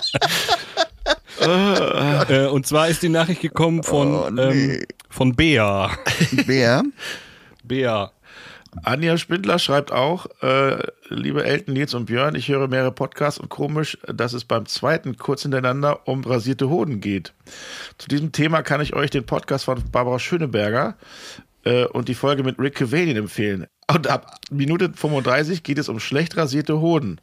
äh, 1.42 2.48
und 2.48 2.66
zwar 2.66 2.88
ist 2.88 3.04
die 3.04 3.10
Nachricht 3.10 3.42
gekommen 3.42 3.84
von, 3.84 4.14
Oh, 4.16 4.30
nee. 4.30 4.76
ähm, 4.78 4.86
von 5.10 5.36
Bea. 5.36 5.92
Bär, 6.48 6.84
Bea. 7.64 8.12
Anja 8.84 9.18
Spindler 9.18 9.60
schreibt 9.60 9.92
auch, 9.92 10.28
äh, 10.42 10.78
liebe 11.10 11.44
Elton, 11.44 11.74
Nils 11.74 11.94
und 11.94 12.06
Björn, 12.06 12.36
ich 12.36 12.48
höre 12.50 12.68
mehrere 12.68 12.92
Podcasts 12.92 13.40
und 13.40 13.50
komisch, 13.50 13.98
dass 14.08 14.34
es 14.34 14.44
beim 14.46 14.66
zweiten 14.66 15.18
kurz 15.18 15.44
hintereinander 15.44 16.08
um 16.08 16.24
rasierte 16.24 16.70
Hoden 16.70 17.00
geht. 17.02 17.34
Zu 17.98 18.08
diesem 18.08 18.32
Thema 18.32 18.62
kann 18.62 18.82
ich 18.82 18.94
euch 18.94 19.10
den 19.10 19.26
Podcast 19.26 19.66
von 19.66 19.82
Barbara 19.92 20.20
Schöneberger 20.20 20.96
äh, 21.64 21.86
und 21.86 22.08
die 22.10 22.16
Folge 22.16 22.44
mit 22.44 22.60
Rick 22.60 22.76
Cavanian 22.76 23.18
empfehlen. 23.18 23.68
Und 23.92 24.08
ab 24.08 24.36
Minute 24.52 24.92
35 24.94 25.64
geht 25.64 25.78
es 25.78 25.90
um 25.90 26.00
schlecht 26.00 26.36
rasierte 26.38 26.80
Hoden. 26.80 27.20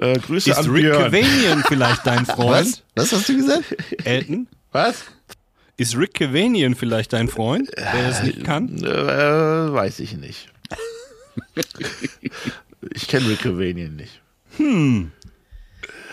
Äh, 0.00 0.18
Grüße 0.18 0.50
Ist 0.50 0.58
an 0.58 0.70
Rick 0.70 0.84
Björn. 0.84 1.10
Cavanian 1.12 1.64
vielleicht 1.66 2.06
dein 2.06 2.24
Freund? 2.26 2.50
was? 2.50 2.82
Was 2.94 3.12
hast 3.12 3.28
du 3.28 3.36
gesagt? 3.36 3.76
Elton? 4.04 4.46
Was? 4.72 5.04
Ist 5.78 5.96
Rick 5.96 6.14
Cavanian 6.14 6.74
vielleicht 6.74 7.12
dein 7.12 7.28
Freund, 7.28 7.70
der 7.76 8.08
das 8.08 8.22
nicht 8.24 8.42
kann? 8.44 8.82
Äh, 8.82 9.72
weiß 9.72 10.00
ich 10.00 10.16
nicht. 10.16 10.48
ich 12.94 13.06
kenne 13.06 13.28
Rick 13.28 13.42
Cavanian 13.42 13.94
nicht. 13.94 14.20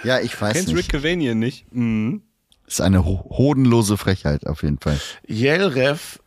Ja, 0.04 0.19
ich 0.19 0.39
weiß 0.39 0.54
Kennst 0.54 0.69
Rick 0.69 0.75
nicht. 0.78 0.91
Cavanian 0.91 1.39
nicht? 1.39 1.65
Mhm. 1.73 2.21
ist 2.67 2.80
eine 2.80 3.06
ho 3.06 3.25
hodenlose 3.36 3.97
Frechheit 3.97 4.45
auf 4.45 4.62
jeden 4.62 4.78
Fall. 4.80 4.99
Jelref 5.25 6.19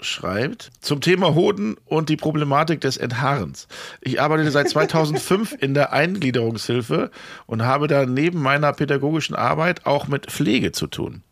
schreibt 0.00 0.70
zum 0.80 1.00
Thema 1.00 1.34
Hoden 1.34 1.76
und 1.84 2.08
die 2.08 2.16
Problematik 2.16 2.80
des 2.80 2.96
Enthaarens. 2.96 3.66
Ich 4.00 4.20
arbeite 4.20 4.50
seit 4.50 4.68
2005 4.68 5.56
in 5.58 5.74
der 5.74 5.92
Eingliederungshilfe 5.92 7.10
und 7.46 7.62
habe 7.62 7.86
da 7.86 8.04
neben 8.04 8.40
meiner 8.40 8.72
pädagogischen 8.72 9.34
Arbeit 9.34 9.86
auch 9.86 10.06
mit 10.06 10.26
Pflege 10.26 10.72
zu 10.72 10.86
tun. 10.86 11.22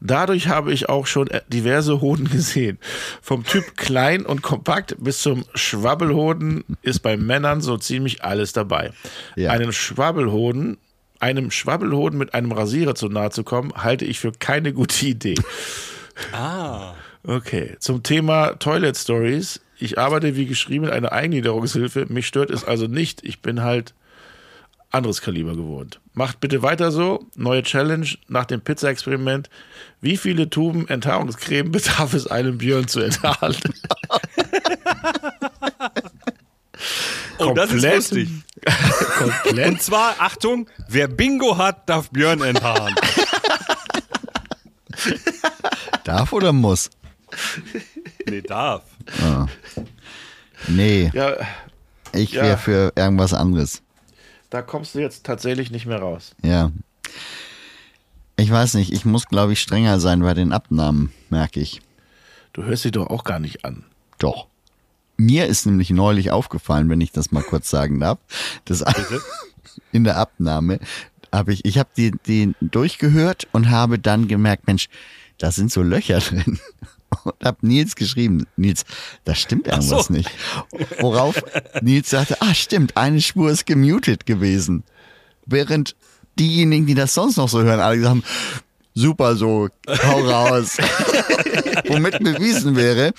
Dadurch 0.00 0.48
habe 0.48 0.72
ich 0.72 0.88
auch 0.88 1.06
schon 1.06 1.28
diverse 1.48 2.00
Hoden 2.00 2.28
gesehen. 2.30 2.78
Vom 3.22 3.44
Typ 3.44 3.76
klein 3.76 4.24
und 4.24 4.42
kompakt 4.42 4.96
bis 4.98 5.20
zum 5.20 5.44
Schwabbelhoden 5.54 6.64
ist 6.82 7.00
bei 7.00 7.16
Männern 7.16 7.60
so 7.60 7.76
ziemlich 7.76 8.24
alles 8.24 8.52
dabei. 8.52 8.92
Ja. 9.34 9.50
Einen 9.50 9.72
Schwabbelhoden, 9.72 10.78
einem 11.20 11.50
Schwabbelhoden 11.50 12.18
mit 12.18 12.34
einem 12.34 12.52
Rasierer 12.52 12.94
zu 12.94 13.08
nahe 13.08 13.30
zu 13.30 13.44
kommen, 13.44 13.72
halte 13.76 14.04
ich 14.04 14.20
für 14.20 14.32
keine 14.32 14.72
gute 14.72 15.06
Idee. 15.06 15.36
Ah. 16.32 16.94
Okay, 17.26 17.76
zum 17.80 18.02
Thema 18.02 18.54
Toilet 18.58 18.96
Stories. 18.96 19.60
Ich 19.78 19.98
arbeite 19.98 20.36
wie 20.36 20.46
geschrieben 20.46 20.84
in 20.86 20.90
einer 20.90 21.12
Eingliederungshilfe. 21.12 22.06
Mich 22.08 22.26
stört 22.26 22.50
es 22.50 22.64
also 22.64 22.86
nicht. 22.86 23.24
Ich 23.24 23.42
bin 23.42 23.62
halt 23.62 23.94
anderes 24.90 25.20
Kaliber 25.20 25.56
gewohnt. 25.56 26.00
Macht 26.14 26.40
bitte 26.40 26.62
weiter 26.62 26.92
so. 26.92 27.26
Neue 27.34 27.62
Challenge 27.64 28.06
nach 28.28 28.44
dem 28.44 28.60
Pizza-Experiment. 28.60 29.50
Wie 30.00 30.16
viele 30.16 30.48
Tuben 30.48 30.86
Enthaarungscreme 30.88 31.72
bedarf 31.72 32.14
es 32.14 32.26
einem 32.28 32.58
Björn 32.58 32.86
zu 32.88 33.00
enthaaren? 33.00 33.56
Oh, 37.38 37.52
das 37.52 37.66
ist 37.66 37.72
Komplett. 37.82 37.96
lustig. 37.96 38.28
Komplett. 39.18 39.68
Und 39.68 39.82
zwar, 39.82 40.14
Achtung, 40.18 40.68
wer 40.88 41.06
Bingo 41.06 41.58
hat, 41.58 41.86
darf 41.86 42.08
Björn 42.10 42.40
enthaaren. 42.40 42.94
Darf 46.04 46.32
oder 46.32 46.52
muss? 46.54 46.90
Nee, 48.28 48.42
darf. 48.42 48.82
Nee, 50.68 51.10
Ja, 51.14 51.36
ich 52.12 52.32
Ja. 52.32 52.42
wäre 52.42 52.58
für 52.58 52.92
irgendwas 52.96 53.34
anderes. 53.34 53.82
da 54.50 54.62
kommst 54.62 54.94
du 54.94 55.00
jetzt 55.00 55.24
tatsächlich 55.26 55.70
nicht 55.70 55.86
mehr 55.86 55.98
raus. 55.98 56.34
Ja. 56.42 56.70
Ich 58.36 58.50
weiß 58.50 58.74
nicht, 58.74 58.92
ich 58.92 59.04
muss, 59.04 59.26
glaube 59.26 59.52
ich, 59.54 59.60
strenger 59.60 59.98
sein 60.00 60.20
bei 60.20 60.34
den 60.34 60.52
Abnahmen, 60.52 61.12
merke 61.30 61.60
ich. 61.60 61.80
Du 62.52 62.62
hörst 62.64 62.82
sie 62.84 62.90
doch 62.90 63.06
auch 63.08 63.24
gar 63.24 63.38
nicht 63.38 63.64
an. 63.64 63.84
Doch. 64.18 64.46
Mir 65.16 65.46
ist 65.46 65.66
nämlich 65.66 65.90
neulich 65.90 66.30
aufgefallen, 66.30 66.88
wenn 66.90 67.00
ich 67.00 67.12
das 67.12 67.32
mal 67.32 67.42
kurz 67.42 67.70
sagen 67.70 68.00
darf, 68.00 68.18
dass 68.66 68.84
in 69.92 70.04
der 70.04 70.16
Abnahme 70.18 70.78
habe 71.32 71.52
ich, 71.52 71.64
ich 71.64 71.78
habe 71.78 71.88
die, 71.96 72.12
die 72.26 72.54
durchgehört 72.60 73.46
und 73.52 73.70
habe 73.70 73.98
dann 73.98 74.28
gemerkt, 74.28 74.66
Mensch, 74.66 74.88
da 75.38 75.50
sind 75.50 75.72
so 75.72 75.82
Löcher 75.82 76.20
drin. 76.20 76.58
Und 77.24 77.44
habe 77.44 77.66
Nils 77.66 77.96
geschrieben, 77.96 78.46
Nils, 78.56 78.84
da 79.24 79.34
stimmt 79.34 79.66
irgendwas 79.66 80.06
so. 80.06 80.12
nicht. 80.12 80.30
Worauf 81.00 81.42
Nils 81.82 82.10
sagte, 82.10 82.40
ah 82.40 82.54
stimmt, 82.54 82.96
eine 82.96 83.20
Spur 83.20 83.50
ist 83.50 83.66
gemutet 83.66 84.26
gewesen. 84.26 84.84
Während 85.46 85.96
diejenigen, 86.38 86.86
die 86.86 86.94
das 86.94 87.14
sonst 87.14 87.36
noch 87.36 87.48
so 87.48 87.62
hören, 87.62 87.80
alle 87.80 87.96
gesagt 87.96 88.10
haben, 88.10 88.24
super 88.96 89.36
so, 89.36 89.68
hau 89.88 90.20
raus. 90.20 90.78
Womit 91.88 92.18
bewiesen 92.18 92.74
wäre, 92.74 93.12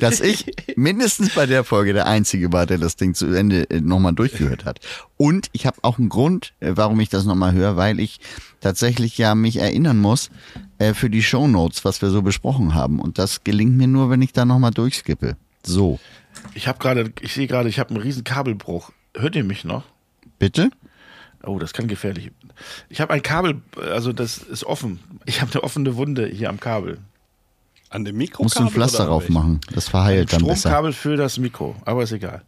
dass 0.00 0.20
ich 0.20 0.44
mindestens 0.76 1.30
bei 1.30 1.46
der 1.46 1.64
Folge 1.64 1.92
der 1.92 2.06
Einzige 2.06 2.52
war, 2.52 2.66
der 2.66 2.78
das 2.78 2.96
Ding 2.96 3.14
zu 3.14 3.26
Ende 3.32 3.70
äh, 3.70 3.80
nochmal 3.80 4.12
durchgehört 4.12 4.64
hat. 4.64 4.80
Und 5.16 5.48
ich 5.52 5.66
habe 5.66 5.78
auch 5.82 5.98
einen 5.98 6.08
Grund, 6.08 6.52
äh, 6.60 6.72
warum 6.74 7.00
ich 7.00 7.08
das 7.08 7.24
nochmal 7.24 7.52
höre, 7.54 7.76
weil 7.76 8.00
ich 8.00 8.20
tatsächlich 8.60 9.16
ja 9.16 9.34
mich 9.34 9.56
erinnern 9.56 9.98
muss 9.98 10.30
äh, 10.80 10.94
für 10.94 11.10
die 11.10 11.22
Shownotes, 11.22 11.84
was 11.84 12.02
wir 12.02 12.10
so 12.10 12.22
besprochen 12.22 12.74
haben. 12.74 12.98
Und 13.00 13.18
das 13.18 13.44
gelingt 13.44 13.76
mir 13.76 13.86
nur, 13.86 14.10
wenn 14.10 14.22
ich 14.22 14.32
da 14.32 14.44
nochmal 14.44 14.72
durchskippe. 14.72 15.36
So, 15.62 16.00
Ich 16.54 16.66
habe 16.66 16.78
gerade, 16.78 17.12
ich 17.20 17.34
sehe 17.34 17.46
gerade, 17.46 17.68
ich 17.68 17.78
habe 17.78 17.90
einen 17.90 18.00
riesen 18.02 18.24
Kabelbruch. 18.24 18.90
Hört 19.14 19.36
ihr 19.36 19.44
mich 19.44 19.64
noch? 19.64 19.84
bitte? 20.38 20.70
Oh, 21.42 21.58
das 21.58 21.72
kann 21.74 21.86
gefährlich. 21.86 22.30
Ich 22.88 23.00
habe 23.00 23.12
ein 23.12 23.22
Kabel, 23.22 23.60
also 23.92 24.12
das 24.12 24.38
ist 24.38 24.64
offen. 24.64 25.00
Ich 25.26 25.40
habe 25.42 25.52
eine 25.52 25.62
offene 25.62 25.96
Wunde 25.96 26.26
hier 26.26 26.48
am 26.48 26.58
Kabel. 26.60 26.98
An 27.90 28.04
dem 28.04 28.16
Mikro 28.16 28.42
Musst 28.42 28.58
du 28.58 28.62
ein 28.62 28.70
Pflaster 28.70 29.04
drauf 29.06 29.28
machen. 29.28 29.60
Das 29.72 29.88
verheilt 29.88 30.32
dann 30.32 30.42
besser. 30.44 30.60
Stromkabel 30.70 30.92
für 30.94 31.16
das 31.16 31.38
Mikro, 31.38 31.76
aber 31.84 32.02
ist 32.04 32.12
egal. 32.12 32.42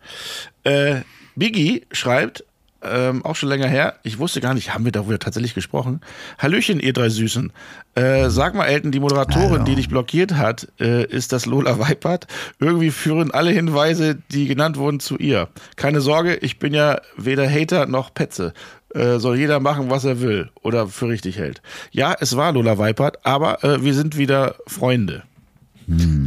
Äh, 0.65 1.03
Biggie 1.37 1.87
schreibt, 1.91 2.45
ähm, 2.83 3.25
auch 3.25 3.37
schon 3.37 3.49
länger 3.49 3.67
her, 3.69 3.95
ich 4.03 4.19
wusste 4.19 4.41
gar 4.41 4.55
nicht, 4.55 4.75
haben 4.75 4.85
wir 4.85 4.93
darüber 4.93 5.19
tatsächlich 5.19 5.55
gesprochen? 5.55 6.01
Hallöchen, 6.39 6.81
ihr 6.81 6.93
drei 6.93 7.09
Süßen. 7.09 7.53
Äh, 7.95 8.31
sag 8.31 8.55
mal, 8.55 8.67
Elton, 8.67 8.93
die 8.93 9.01
Moderatorin, 9.01 9.51
Hallo. 9.53 9.65
die 9.65 9.75
dich 9.77 9.89
blockiert 9.89 10.35
hat, 10.35 10.69
äh, 10.81 11.05
ist 11.05 11.33
das 11.33 11.47
Lola 11.47 11.79
Weipert? 11.79 12.27
Irgendwie 12.59 12.91
führen 12.91 13.31
alle 13.31 13.51
Hinweise, 13.51 14.17
die 14.31 14.47
genannt 14.47 14.77
wurden, 14.77 15.01
zu 15.01 15.17
ihr. 15.19 15.49
Keine 15.77 16.01
Sorge, 16.01 16.35
ich 16.37 16.59
bin 16.59 16.75
ja 16.75 17.01
weder 17.17 17.49
Hater 17.49 17.87
noch 17.87 18.13
Petze. 18.15 18.53
Äh, 18.95 19.19
soll 19.19 19.39
jeder 19.39 19.59
machen, 19.61 19.89
was 19.89 20.05
er 20.05 20.21
will 20.21 20.51
oder 20.63 20.87
für 20.89 21.09
richtig 21.09 21.39
hält. 21.39 21.63
Ja, 21.93 22.15
es 22.19 22.37
war 22.37 22.53
Lola 22.53 22.77
Weipert, 22.79 23.25
aber 23.25 23.65
äh, 23.65 23.83
wir 23.83 23.95
sind 23.95 24.19
wieder 24.19 24.57
Freunde. 24.67 25.23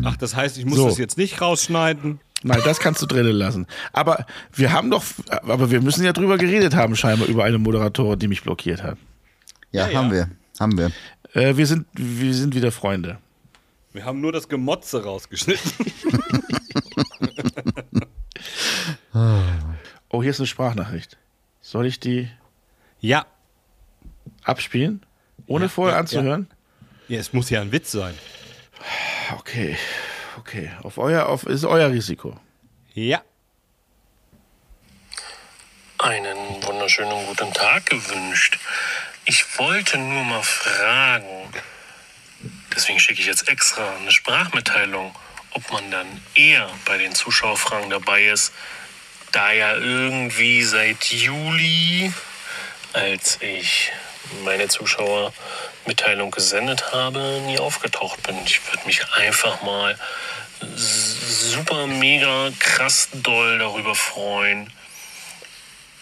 Ach, 0.03 0.17
das 0.17 0.35
heißt, 0.35 0.57
ich 0.57 0.65
muss 0.65 0.77
So. 0.77 0.87
das 0.87 0.97
jetzt 0.97 1.17
nicht 1.17 1.41
rausschneiden. 1.41 2.19
Nein, 2.47 2.61
das 2.63 2.79
kannst 2.79 3.01
du 3.01 3.07
drinnen 3.07 3.33
lassen. 3.35 3.65
Aber 3.91 4.25
wir 4.53 4.71
haben 4.71 4.91
doch, 4.91 5.03
aber 5.29 5.71
wir 5.71 5.81
müssen 5.81 6.03
ja 6.05 6.13
drüber 6.13 6.37
geredet 6.37 6.75
haben, 6.75 6.95
scheinbar 6.95 7.27
über 7.27 7.43
eine 7.43 7.57
Moderatorin, 7.57 8.19
die 8.19 8.27
mich 8.27 8.43
blockiert 8.43 8.83
hat. 8.83 8.97
Ja, 9.71 9.85
Ja, 9.87 9.91
ja. 9.93 9.97
haben 9.99 10.11
wir. 10.11 10.29
Haben 10.59 10.77
wir. 10.77 10.91
Äh, 11.33 11.57
wir 11.57 11.65
sind, 11.65 11.87
wir 11.93 12.33
sind 12.35 12.53
wieder 12.53 12.71
Freunde. 12.71 13.17
Wir 13.93 14.05
haben 14.05 14.21
nur 14.21 14.31
das 14.31 14.47
Gemotze 14.47 15.03
rausgeschnitten. 15.03 15.71
Oh, 20.09 20.21
hier 20.21 20.31
ist 20.31 20.39
eine 20.39 20.47
Sprachnachricht. 20.47 21.17
Soll 21.61 21.85
ich 21.85 21.99
die 21.99 22.29
Ja. 22.99 23.25
abspielen? 24.43 25.05
Ohne 25.47 25.65
Ja, 25.65 25.69
vorher 25.69 25.95
ja, 25.95 25.99
anzuhören? 25.99 26.47
Ja, 27.07 27.19
es 27.19 27.33
muss 27.33 27.49
ja 27.49 27.61
ein 27.61 27.71
Witz 27.71 27.91
sein. 27.91 28.13
Okay, 29.37 29.77
okay. 30.55 30.71
Auf 30.83 30.97
euer, 30.97 31.27
auf, 31.27 31.45
ist 31.45 31.65
euer 31.65 31.89
Risiko. 31.89 32.37
Ja. 32.93 33.21
einen 35.97 36.37
wunderschönen 36.61 37.25
guten 37.25 37.51
Tag 37.53 37.87
gewünscht. 37.87 38.59
Ich 39.25 39.57
wollte 39.57 39.97
nur 39.97 40.23
mal 40.23 40.43
fragen, 40.43 41.51
deswegen 42.75 42.99
schicke 42.99 43.21
ich 43.21 43.27
jetzt 43.27 43.49
extra 43.49 43.95
eine 43.95 44.11
Sprachmitteilung, 44.11 45.15
ob 45.51 45.71
man 45.71 45.89
dann 45.89 46.05
eher 46.35 46.69
bei 46.85 46.97
den 46.97 47.15
Zuschauerfragen 47.15 47.89
dabei 47.89 48.25
ist, 48.25 48.53
da 49.31 49.51
ja 49.51 49.75
irgendwie 49.75 50.63
seit 50.63 51.05
Juli, 51.05 52.13
als 52.93 53.39
ich 53.41 53.91
meine 54.43 54.67
Zuschauermitteilung 54.67 56.29
gesendet 56.29 56.91
habe, 56.93 57.41
nie 57.47 57.57
aufgetaucht 57.57 58.21
bin. 58.23 58.37
Ich 58.45 58.61
würde 58.67 58.85
mich 58.85 59.01
einfach 59.15 59.61
mal 59.63 59.97
super 60.61 61.87
mega 61.87 62.51
krass 62.59 63.09
doll 63.13 63.59
darüber 63.59 63.95
freuen, 63.95 64.71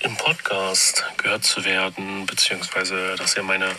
im 0.02 0.16
Podcast 0.18 1.06
gehört 1.18 1.46
zu 1.46 1.64
werden, 1.64 2.26
beziehungsweise 2.26 3.16
dass 3.16 3.36
ihr 3.36 3.44
meine 3.44 3.74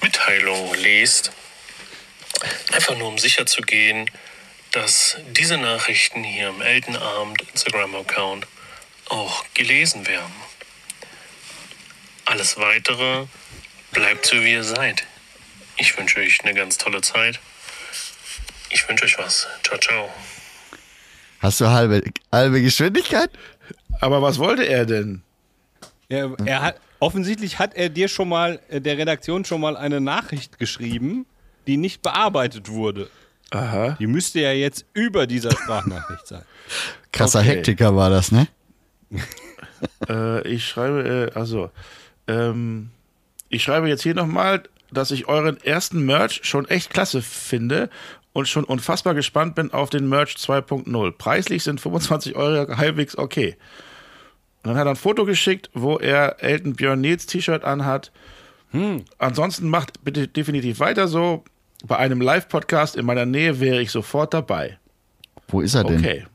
Mitteilung 0.00 0.74
lest. 0.74 1.32
Einfach 2.72 2.96
nur 2.96 3.08
um 3.08 3.18
sicher 3.18 3.46
zu 3.46 3.62
gehen, 3.62 4.10
dass 4.72 5.16
diese 5.28 5.58
Nachrichten 5.58 6.24
hier 6.24 6.48
im 6.48 6.62
Eltenabend 6.62 7.42
Instagram-Account 7.42 8.46
auch 9.08 9.44
gelesen 9.54 10.06
werden. 10.06 10.34
Alles 12.24 12.56
weitere 12.56 13.26
bleibt 13.90 14.26
so 14.26 14.36
wie 14.42 14.52
ihr 14.52 14.64
seid. 14.64 15.04
Ich 15.76 15.96
wünsche 15.96 16.20
euch 16.20 16.40
eine 16.42 16.54
ganz 16.54 16.78
tolle 16.78 17.02
Zeit. 17.02 17.38
Ich 18.72 18.88
wünsche 18.88 19.04
euch 19.04 19.18
was. 19.18 19.46
Ciao, 19.62 19.78
ciao. 19.78 20.08
Hast 21.40 21.60
du 21.60 21.68
halbe, 21.68 22.02
halbe 22.32 22.62
Geschwindigkeit? 22.62 23.30
Aber 24.00 24.22
was 24.22 24.38
wollte 24.38 24.64
er 24.64 24.86
denn? 24.86 25.22
Er, 26.08 26.34
er 26.44 26.62
hat, 26.62 26.80
offensichtlich 26.98 27.58
hat 27.58 27.74
er 27.74 27.90
dir 27.90 28.08
schon 28.08 28.28
mal, 28.28 28.60
äh, 28.68 28.80
der 28.80 28.96
Redaktion 28.96 29.44
schon 29.44 29.60
mal 29.60 29.76
eine 29.76 30.00
Nachricht 30.00 30.58
geschrieben, 30.58 31.26
die 31.66 31.76
nicht 31.76 32.00
bearbeitet 32.02 32.70
wurde. 32.70 33.10
Aha. 33.50 33.96
Die 33.98 34.06
müsste 34.06 34.40
ja 34.40 34.52
jetzt 34.52 34.86
über 34.94 35.26
dieser 35.26 35.50
Sprachnachricht 35.50 36.26
sein. 36.26 36.42
Krasser 37.12 37.40
Okay. 37.40 37.48
Hektiker 37.48 37.94
war 37.94 38.10
das, 38.10 38.32
ne? 38.32 38.48
Äh, 40.08 40.46
ich 40.46 40.68
schreibe, 40.68 41.30
äh, 41.34 41.36
also, 41.36 41.72
ähm, 42.28 42.90
ich 43.48 43.64
schreibe 43.64 43.88
jetzt 43.88 44.04
hier 44.04 44.14
nochmal, 44.14 44.62
dass 44.92 45.10
ich 45.10 45.26
euren 45.26 45.60
ersten 45.60 46.06
Merch 46.06 46.40
schon 46.44 46.68
echt 46.68 46.90
klasse 46.90 47.20
finde 47.20 47.90
und 48.32 48.48
schon 48.48 48.64
unfassbar 48.64 49.14
gespannt 49.14 49.54
bin 49.54 49.72
auf 49.72 49.90
den 49.90 50.08
Merch 50.08 50.34
2.0. 50.36 51.12
Preislich 51.12 51.62
sind 51.64 51.80
25 51.80 52.34
Euro 52.36 52.76
halbwegs 52.76 53.16
okay. 53.18 53.56
Und 54.62 54.68
dann 54.70 54.76
hat 54.76 54.86
er 54.86 54.90
ein 54.90 54.96
Foto 54.96 55.24
geschickt, 55.24 55.70
wo 55.74 55.98
er 55.98 56.42
Elton 56.42 56.74
Björn 56.74 57.00
Nils 57.00 57.26
T-Shirt 57.26 57.64
anhat. 57.64 58.12
Ansonsten 59.18 59.68
macht 59.68 60.02
bitte 60.04 60.28
definitiv 60.28 60.80
weiter 60.80 61.08
so. 61.08 61.44
Bei 61.84 61.98
einem 61.98 62.20
Live-Podcast 62.20 62.96
in 62.96 63.04
meiner 63.04 63.26
Nähe 63.26 63.60
wäre 63.60 63.82
ich 63.82 63.90
sofort 63.90 64.32
dabei. 64.32 64.78
Wo 65.48 65.60
ist 65.60 65.74
er 65.74 65.84
denn? 65.84 65.98
Okay. 65.98 66.26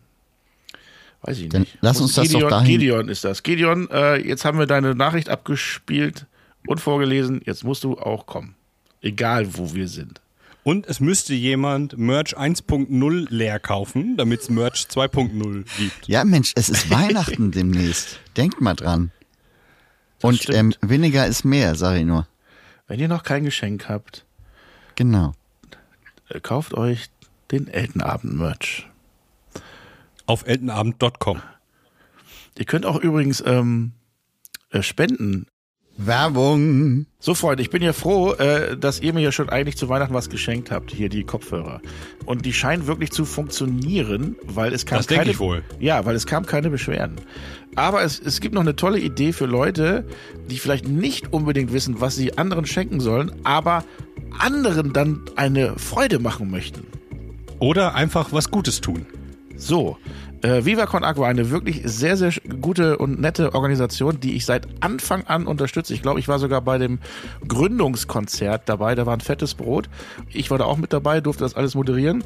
Weiß 1.22 1.40
ich 1.40 1.50
Dann 1.50 1.62
nicht. 1.62 1.78
lass 1.82 2.00
uns 2.00 2.14
das 2.14 2.28
doch 2.28 2.34
Gideon, 2.34 2.50
dahin- 2.52 2.68
Gideon 2.80 3.10
ist 3.10 3.24
das. 3.24 3.42
Gideon, 3.42 3.90
äh, 3.90 4.18
jetzt 4.18 4.46
haben 4.46 4.60
wir 4.60 4.68
deine 4.68 4.94
Nachricht 4.94 5.30
abgespielt 5.30 6.28
und 6.68 6.80
vorgelesen. 6.80 7.42
Jetzt 7.46 7.64
musst 7.64 7.84
du 7.84 7.98
auch 7.98 8.28
kommen. 8.28 8.56
Egal, 9.02 9.48
wo 9.58 9.74
wir 9.74 9.88
sind. 9.88 10.22
Und 10.68 10.86
es 10.88 11.00
müsste 11.00 11.34
jemand 11.34 11.98
Merch 11.98 12.38
1.0 12.38 13.28
leer 13.30 13.58
kaufen, 13.58 14.18
damit 14.18 14.42
es 14.42 14.50
Merch 14.50 14.88
2.0 14.90 15.64
gibt. 15.78 16.10
Ja, 16.10 16.26
Mensch, 16.26 16.52
es 16.58 16.68
ist 16.68 16.90
Weihnachten 16.90 17.52
demnächst. 17.54 18.20
Denkt 18.36 18.60
mal 18.60 18.74
dran. 18.74 19.14
Und 20.22 20.50
ähm, 20.50 20.74
weniger 20.82 21.26
ist 21.26 21.46
mehr, 21.46 21.76
sag 21.76 21.96
ich 22.00 22.04
nur. 22.04 22.28
Wenn 22.86 23.00
ihr 23.00 23.08
noch 23.08 23.24
kein 23.24 23.46
Geschenk 23.46 23.88
habt, 23.88 24.26
Genau. 24.96 25.32
äh, 26.28 26.42
kauft 26.42 26.74
euch 26.74 27.06
den 27.50 27.70
Eltenabend-Merch. 27.70 28.90
Auf 30.26 30.46
eltenabend.com. 30.46 31.42
Ihr 32.58 32.66
könnt 32.66 32.86
auch 32.86 32.98
übrigens 33.00 33.42
ähm, 33.46 33.94
äh, 34.72 34.82
spenden. 34.82 35.46
Werbung. 35.98 37.08
So, 37.20 37.34
Freunde, 37.34 37.64
ich 37.64 37.70
bin 37.70 37.82
ja 37.82 37.92
froh, 37.92 38.34
äh, 38.34 38.78
dass 38.78 39.00
ihr 39.02 39.14
mir 39.14 39.22
ja 39.22 39.32
schon 39.32 39.50
eigentlich 39.50 39.78
zu 39.78 39.90
Weihnachten 39.90 40.14
was 40.14 40.30
geschenkt 40.30 40.70
habt, 40.70 40.92
hier 40.92 41.10
die 41.10 41.24
Kopfhörer. 41.24 41.82
Und 42.26 42.46
die 42.46 42.54
scheinen 42.54 42.88
wirklich 42.88 43.12
zu 43.12 43.26
funktionieren, 43.26 44.36
weil 44.44 44.74
es 44.74 44.86
kam 44.86 45.00
Das 45.00 45.08
denke 45.08 45.24
keine, 45.24 45.32
ich 45.32 45.40
wohl. 45.40 45.64
Ja, 45.80 46.06
weil 46.06 46.16
es 46.16 46.28
kam 46.28 46.46
keine 46.46 46.70
Beschwerden. 46.70 47.16
Aber 47.76 48.04
es, 48.04 48.20
es 48.20 48.40
gibt 48.40 48.54
noch 48.54 48.62
eine 48.62 48.76
tolle 48.76 49.00
Idee 49.00 49.34
für 49.34 49.46
Leute, 49.46 50.06
die 50.50 50.60
vielleicht 50.60 50.88
nicht 50.88 51.34
unbedingt 51.34 51.74
wissen, 51.74 52.00
was 52.00 52.16
sie 52.16 52.38
anderen 52.38 52.66
schenken 52.66 53.00
sollen, 53.00 53.32
aber 53.44 53.84
anderen 54.38 54.94
dann 54.94 55.22
eine 55.36 55.78
Freude 55.78 56.20
machen 56.20 56.52
möchten. 56.52 56.86
Oder 57.60 57.96
einfach 57.96 58.32
was 58.32 58.52
Gutes 58.52 58.82
tun. 58.82 59.08
So, 59.56 59.98
äh, 60.42 60.66
Viva 60.66 60.86
Con 60.86 61.04
Agua, 61.04 61.28
eine 61.28 61.50
wirklich 61.50 61.82
sehr, 61.86 62.18
sehr 62.18 62.32
gute 62.62 62.98
und 62.98 63.20
nette 63.20 63.54
Organisation, 63.54 64.20
die 64.20 64.36
ich 64.36 64.46
seit 64.46 64.68
Anfang 64.82 65.24
an 65.24 65.48
unterstütze. 65.48 65.94
Ich 65.94 66.02
glaube, 66.02 66.20
ich 66.20 66.28
war 66.28 66.40
sogar 66.40 66.62
bei 66.62 66.78
dem 66.78 67.00
Gründungskonzert 67.48 68.64
dabei, 68.70 68.96
da 68.96 69.06
war 69.06 69.14
ein 69.14 69.22
fettes 69.22 69.56
Brot. 69.56 69.90
Ich 70.30 70.52
war 70.52 70.58
da 70.58 70.66
auch 70.66 70.78
mit 70.78 70.94
dabei, 70.94 71.22
durfte 71.22 71.44
das 71.44 71.56
alles 71.56 71.76
moderieren. 71.76 72.24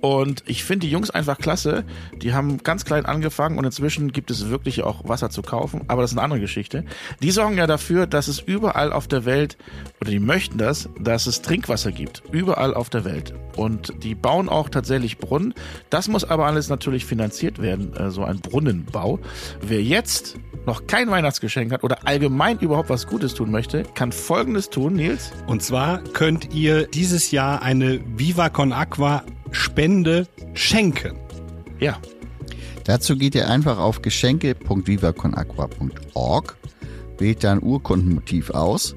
Und 0.00 0.44
ich 0.46 0.64
finde 0.64 0.86
die 0.86 0.92
Jungs 0.92 1.10
einfach 1.10 1.38
klasse. 1.38 1.84
Die 2.16 2.34
haben 2.34 2.58
ganz 2.62 2.84
klein 2.84 3.06
angefangen 3.06 3.58
und 3.58 3.64
inzwischen 3.64 4.12
gibt 4.12 4.30
es 4.30 4.48
wirklich 4.48 4.82
auch 4.82 5.08
Wasser 5.08 5.30
zu 5.30 5.42
kaufen. 5.42 5.82
Aber 5.88 6.02
das 6.02 6.12
ist 6.12 6.16
eine 6.16 6.24
andere 6.24 6.40
Geschichte. 6.40 6.84
Die 7.22 7.30
sorgen 7.30 7.56
ja 7.56 7.66
dafür, 7.66 8.06
dass 8.06 8.28
es 8.28 8.40
überall 8.40 8.92
auf 8.92 9.08
der 9.08 9.24
Welt, 9.24 9.56
oder 10.00 10.10
die 10.10 10.20
möchten 10.20 10.58
das, 10.58 10.88
dass 10.98 11.26
es 11.26 11.42
Trinkwasser 11.42 11.92
gibt. 11.92 12.22
Überall 12.30 12.74
auf 12.74 12.90
der 12.90 13.04
Welt. 13.04 13.34
Und 13.56 13.92
die 14.02 14.14
bauen 14.14 14.48
auch 14.48 14.68
tatsächlich 14.68 15.18
Brunnen. 15.18 15.54
Das 15.90 16.08
muss 16.08 16.24
aber 16.24 16.46
alles 16.46 16.68
natürlich 16.68 17.04
finanziert 17.04 17.60
werden, 17.60 17.94
äh, 17.96 18.10
so 18.10 18.24
ein 18.24 18.40
Brunnenbau. 18.40 19.18
Wer 19.60 19.82
jetzt 19.82 20.36
noch 20.66 20.86
kein 20.86 21.10
Weihnachtsgeschenk 21.10 21.72
hat 21.72 21.82
oder 21.82 22.06
allgemein 22.06 22.58
überhaupt 22.58 22.90
was 22.90 23.06
Gutes 23.06 23.34
tun 23.34 23.50
möchte, 23.50 23.84
kann 23.94 24.12
Folgendes 24.12 24.70
tun, 24.70 24.94
Nils. 24.94 25.32
Und 25.46 25.62
zwar 25.62 25.98
könnt 26.12 26.54
ihr 26.54 26.86
dieses 26.86 27.30
Jahr 27.30 27.62
eine 27.62 28.00
Viva 28.16 28.50
Con 28.50 28.72
Aqua 28.72 29.24
Spende 29.52 30.26
schenken. 30.54 31.16
Ja, 31.80 31.98
Dazu 32.88 33.16
geht 33.16 33.34
ihr 33.34 33.50
einfach 33.50 33.78
auf 33.78 34.00
geschenke.vivaconaqua.org, 34.00 36.56
wählt 37.18 37.44
dann 37.44 37.62
Urkundenmotiv 37.62 38.48
aus, 38.48 38.96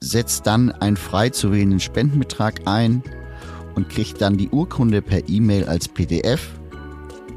setzt 0.00 0.48
dann 0.48 0.72
einen 0.72 0.96
frei 0.96 1.30
zu 1.30 1.52
wählenden 1.52 1.78
Spendenbetrag 1.78 2.62
ein 2.64 3.04
und 3.76 3.88
kriegt 3.88 4.20
dann 4.20 4.38
die 4.38 4.48
Urkunde 4.48 5.02
per 5.02 5.28
E-Mail 5.28 5.68
als 5.68 5.86
PDF 5.86 6.48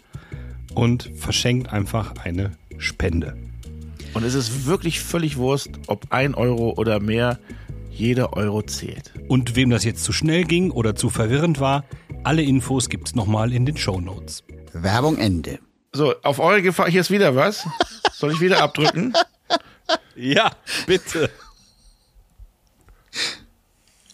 und 0.76 1.10
verschenkt 1.16 1.72
einfach 1.72 2.16
eine 2.24 2.52
Spende. 2.78 3.36
Und 4.14 4.24
es 4.24 4.36
ist 4.36 4.68
wirklich 4.68 5.00
völlig 5.00 5.38
Wurst, 5.38 5.72
ob 5.88 6.06
ein 6.12 6.36
Euro 6.36 6.76
oder 6.78 7.00
mehr, 7.00 7.40
jeder 7.94 8.34
Euro 8.34 8.62
zählt. 8.64 9.14
Und 9.28 9.56
wem 9.56 9.70
das 9.70 9.84
jetzt 9.84 10.04
zu 10.04 10.14
schnell 10.14 10.44
ging 10.44 10.72
oder 10.72 10.96
zu 10.96 11.10
verwirrend 11.10 11.60
war, 11.60 11.86
alle 12.24 12.42
Infos 12.42 12.90
gibt's 12.90 13.16
nochmal 13.16 13.54
in 13.54 13.66
den 13.66 13.78
Show 13.78 14.02
Notes. 14.02 14.44
Werbung 14.74 15.18
Ende. 15.18 15.60
So, 15.92 16.16
auf 16.24 16.40
eure 16.40 16.62
Gefahr, 16.62 16.90
hier 16.90 17.02
ist 17.02 17.12
wieder 17.12 17.36
was. 17.36 17.68
Soll 18.14 18.34
ich 18.34 18.42
wieder 18.42 18.62
abdrücken? 18.62 19.14
Ja, 20.16 20.52
bitte. 20.86 21.32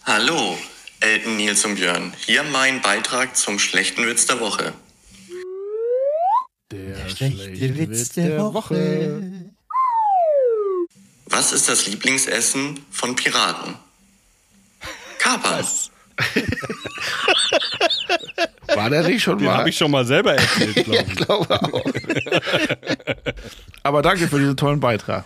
Hallo, 0.04 0.56
Elton, 1.00 1.36
Nils 1.36 1.64
und 1.66 1.74
Björn. 1.74 2.14
Hier 2.24 2.42
mein 2.42 2.80
Beitrag 2.80 3.36
zum 3.36 3.58
schlechten 3.58 4.06
Witz 4.06 4.26
der 4.26 4.40
Woche. 4.40 4.72
Der 6.70 7.08
schlechte 7.10 7.76
Witz 7.78 8.08
der 8.10 8.52
Woche. 8.52 9.49
Was 11.30 11.52
ist 11.52 11.68
das 11.68 11.86
Lieblingsessen 11.86 12.84
von 12.90 13.14
Piraten? 13.16 13.74
Kapern. 15.18 15.64
War 18.74 18.90
der 18.90 19.02
nicht 19.04 19.22
schon 19.22 19.38
Den 19.38 19.46
mal? 19.46 19.58
habe 19.58 19.70
ich 19.70 19.76
schon 19.76 19.90
mal 19.90 20.04
selber 20.04 20.34
erzählt, 20.34 20.84
glaube 20.84 21.04
ich. 21.08 21.16
glaube 21.16 21.62
auch. 21.62 21.84
Aber 23.82 24.02
danke 24.02 24.28
für 24.28 24.38
diesen 24.38 24.56
tollen 24.56 24.80
Beitrag. 24.80 25.24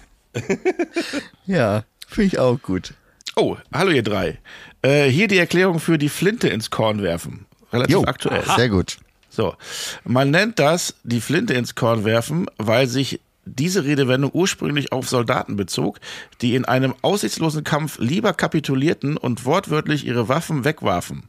Ja, 1.46 1.84
finde 2.08 2.26
ich 2.28 2.38
auch 2.38 2.60
gut. 2.60 2.94
Oh, 3.36 3.56
hallo 3.72 3.90
ihr 3.90 4.02
drei. 4.02 4.38
Äh, 4.82 5.08
hier 5.08 5.28
die 5.28 5.38
Erklärung 5.38 5.80
für 5.80 5.98
die 5.98 6.08
Flinte 6.08 6.48
ins 6.48 6.70
Korn 6.70 7.02
werfen. 7.02 7.46
Relativ 7.72 7.92
Jo, 7.92 8.04
aktuell. 8.04 8.44
sehr 8.56 8.68
gut. 8.68 8.98
So, 9.30 9.56
man 10.04 10.30
nennt 10.30 10.58
das 10.60 10.94
die 11.02 11.20
Flinte 11.20 11.54
ins 11.54 11.74
Korn 11.74 12.04
werfen, 12.04 12.46
weil 12.56 12.86
sich 12.86 13.20
diese 13.46 13.84
Redewendung 13.84 14.30
ursprünglich 14.32 14.92
auf 14.92 15.08
Soldaten 15.08 15.56
bezog, 15.56 16.00
die 16.40 16.54
in 16.54 16.64
einem 16.64 16.94
aussichtslosen 17.02 17.64
Kampf 17.64 17.98
lieber 17.98 18.32
kapitulierten 18.32 19.16
und 19.16 19.44
wortwörtlich 19.44 20.06
ihre 20.06 20.28
Waffen 20.28 20.64
wegwarfen. 20.64 21.28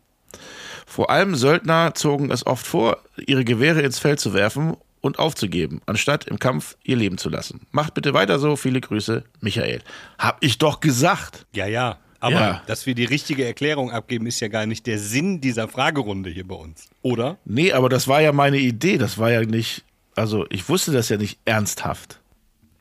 Vor 0.85 1.09
allem 1.09 1.35
Söldner 1.35 1.93
zogen 1.95 2.31
es 2.31 2.45
oft 2.45 2.65
vor, 2.65 2.97
ihre 3.25 3.43
Gewehre 3.43 3.81
ins 3.81 3.99
Feld 3.99 4.19
zu 4.19 4.33
werfen 4.33 4.75
und 5.01 5.19
aufzugeben, 5.19 5.81
anstatt 5.85 6.25
im 6.25 6.39
Kampf 6.39 6.77
ihr 6.83 6.95
Leben 6.95 7.17
zu 7.17 7.29
lassen. 7.29 7.61
Macht 7.71 7.93
bitte 7.93 8.13
weiter 8.13 8.39
so. 8.39 8.55
Viele 8.55 8.81
Grüße, 8.81 9.23
Michael. 9.41 9.81
Hab 10.17 10.37
ich 10.43 10.57
doch 10.57 10.79
gesagt. 10.79 11.45
Ja, 11.53 11.65
ja. 11.67 11.97
Aber 12.19 12.33
Ja. 12.35 12.61
dass 12.65 12.85
wir 12.87 12.95
die 12.95 13.05
richtige 13.05 13.45
Erklärung 13.45 13.91
abgeben, 13.91 14.25
ist 14.25 14.39
ja 14.39 14.47
gar 14.47 14.65
nicht 14.65 14.87
der 14.87 14.97
Sinn 14.97 15.41
dieser 15.41 15.67
Fragerunde 15.67 16.29
hier 16.31 16.47
bei 16.47 16.55
uns. 16.55 16.87
Oder? 17.03 17.37
Nee, 17.45 17.71
aber 17.71 17.87
das 17.89 18.07
war 18.07 18.21
ja 18.21 18.31
meine 18.31 18.57
Idee. 18.57 18.97
Das 18.97 19.17
war 19.19 19.31
ja 19.31 19.41
nicht, 19.41 19.83
also 20.15 20.45
ich 20.49 20.67
wusste 20.69 20.91
das 20.91 21.09
ja 21.09 21.17
nicht 21.17 21.39
ernsthaft. 21.45 22.19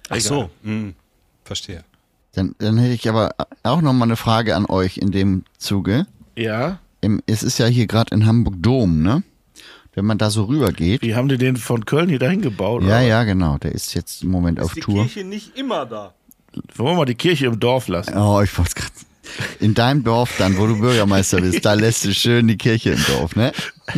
Ach 0.09 0.21
so. 0.21 0.51
Hm. 0.63 0.95
Verstehe. 1.45 1.85
Dann, 2.33 2.55
dann 2.59 2.79
hätte 2.79 2.95
ich 2.95 3.09
aber 3.09 3.35
auch 3.63 3.81
noch 3.81 3.93
mal 3.93 4.05
eine 4.05 4.17
Frage 4.17 4.57
an 4.57 4.67
euch 4.67 4.99
in 4.99 5.13
dem 5.13 5.45
Zuge. 5.59 6.07
Ja. 6.37 6.79
Im, 7.01 7.23
es 7.27 7.43
ist 7.43 7.59
ja 7.59 7.67
hier 7.67 7.87
gerade 7.87 8.15
in 8.15 8.27
Hamburg 8.27 8.55
Dom, 8.59 9.03
ne? 9.03 9.23
Wenn 9.95 10.07
man 10.07 10.19
da 10.19 10.31
so 10.31 10.45
rübergeht. 10.45 11.03
Wie 11.03 11.15
haben 11.15 11.29
die 11.29 11.39
den 11.39 11.57
von 11.57 11.85
Köln 11.85 12.09
hier 12.09 12.19
dahin 12.19 12.41
gebaut? 12.41 12.83
Ja, 12.83 12.89
oder? 12.89 13.01
ja, 13.03 13.23
genau. 13.23 13.59
Der 13.59 13.73
ist 13.73 13.95
jetzt 13.95 14.25
im 14.25 14.31
Moment 14.31 14.59
auf 14.59 14.75
Tour. 14.75 15.07
nicht 15.25 15.57
immer 15.57 15.87
da? 15.87 16.15
Wollen 16.75 16.95
wir 16.95 16.97
mal 16.97 17.05
die 17.05 17.15
Kirche 17.15 17.47
im 17.47 17.61
Dorf 17.61 17.87
lassen? 17.87 18.17
Oh, 18.17 18.41
ich 18.43 18.57
wollte 18.59 18.75
gerade. 18.75 18.93
In 19.61 19.75
deinem 19.75 20.05
Dorf 20.05 20.35
dann, 20.39 20.59
wo 20.59 20.67
du 20.67 20.79
Bürgermeister 20.79 21.41
bist, 21.41 21.65
da 21.65 21.75
lässt 21.75 22.05
du 22.05 22.13
schön 22.13 22.47
die 22.47 22.59
Kirche 22.59 22.91
im 22.91 23.05
Dorf, 23.07 23.37
ne? 23.37 23.53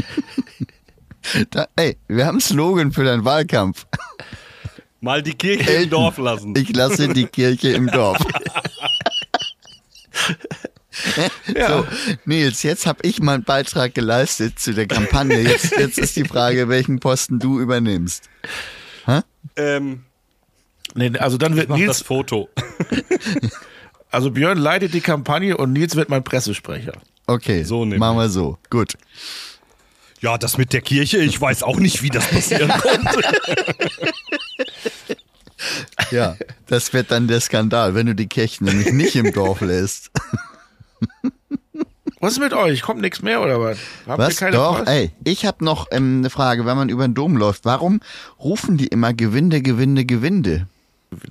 Da, 1.51 1.67
ey, 1.77 1.97
wir 2.09 2.27
haben 2.27 2.35
einen 2.37 2.41
Slogan 2.41 2.93
für 2.93 3.05
deinen 3.05 3.25
Wahlkampf. 3.25 3.87
Mal 5.01 5.23
die 5.23 5.35
Kirche 5.35 5.71
im 5.71 5.91
Dorf 5.91 6.19
lassen. 6.19 6.55
Ich 6.57 6.75
lasse 6.75 7.09
die 7.09 7.27
Kirche 7.27 7.71
im 7.71 7.89
Dorf. 7.89 8.19
So, 11.47 11.87
Nils, 12.25 12.63
jetzt 12.63 12.87
habe 12.87 13.01
ich 13.03 13.21
meinen 13.21 13.45
Beitrag 13.45 13.95
geleistet 13.95 14.59
zu 14.59 14.73
der 14.73 14.87
Kampagne. 14.87 15.43
Jetzt, 15.43 15.73
jetzt 15.79 15.99
ist 15.99 16.17
die 16.17 16.25
Frage, 16.25 16.71
welchen 16.71 17.01
Posten 17.01 17.39
du 17.39 17.61
übernimmst. 17.61 18.31
Ähm, 19.57 20.07
Nee, 20.97 21.13
also 21.19 21.37
dann 21.37 21.57
wird 21.57 21.69
mach 21.69 21.77
das 21.77 21.85
Nils, 21.85 22.03
Foto. 22.03 22.49
also 24.11 24.31
Björn 24.31 24.57
leitet 24.57 24.95
die 24.95 25.03
Kampagne 25.03 25.57
und 25.57 25.73
Nils 25.75 25.95
wird 25.95 26.09
mein 26.09 26.25
Pressesprecher. 26.25 26.95
Okay, 27.27 27.65
So 27.65 27.85
machen 27.85 28.17
wir 28.17 28.29
so. 28.31 28.57
Gut. 28.71 28.95
Ja, 30.21 30.39
das 30.39 30.57
mit 30.59 30.73
der 30.73 30.81
Kirche, 30.81 31.19
ich 31.19 31.41
weiß 31.41 31.63
auch 31.63 31.79
nicht, 31.79 32.03
wie 32.03 32.09
das 32.11 32.27
passieren 32.27 32.71
konnte. 32.81 33.21
Ja, 36.11 36.37
das 36.67 36.93
wird 36.93 37.11
dann 37.11 37.29
der 37.29 37.41
Skandal, 37.41 37.95
wenn 37.95 38.07
du 38.07 38.15
die 38.15 38.27
Kirche 38.29 38.65
nämlich 38.65 38.93
nicht 38.93 39.17
im 39.17 39.33
Dorf 39.33 39.61
lässt. 39.61 40.11
Was 42.21 42.33
ist 42.35 42.39
mit 42.41 42.55
euch? 42.55 42.81
Kommt 42.83 43.03
nichts 43.03 43.21
mehr 43.21 43.43
oder 43.43 43.61
was? 43.61 43.79
Habt 44.07 44.19
Was? 44.19 44.31
ihr 44.35 44.37
keine 44.39 44.57
Doch, 44.57 44.79
Post? 44.79 44.89
ey, 44.89 45.11
ich 45.23 45.45
habe 45.45 45.63
noch 45.65 45.87
ähm, 45.93 46.19
eine 46.21 46.31
Frage, 46.31 46.65
wenn 46.65 46.77
man 46.77 46.89
über 46.89 47.07
den 47.07 47.15
Dom 47.15 47.37
läuft. 47.37 47.67
Warum 47.67 48.01
rufen 48.41 48.79
die 48.79 48.87
immer 48.87 49.13
Gewinde, 49.13 49.61
Gewinde, 49.61 50.07
Gewinde? 50.07 50.67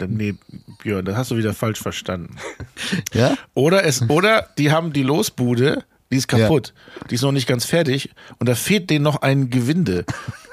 Nee, 0.08 0.36
Björn, 0.84 1.04
das 1.04 1.18
hast 1.18 1.32
du 1.32 1.38
wieder 1.38 1.54
falsch 1.56 1.80
verstanden. 1.82 2.38
Ja? 3.14 3.36
Oder 3.56 3.84
es, 3.84 4.08
oder 4.10 4.48
die 4.60 4.72
haben 4.72 4.94
die 4.94 5.02
Losbude, 5.04 5.84
die 6.12 6.18
ist 6.18 6.28
kaputt. 6.28 6.74
Die 7.10 7.16
ist 7.16 7.22
noch 7.22 7.32
nicht 7.32 7.48
ganz 7.48 7.66
fertig 7.66 8.12
und 8.40 8.48
da 8.48 8.56
fehlt 8.56 8.90
denen 8.90 9.04
noch 9.04 9.22
ein 9.22 9.50
Gewinde. 9.50 10.06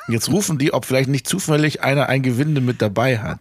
Jetzt 0.08 0.30
rufen 0.30 0.58
die, 0.58 0.72
ob 0.72 0.84
vielleicht 0.84 1.08
nicht 1.08 1.26
zufällig 1.28 1.82
einer 1.82 2.08
ein 2.08 2.22
Gewinde 2.22 2.60
mit 2.60 2.82
dabei 2.82 3.18
hat. 3.18 3.38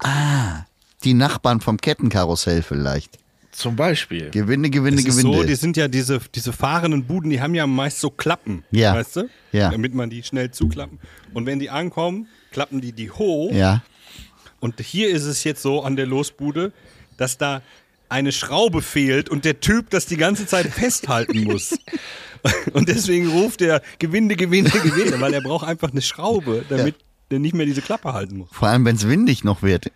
Die 1.04 1.14
Nachbarn 1.14 1.62
vom 1.62 1.78
Kettenkarussell 1.78 2.62
vielleicht. 2.62 3.18
Zum 3.52 3.76
Beispiel. 3.76 4.30
Gewinde, 4.30 4.70
Gewinde, 4.70 5.04
Gewinde. 5.04 5.38
so, 5.40 5.44
die 5.44 5.56
sind 5.56 5.76
ja 5.76 5.88
diese, 5.90 6.22
diese 6.34 6.54
fahrenden 6.54 7.04
Buden, 7.04 7.30
die 7.32 7.42
haben 7.42 7.54
ja 7.56 7.68
meist 7.68 8.00
so 8.00 8.10
Klappen, 8.10 8.64
Ja. 8.72 8.94
weißt 8.96 9.16
du? 9.18 9.30
Ja. 9.52 9.70
Damit 9.72 9.94
man 9.94 10.10
die 10.10 10.24
schnell 10.24 10.52
zuklappen. 10.52 11.00
Und 11.34 11.46
wenn 11.46 11.60
die 11.60 11.70
ankommen, 11.70 12.28
klappen 12.52 12.80
die 12.80 12.94
die 12.94 13.12
hoch. 13.12 13.52
ja. 13.52 13.82
Und 14.62 14.80
hier 14.80 15.10
ist 15.10 15.24
es 15.24 15.44
jetzt 15.44 15.64
so 15.64 15.82
an 15.82 15.96
der 15.96 16.06
Losbude, 16.06 16.72
dass 17.18 17.38
da 17.40 17.64
eine 18.12 18.32
Schraube 18.32 18.82
fehlt 18.82 19.30
und 19.30 19.46
der 19.46 19.60
Typ 19.60 19.90
das 19.90 20.06
die 20.06 20.18
ganze 20.18 20.46
Zeit 20.46 20.68
festhalten 20.68 21.44
muss. 21.46 21.78
Und 22.74 22.90
deswegen 22.90 23.28
ruft 23.30 23.62
er 23.62 23.84
Gewinde, 24.00 24.36
Gewinde, 24.36 24.72
Gewinde, 24.72 25.22
weil 25.22 25.32
er 25.32 25.42
braucht 25.42 25.68
einfach 25.68 25.92
eine 25.92 26.02
Schraube, 26.02 26.66
damit 26.70 26.96
der 27.30 27.38
nicht 27.38 27.54
mehr 27.54 27.68
diese 27.68 27.84
Klappe 27.84 28.14
halten 28.14 28.38
muss. 28.38 28.50
Vor 28.52 28.68
allem, 28.68 28.84
wenn 28.84 28.96
es 28.96 29.08
windig 29.08 29.44
noch 29.44 29.62
wird. 29.62 29.92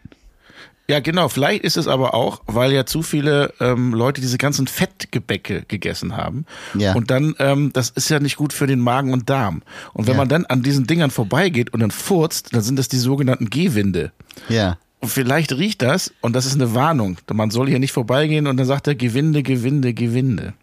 Ja, 0.88 1.00
genau. 1.00 1.28
Vielleicht 1.28 1.64
ist 1.64 1.76
es 1.78 1.88
aber 1.88 2.14
auch, 2.14 2.44
weil 2.46 2.72
ja 2.72 2.86
zu 2.86 3.02
viele 3.02 3.52
ähm, 3.60 3.96
Leute 3.96 4.22
diese 4.22 4.38
ganzen 4.38 4.68
Fettgebäcke 4.68 5.64
gegessen 5.68 6.16
haben. 6.16 6.46
Ja. 6.76 6.94
Und 6.94 7.10
dann, 7.10 7.34
ähm, 7.40 7.72
das 7.74 7.90
ist 7.90 8.10
ja 8.10 8.20
nicht 8.20 8.36
gut 8.36 8.54
für 8.54 8.68
den 8.68 8.80
Magen 8.80 9.12
und 9.12 9.28
Darm. 9.28 9.64
Und 9.94 10.06
wenn 10.06 10.14
Ja. 10.14 10.18
man 10.20 10.30
dann 10.30 10.46
an 10.46 10.62
diesen 10.62 10.86
Dingern 10.86 11.10
vorbeigeht 11.10 11.74
und 11.74 11.80
dann 11.80 11.90
furzt, 11.90 12.54
dann 12.54 12.62
sind 12.62 12.78
das 12.78 12.88
die 12.90 12.98
sogenannten 13.00 13.50
Gehwinde. 13.50 14.12
Ja. 14.50 14.78
Und 15.06 15.12
vielleicht 15.12 15.52
riecht 15.52 15.84
das 15.84 16.12
und 16.22 16.36
das 16.36 16.48
ist 16.48 16.56
eine 16.56 16.74
Warnung. 16.74 17.20
Man 17.32 17.52
soll 17.52 17.68
hier 17.68 17.78
nicht 17.78 17.92
vorbeigehen 17.92 18.48
und 18.48 18.58
dann 18.58 18.66
sagt 18.66 18.88
er 18.88 18.96
Gewinde, 18.96 19.44
Gewinde, 19.44 19.94
Gewinde. 19.94 20.56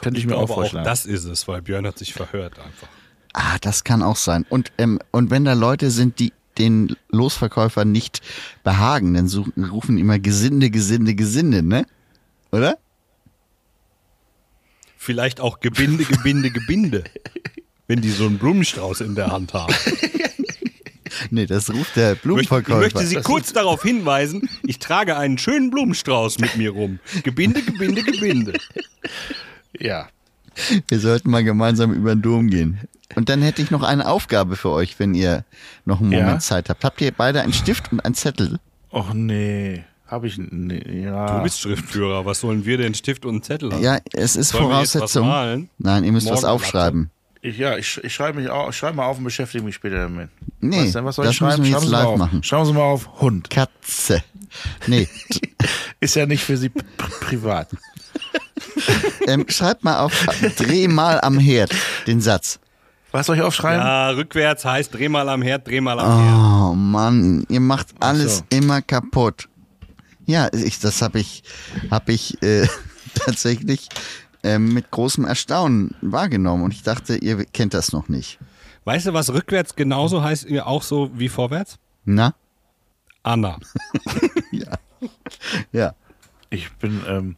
Könnte 0.00 0.18
ich 0.18 0.26
mir 0.26 0.38
auch 0.38 0.48
vorschlagen. 0.48 0.86
das 0.86 1.04
ist 1.04 1.26
es, 1.26 1.46
weil 1.46 1.60
Björn 1.60 1.86
hat 1.86 1.98
sich 1.98 2.14
verhört 2.14 2.58
einfach. 2.58 2.88
Ah, 3.34 3.58
das 3.60 3.84
kann 3.84 4.02
auch 4.02 4.16
sein. 4.16 4.46
Und, 4.48 4.72
ähm, 4.78 4.98
und 5.10 5.30
wenn 5.30 5.44
da 5.44 5.52
Leute 5.52 5.90
sind, 5.90 6.18
die 6.18 6.32
den 6.56 6.96
Losverkäufer 7.10 7.84
nicht 7.84 8.22
behagen, 8.64 9.12
dann 9.12 9.28
suchen, 9.28 9.62
rufen 9.66 9.98
immer 9.98 10.18
Gesinde, 10.18 10.70
Gesinde, 10.70 11.14
Gesinde, 11.14 11.62
ne? 11.62 11.84
Oder? 12.50 12.78
Vielleicht 14.96 15.42
auch 15.42 15.60
Gebinde, 15.60 16.04
Gebinde, 16.04 16.50
Gebinde. 16.50 17.04
Wenn 17.86 18.00
die 18.00 18.12
so 18.12 18.24
einen 18.24 18.38
Blumenstrauß 18.38 19.02
in 19.02 19.14
der 19.14 19.30
Hand 19.30 19.52
haben. 19.52 19.74
Nee, 21.30 21.46
das 21.46 21.70
ruft 21.72 21.96
der 21.96 22.12
Ich 22.12 22.14
möchte, 22.14 22.16
ich 22.16 22.22
Blumenverkäufer. 22.22 22.78
möchte 22.80 23.06
Sie 23.06 23.16
kurz 23.16 23.52
darauf 23.52 23.82
hinweisen, 23.82 24.48
ich 24.66 24.78
trage 24.78 25.16
einen 25.16 25.38
schönen 25.38 25.70
Blumenstrauß 25.70 26.38
mit 26.38 26.56
mir 26.56 26.70
rum. 26.70 26.98
Gebinde, 27.24 27.62
Gebinde, 27.62 28.02
Gebinde. 28.02 28.52
ja. 29.78 30.08
Wir 30.88 30.98
sollten 30.98 31.30
mal 31.30 31.44
gemeinsam 31.44 31.92
über 31.92 32.14
den 32.14 32.22
Dom 32.22 32.48
gehen. 32.48 32.80
Und 33.14 33.28
dann 33.28 33.42
hätte 33.42 33.62
ich 33.62 33.70
noch 33.70 33.82
eine 33.82 34.06
Aufgabe 34.08 34.56
für 34.56 34.70
euch, 34.70 34.98
wenn 34.98 35.14
ihr 35.14 35.44
noch 35.84 36.00
einen 36.00 36.12
Ja? 36.12 36.22
Moment 36.24 36.42
Zeit 36.42 36.68
habt. 36.68 36.84
Habt 36.84 37.00
ihr 37.00 37.12
beide 37.12 37.40
einen 37.42 37.52
Stift 37.52 37.92
und 37.92 38.00
einen 38.00 38.14
Zettel? 38.14 38.58
Och 38.92 39.12
nee. 39.14 39.84
Habe 40.06 40.26
ich. 40.26 40.36
Nee, 40.38 41.02
ja. 41.04 41.36
Du 41.38 41.42
bist 41.42 41.60
Schriftführer, 41.60 42.24
was 42.24 42.40
sollen 42.40 42.64
wir 42.64 42.78
denn 42.78 42.94
Stift 42.94 43.24
und 43.24 43.30
einen 43.34 43.42
Zettel 43.42 43.72
haben? 43.72 43.82
Ja, 43.82 43.98
es 44.12 44.36
ist 44.36 44.48
Sollen 44.50 44.68
wir 44.68 44.80
jetzt 44.80 44.94
was 44.94 45.12
Voraussetzung. 45.12 45.28
malen? 45.28 45.70
Nein, 45.78 46.04
ihr 46.04 46.12
müsst 46.12 46.26
was 46.30 46.42
Morgenblatt. 46.42 46.52
aufschreiben. 46.54 47.10
Ich, 47.40 47.56
ja, 47.56 47.76
ich, 47.76 48.02
ich 48.02 48.12
schreibe 48.12 48.40
mich 48.40 48.50
auch, 48.50 48.70
ich 48.70 48.76
schreibe 48.76 48.96
mal 48.96 49.06
auf 49.06 49.18
und 49.18 49.24
beschäftige 49.24 49.62
mich 49.62 49.76
später 49.76 50.02
damit. 50.02 50.28
Nee, 50.60 50.84
was, 50.86 50.92
denn, 50.92 51.04
was 51.04 51.16
soll 51.16 51.24
das 51.24 51.32
ich 51.32 51.38
schreiben? 51.38 51.62
müssen 51.62 51.64
wir 51.64 51.70
jetzt 51.70 51.82
Schreiben 51.82 51.86
Sie 51.86 51.92
mal 51.92 51.98
live 51.98 52.08
auf. 52.08 52.18
machen. 52.18 52.42
Schreiben 52.42 52.66
Sie 52.66 52.72
mal 52.72 52.82
auf 52.82 53.20
Hund. 53.20 53.50
Katze. 53.50 54.24
Nee, 54.86 55.08
Ist 56.00 56.16
ja 56.16 56.26
nicht 56.26 56.42
für 56.42 56.56
Sie 56.56 56.68
pri 56.68 56.84
privat. 57.20 57.68
ähm, 59.26 59.44
schreibt 59.48 59.84
mal 59.84 60.00
auf, 60.00 60.26
dreh 60.56 60.88
mal 60.88 61.20
am 61.20 61.38
Herd 61.38 61.72
den 62.06 62.20
Satz. 62.20 62.58
Was 63.10 63.26
soll 63.26 63.36
ich 63.36 63.42
aufschreiben? 63.42 63.84
Ja, 63.84 64.10
rückwärts 64.10 64.64
heißt 64.64 64.94
dreh 64.94 65.08
mal 65.08 65.28
am 65.28 65.42
Herd, 65.42 65.66
dreh 65.66 65.80
mal 65.80 65.98
am 65.98 66.22
Herd. 66.22 66.70
Oh 66.70 66.74
Mann, 66.74 67.44
ihr 67.48 67.60
macht 67.60 67.88
alles 68.00 68.38
so. 68.38 68.44
immer 68.50 68.82
kaputt. 68.82 69.48
Ja, 70.26 70.48
ich, 70.52 70.78
das 70.78 71.00
habe 71.02 71.20
ich, 71.20 71.42
hab 71.90 72.08
ich 72.08 72.40
äh, 72.42 72.66
tatsächlich 73.14 73.88
ähm, 74.42 74.72
mit 74.72 74.90
großem 74.90 75.24
Erstaunen 75.24 75.94
wahrgenommen 76.00 76.64
und 76.64 76.72
ich 76.72 76.82
dachte, 76.82 77.16
ihr 77.16 77.44
kennt 77.44 77.74
das 77.74 77.92
noch 77.92 78.08
nicht. 78.08 78.38
Weißt 78.84 79.06
du, 79.06 79.12
was 79.12 79.32
rückwärts 79.32 79.76
genauso 79.76 80.22
heißt, 80.22 80.44
ihr 80.46 80.66
auch 80.66 80.82
so 80.82 81.10
wie 81.14 81.28
vorwärts? 81.28 81.78
Na? 82.04 82.34
Anna. 83.22 83.58
Ja. 85.72 85.94
Ich 86.50 86.70
bin, 86.72 87.02
ähm, 87.06 87.36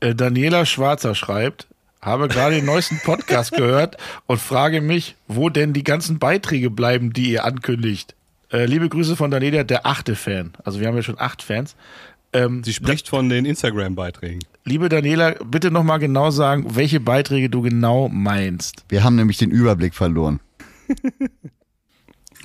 äh, 0.00 0.14
Daniela 0.14 0.66
Schwarzer 0.66 1.14
schreibt, 1.14 1.66
habe 2.00 2.28
gerade 2.28 2.56
den 2.56 2.64
neuesten 2.64 3.00
Podcast 3.04 3.52
gehört 3.56 3.96
und 4.26 4.40
frage 4.40 4.80
mich, 4.80 5.16
wo 5.28 5.48
denn 5.48 5.72
die 5.72 5.84
ganzen 5.84 6.18
Beiträge 6.18 6.70
bleiben, 6.70 7.12
die 7.12 7.32
ihr 7.32 7.44
ankündigt. 7.44 8.14
Äh, 8.52 8.66
liebe 8.66 8.88
Grüße 8.88 9.16
von 9.16 9.30
Daniela, 9.30 9.64
der 9.64 9.86
achte 9.86 10.14
Fan. 10.14 10.52
Also 10.64 10.80
wir 10.80 10.86
haben 10.86 10.96
ja 10.96 11.02
schon 11.02 11.18
acht 11.18 11.42
Fans. 11.42 11.74
Ähm, 12.32 12.62
Sie 12.64 12.72
spricht 12.72 13.08
von 13.08 13.28
den 13.28 13.44
Instagram-Beiträgen. 13.44 14.40
Liebe 14.64 14.88
Daniela, 14.88 15.34
bitte 15.44 15.70
nochmal 15.70 15.98
genau 15.98 16.30
sagen, 16.30 16.74
welche 16.76 17.00
Beiträge 17.00 17.50
du 17.50 17.62
genau 17.62 18.08
meinst. 18.08 18.84
Wir 18.88 19.04
haben 19.04 19.16
nämlich 19.16 19.38
den 19.38 19.50
Überblick 19.50 19.94
verloren. 19.94 20.40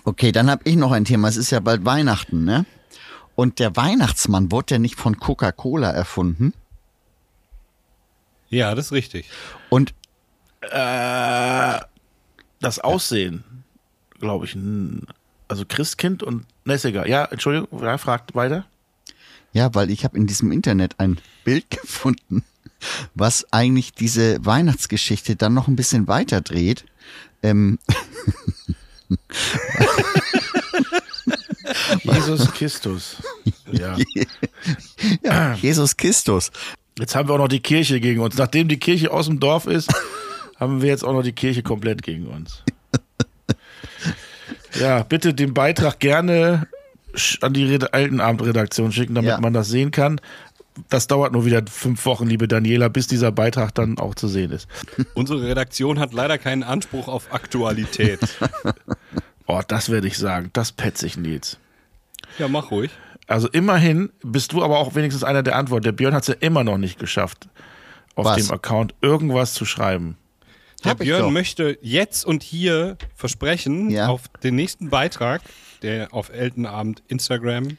Okay, 0.04 0.32
dann 0.32 0.50
habe 0.50 0.62
ich 0.64 0.78
noch 0.78 0.94
ein 0.94 1.04
Thema. 1.04 1.28
Es 1.28 1.36
ist 1.36 1.52
ja 1.52 1.60
bald 1.60 1.84
Weihnachten, 1.84 2.46
ne? 2.46 2.66
Und 3.36 3.60
der 3.60 3.76
Weihnachtsmann 3.76 4.54
wurde 4.54 4.76
ja 4.76 4.80
nicht 4.80 4.96
von 4.96 5.20
Coca-Cola 5.20 5.92
erfunden. 5.92 6.54
Ja, 8.48 8.74
das 8.74 8.86
ist 8.86 8.92
richtig. 8.94 9.30
Und 9.70 9.94
Äh, 10.62 11.80
das 12.62 12.80
Aussehen, 12.80 13.44
glaube 14.22 14.46
ich. 14.46 14.58
Also 15.50 15.66
Christkind 15.68 16.24
und 16.24 16.46
Nessiger. 16.64 17.06
Ja, 17.06 17.26
Entschuldigung, 17.26 17.84
ja, 17.84 17.98
fragt 17.98 18.34
weiter. 18.34 18.66
Ja, 19.58 19.74
weil 19.74 19.90
ich 19.90 20.04
habe 20.04 20.16
in 20.16 20.28
diesem 20.28 20.52
Internet 20.52 21.00
ein 21.00 21.18
Bild 21.44 21.68
gefunden, 21.82 22.44
was 23.16 23.52
eigentlich 23.52 23.92
diese 23.92 24.46
Weihnachtsgeschichte 24.46 25.36
dann 25.36 25.56
noch 25.56 25.68
ein 25.68 25.76
bisschen 25.76 26.08
weiter 26.08 26.42
dreht. 26.42 26.86
Ähm, 27.42 27.80
Jesus 32.04 32.52
Christus. 32.52 33.16
Ja. 33.72 33.98
ja, 35.24 35.56
Jesus 35.56 35.98
Christus. 35.98 36.52
Jetzt 37.00 37.16
haben 37.16 37.28
wir 37.28 37.34
auch 37.34 37.40
noch 37.40 37.48
die 37.48 37.60
Kirche 37.60 38.00
gegen 38.00 38.22
uns. 38.22 38.38
Nachdem 38.38 38.68
die 38.68 38.78
Kirche 38.78 39.10
aus 39.10 39.26
dem 39.26 39.40
Dorf 39.40 39.66
ist, 39.66 39.92
haben 40.58 40.84
wir 40.84 40.90
jetzt 40.90 41.04
auch 41.04 41.14
noch 41.14 41.24
die 41.24 41.34
Kirche 41.34 41.64
komplett 41.64 42.04
gegen 42.04 42.28
uns. 42.28 42.62
Ja, 44.80 45.02
bitte 45.02 45.34
den 45.34 45.56
Beitrag 45.56 46.00
gerne 46.00 46.68
an 47.42 47.54
die 47.54 47.66
Red- 47.66 47.94
Altenabend-Redaktion 47.94 48.92
schicken, 48.92 49.16
damit 49.16 49.30
Ja. 49.32 49.40
man 49.40 49.54
das 49.54 49.68
sehen 49.70 49.92
kann. 49.92 50.20
Das 50.90 51.08
dauert 51.08 51.34
nur 51.34 51.44
wieder 51.46 51.64
fünf 51.70 52.06
Wochen, 52.06 52.28
liebe 52.28 52.48
Daniela, 52.48 52.88
bis 52.88 53.08
dieser 53.08 53.32
Beitrag 53.32 53.74
dann 53.74 53.98
auch 53.98 54.14
zu 54.14 54.28
sehen 54.28 54.52
ist. 54.52 54.68
Unsere 55.16 55.42
Redaktion 55.44 56.00
hat 56.00 56.14
leider 56.14 56.38
keinen 56.38 56.64
Anspruch 56.64 57.08
auf 57.08 57.34
Aktualität. 57.34 58.20
Oh, 59.50 59.62
das 59.66 59.90
werde 59.90 60.08
ich 60.08 60.18
sagen. 60.18 60.50
Das 60.52 60.74
petze 60.74 61.06
ich, 61.08 61.16
Nils. 61.16 61.58
Ja, 62.38 62.50
mach 62.50 62.70
ruhig. 62.70 62.92
Also 63.28 63.48
immerhin 63.48 64.10
bist 64.22 64.52
du 64.52 64.62
aber 64.62 64.78
auch 64.78 64.94
wenigstens 64.96 65.24
einer 65.24 65.42
der 65.42 65.56
Antworten. 65.56 65.86
Der 65.86 65.94
Björn 65.94 66.14
hat 66.14 66.24
es 66.24 66.28
ja 66.28 66.34
immer 66.42 66.66
noch 66.66 66.78
nicht 66.78 67.00
geschafft, 67.00 67.48
auf 68.16 68.26
Was? 68.26 68.36
dem 68.46 68.52
Account 68.52 68.94
irgendwas 69.02 69.54
zu 69.54 69.64
schreiben. 69.64 70.18
Der 70.84 70.92
Hab 70.92 71.00
Björn 71.00 71.32
möchte 71.32 71.78
jetzt 71.82 72.26
und 72.26 72.44
hier 72.44 72.98
versprechen, 73.16 73.90
Ja. 73.90 74.08
auf 74.08 74.28
den 74.44 74.56
nächsten 74.56 74.90
Beitrag, 74.90 75.42
der 75.84 76.14
auf 76.14 76.30
Eltenabend 76.30 77.04
Instagram 77.08 77.78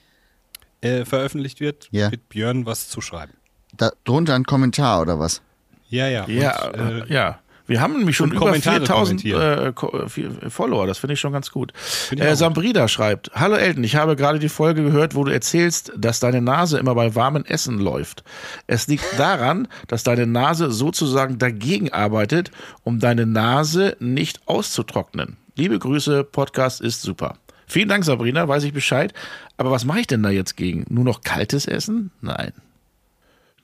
äh, 0.80 1.04
veröffentlicht 1.04 1.60
wird, 1.60 1.88
Ja. 1.90 2.10
mit 2.10 2.28
Björn 2.28 2.66
was 2.66 2.88
zu 2.88 3.00
schreiben. 3.00 3.32
Da 3.76 3.90
drunter 4.04 4.34
ein 4.34 4.44
Kommentar 4.44 5.00
oder 5.02 5.18
was? 5.18 5.42
Ja, 5.88 6.06
ja. 6.08 6.26
Ja, 6.28 6.66
und, 6.68 6.74
äh, 6.78 6.98
äh, 7.00 7.12
ja. 7.12 7.38
Wir 7.66 7.82
haben 7.82 7.98
nämlich 7.98 8.16
schon 8.16 8.30
über 8.30 8.38
Kommentare 8.46 8.76
4000 8.86 9.22
kommentieren. 9.22 9.42
äh, 9.42 9.98
äh, 10.04 10.08
viel- 10.08 10.48
Follower, 10.48 10.86
das 10.86 10.96
finde 10.96 11.12
ich 11.14 11.20
schon 11.20 11.34
ganz 11.34 11.50
gut. 11.50 11.74
Äh, 12.16 12.34
Sambrida 12.34 12.88
schreibt, 12.88 13.30
Hallo 13.34 13.56
Elton, 13.56 13.84
ich 13.84 13.94
habe 13.94 14.16
gerade 14.16 14.38
die 14.38 14.48
Folge 14.48 14.82
gehört, 14.82 15.14
wo 15.14 15.24
du 15.24 15.30
erzählst, 15.32 15.92
dass 15.94 16.18
deine 16.18 16.40
Nase 16.40 16.78
immer 16.78 16.94
bei 16.94 17.14
warmem 17.14 17.44
Essen 17.44 17.78
läuft. 17.78 18.24
Es 18.66 18.86
liegt 18.86 19.04
daran, 19.18 19.68
dass 19.86 20.02
deine 20.02 20.26
Nase 20.26 20.70
sozusagen 20.70 21.36
dagegen 21.38 21.92
arbeitet, 21.92 22.52
um 22.84 23.00
deine 23.00 23.26
Nase 23.26 23.98
nicht 24.00 24.40
auszutrocknen. 24.48 25.36
Liebe 25.54 25.78
Grüße, 25.78 26.24
Podcast 26.24 26.80
ist 26.80 27.02
super. 27.02 27.36
Vielen 27.68 27.88
Dank, 27.88 28.04
Sabrina, 28.04 28.48
weiß 28.48 28.64
ich 28.64 28.72
Bescheid. 28.72 29.12
Aber 29.56 29.70
was 29.70 29.84
mache 29.84 30.00
ich 30.00 30.06
denn 30.06 30.22
da 30.22 30.30
jetzt 30.30 30.56
gegen? 30.56 30.86
Nur 30.88 31.04
noch 31.04 31.20
kaltes 31.20 31.66
Essen? 31.66 32.10
Nein. 32.20 32.52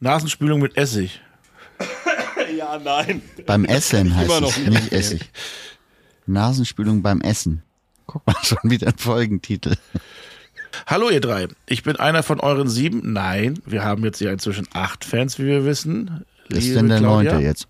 Nasenspülung 0.01 0.61
mit 0.61 0.77
Essig. 0.77 1.21
ja, 2.57 2.79
nein. 2.79 3.23
Beim 3.47 3.65
Essen 3.65 4.15
heißt 4.15 4.27
immer 4.27 4.47
es, 4.47 4.57
noch 4.57 4.57
nicht 4.59 4.71
nicht 4.71 4.93
Essig. 4.93 5.31
Nasenspülung 6.27 7.03
beim 7.03 7.21
Essen. 7.23 7.63
Guck 8.07 8.27
mal, 8.27 8.37
schon 8.43 8.59
wieder 8.65 8.89
ein 8.89 8.99
Folgentitel. 8.99 9.75
Hallo 10.87 11.09
ihr 11.09 11.21
drei, 11.21 11.49
ich 11.67 11.83
bin 11.83 11.97
einer 11.97 12.23
von 12.23 12.41
euren 12.41 12.69
sieben. 12.69 13.13
Nein, 13.13 13.59
wir 13.65 13.85
haben 13.85 14.05
jetzt 14.05 14.21
ja 14.21 14.33
inzwischen 14.33 14.67
acht 14.73 15.05
Fans, 15.05 15.39
wie 15.39 15.47
wir 15.47 15.65
wissen. 15.65 16.25
Das 16.51 16.65
ist 16.65 16.77
denn 16.77 16.89
der 16.89 16.99
Claudia. 16.99 17.33
neunte 17.33 17.47
jetzt. 17.47 17.69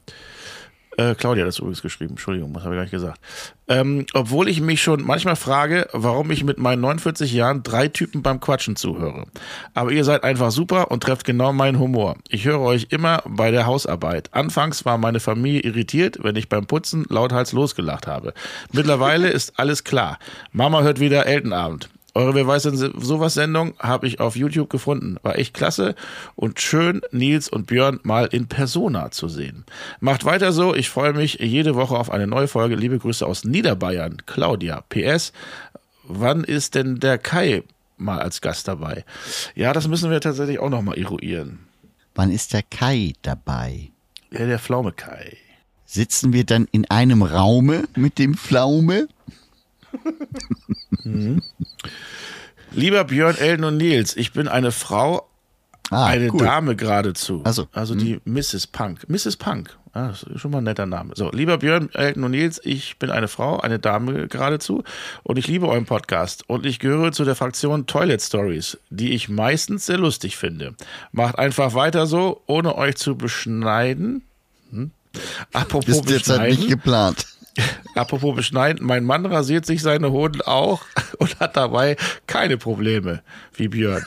Äh, 0.97 1.15
Claudia 1.15 1.43
hat 1.43 1.49
das 1.49 1.59
übrigens 1.59 1.83
geschrieben, 1.83 2.11
Entschuldigung, 2.11 2.53
das 2.53 2.65
habe 2.65 2.75
ich 2.75 2.79
gar 2.79 2.83
nicht 2.83 2.91
gesagt. 2.93 3.21
Ähm, 3.67 4.07
obwohl 4.13 4.49
ich 4.49 4.61
mich 4.61 4.83
schon 4.83 5.03
manchmal 5.03 5.37
frage, 5.37 5.89
warum 5.93 6.31
ich 6.31 6.45
mit 6.45 6.59
meinen 6.59 6.81
49 6.81 7.33
Jahren 7.33 7.63
drei 7.63 7.89
Typen 7.89 8.23
beim 8.23 8.39
Quatschen 8.39 8.77
zuhöre. 8.77 9.25
Aber 9.73 9.91
ihr 9.91 10.05
seid 10.05 10.23
einfach 10.23 10.51
super 10.51 10.91
und 10.91 11.03
trefft 11.03 11.25
genau 11.25 11.53
meinen 11.53 11.79
Humor. 11.79 12.17
Ich 12.29 12.45
höre 12.45 12.61
euch 12.61 12.89
immer 12.91 13.23
bei 13.27 13.51
der 13.51 13.67
Hausarbeit. 13.67 14.29
Anfangs 14.33 14.85
war 14.85 14.99
meine 14.99 15.21
Familie 15.21 15.61
irritiert, 15.61 16.19
wenn 16.23 16.37
ich 16.37 16.49
beim 16.49 16.67
Putzen 16.67 17.07
lauthals 17.09 17.53
losgelacht 17.53 18.07
habe. 18.07 18.35
Mittlerweile 18.73 19.29
ist 19.29 19.59
alles 19.59 19.85
klar. 19.85 20.19
Mama 20.53 20.83
hört 20.83 21.01
wieder 21.01 21.27
Eltenabend. 21.27 21.89
Eure 22.15 22.35
Wer 22.37 22.47
weiß 22.47 22.63
denn 22.63 22.77
sowas 22.77 23.35
Sendung 23.35 23.75
habe 23.81 24.07
ich 24.07 24.21
auf 24.21 24.37
YouTube 24.37 24.71
gefunden. 24.71 25.17
War 25.23 25.37
echt 25.37 25.53
klasse 25.53 25.97
und 26.37 26.61
schön, 26.61 27.03
Nils 27.11 27.49
und 27.49 27.67
Björn 27.67 27.99
mal 28.05 28.27
in 28.27 28.47
Persona 28.47 29.11
zu 29.11 29.29
sehen. 29.29 29.65
Macht 29.99 30.25
weiter 30.25 30.53
so. 30.53 30.77
Ich 30.77 30.91
freue 30.91 31.13
mich 31.13 31.39
jede 31.41 31.75
Woche 31.75 31.99
auf 31.99 32.11
eine 32.11 32.29
neue 32.29 32.47
Folge. 32.47 32.77
Liebe 32.77 32.99
Grüße 33.01 33.27
aus 33.27 33.43
Niederbayern. 33.43 34.19
Claudia. 34.27 34.85
PS. 34.89 35.33
Wann 36.05 36.45
ist 36.45 36.77
denn 36.77 37.01
der 37.01 37.19
Kai 37.19 37.65
mal 37.97 38.21
als 38.21 38.41
Gast 38.41 38.69
dabei? 38.69 39.05
Ja, 39.57 39.73
das 39.73 39.89
müssen 39.89 40.11
wir 40.11 40.21
tatsächlich 40.21 40.61
auch 40.61 40.71
nochmal 40.71 40.97
eruieren. 40.97 41.67
Wann 42.15 42.31
ist 42.31 42.53
der 42.53 42.63
Kai 42.63 43.15
dabei? 43.23 43.91
Ja, 44.31 44.47
der 44.47 44.61
Pflaume 44.61 44.93
Kai. 44.93 45.37
Sitzen 45.85 46.33
wir 46.33 46.45
dann 46.45 46.69
in 46.71 46.89
einem 46.91 47.23
Raume 47.23 47.89
mit 47.97 48.19
dem 48.21 48.35
Pflaume? 48.35 49.09
Lieber 52.73 53.05
Björn, 53.05 53.37
Elton 53.37 53.65
und 53.65 53.77
Nils, 53.77 54.17
ich 54.17 54.33
bin 54.33 54.49
eine 54.49 54.73
Frau, 54.73 55.29
Ah, 55.91 56.07
eine 56.07 56.33
cool. 56.33 56.39
Dame 56.39 56.77
geradezu. 56.77 57.43
Ach 57.45 57.53
so. 57.53 57.69
Also 57.73 57.95
die 57.95 58.19
Mrs. 58.25 58.67
Punk. 58.67 59.09
Mrs. 59.09 59.37
Punk. 59.37 59.77
Ah, 59.93 60.09
das 60.09 60.23
ist 60.25 60.41
schon 60.41 60.51
mal 60.51 60.59
ein 60.59 60.65
netter 60.65 60.87
Name. 60.87 61.13
So, 61.15 61.31
lieber 61.31 61.59
Björn, 61.59 61.89
Elton 61.93 62.25
und 62.25 62.33
Nils, 62.33 62.61
ich 62.65 62.99
bin 62.99 63.11
eine 63.11 63.29
Frau, 63.29 63.61
eine 63.61 63.79
Dame 63.79 64.27
geradezu 64.27 64.83
und 65.23 65.39
ich 65.39 65.47
liebe 65.47 65.69
euren 65.69 65.85
Podcast 65.85 66.49
und 66.49 66.67
ich 66.67 66.81
gehöre 66.81 67.13
zu 67.13 67.25
der 67.25 67.37
Fraktion 67.37 67.87
Toilet 67.87 68.21
Stories, 68.23 68.79
die 68.91 69.13
ich 69.13 69.29
meistens 69.29 69.87
sehr 69.87 69.99
lustig 69.99 70.37
finde. 70.37 70.75
Macht 71.13 71.39
einfach 71.39 71.75
weiter 71.75 72.07
so, 72.07 72.43
ohne 72.47 72.77
euch 72.77 72.97
zu 72.97 73.17
beschneiden. 73.17 74.23
Hm? 74.71 74.91
Apropos 75.53 75.99
Ist 75.99 76.11
jetzt 76.11 76.29
halt 76.31 76.59
nicht 76.59 76.69
geplant. 76.69 77.27
Apropos 77.95 78.35
beschneiden, 78.35 78.87
mein 78.87 79.05
Mann 79.05 79.27
rasiert 79.27 79.67
sich 79.67 79.83
seine 79.83 80.11
Hoden 80.11 80.43
auch 80.43 80.83
und 81.19 81.39
hat 81.41 81.57
dabei 81.57 81.97
keine 82.27 82.57
Probleme, 82.57 83.23
wie 83.55 83.69
Björn. 83.69 84.05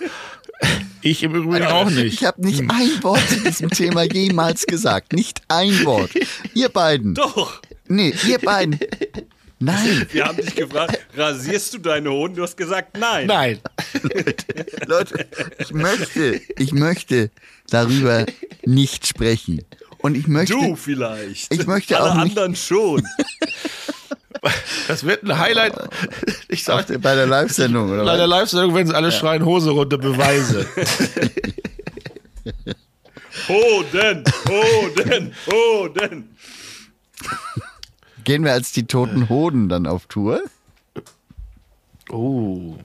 Ich 1.02 1.22
im 1.24 1.36
Übrigen 1.36 1.68
auch 1.68 1.90
nicht. 1.90 2.16
Ich 2.16 2.26
habe 2.26 2.44
nicht 2.44 2.62
ein 2.62 3.04
Wort 3.04 3.22
zu 3.30 3.40
diesem 3.42 3.70
Thema 3.70 4.04
jemals 4.04 4.66
gesagt. 4.66 5.14
Nicht 5.14 5.42
ein 5.48 5.86
Wort. 5.86 6.10
Ihr 6.54 6.70
beiden. 6.70 7.14
Doch. 7.14 7.62
Nee, 7.88 8.14
ihr 8.28 8.40
beiden. 8.40 8.80
Nein, 9.60 10.06
Wir 10.12 10.26
haben 10.26 10.38
dich 10.38 10.54
gefragt, 10.56 11.00
rasierst 11.16 11.74
du 11.74 11.78
deine 11.80 12.12
Hoden? 12.12 12.36
Du 12.36 12.44
hast 12.44 12.58
gesagt, 12.58 12.96
nein. 12.98 13.26
Nein. 13.26 13.60
Leute, 14.86 15.26
ich 15.58 15.74
möchte, 15.74 16.42
ich 16.58 16.74
möchte 16.74 17.32
darüber 17.70 18.26
nicht 18.66 19.08
sprechen. 19.08 19.64
Und 20.08 20.16
ich 20.16 20.28
möchte, 20.30 20.54
Du 20.54 20.78
vielleicht. 20.78 21.54
Ich 21.54 21.68
möchte 21.68 22.00
Alle 22.00 22.12
auch 22.12 22.16
nicht- 22.24 22.38
anderen 22.38 22.56
schon. 22.56 23.06
Das 24.88 25.04
wird 25.04 25.24
ein 25.24 25.38
Highlight. 25.38 25.74
Ich 26.48 26.64
auf 26.70 26.76
sag 26.78 26.88
der, 26.88 27.00
bei 27.00 27.16
der 27.16 27.26
Live-Sendung, 27.26 27.90
oder 27.92 28.06
bei 28.06 28.16
der? 28.16 28.28
Live-Sendung, 28.28 28.76
wenn 28.76 28.88
sie 28.88 28.96
alle 28.96 29.12
schreien, 29.12 29.44
Hose 29.44 29.72
runter, 29.72 29.98
Beweise. 29.98 30.66
Hoden, 33.50 34.24
Hoden, 34.48 35.34
Hoden. 35.52 36.38
Gehen 38.24 38.46
wir 38.46 38.54
als 38.54 38.72
die 38.72 38.86
toten 38.86 39.28
Hoden 39.28 39.68
dann 39.68 39.88
auf 39.88 40.06
Tour? 40.06 40.42
Oh. 42.10 42.76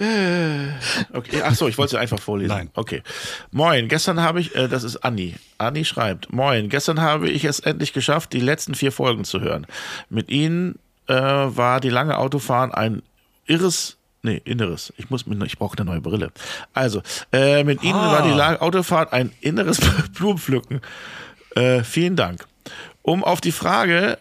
Okay, 1.12 1.42
ach 1.44 1.54
so, 1.54 1.68
ich 1.68 1.76
wollte 1.76 1.96
es 1.96 2.00
einfach 2.00 2.20
vorlesen. 2.20 2.48
Nein. 2.48 2.70
Okay. 2.74 3.02
Moin, 3.50 3.88
gestern 3.88 4.20
habe 4.22 4.40
ich, 4.40 4.54
äh, 4.54 4.68
das 4.68 4.82
ist 4.82 4.98
Anni. 4.98 5.34
Anni 5.58 5.84
schreibt, 5.84 6.32
Moin, 6.32 6.68
gestern 6.68 7.00
habe 7.00 7.28
ich 7.28 7.44
es 7.44 7.60
endlich 7.60 7.92
geschafft, 7.92 8.32
die 8.32 8.40
letzten 8.40 8.74
vier 8.74 8.92
Folgen 8.92 9.24
zu 9.24 9.40
hören. 9.40 9.66
Mit 10.08 10.30
ihnen 10.30 10.78
äh, 11.06 11.14
war 11.14 11.80
die 11.80 11.90
lange 11.90 12.16
Autofahren 12.16 12.72
ein 12.72 13.02
irres, 13.46 13.98
nee, 14.22 14.40
inneres. 14.44 14.92
Ich 14.96 15.10
muss 15.10 15.26
mit, 15.26 15.42
ich 15.44 15.58
brauche 15.58 15.76
eine 15.76 15.90
neue 15.90 16.00
Brille. 16.00 16.32
Also, 16.72 17.02
äh, 17.32 17.62
mit 17.64 17.82
ihnen 17.82 17.98
war 17.98 18.22
die 18.22 18.32
lange 18.32 18.62
Autofahrt 18.62 19.12
ein 19.12 19.32
inneres 19.40 19.80
Blumenpflücken. 20.14 20.80
Äh, 21.56 21.82
vielen 21.82 22.16
Dank. 22.16 22.46
Um 23.02 23.22
auf 23.22 23.40
die 23.40 23.52
Frage 23.52 24.18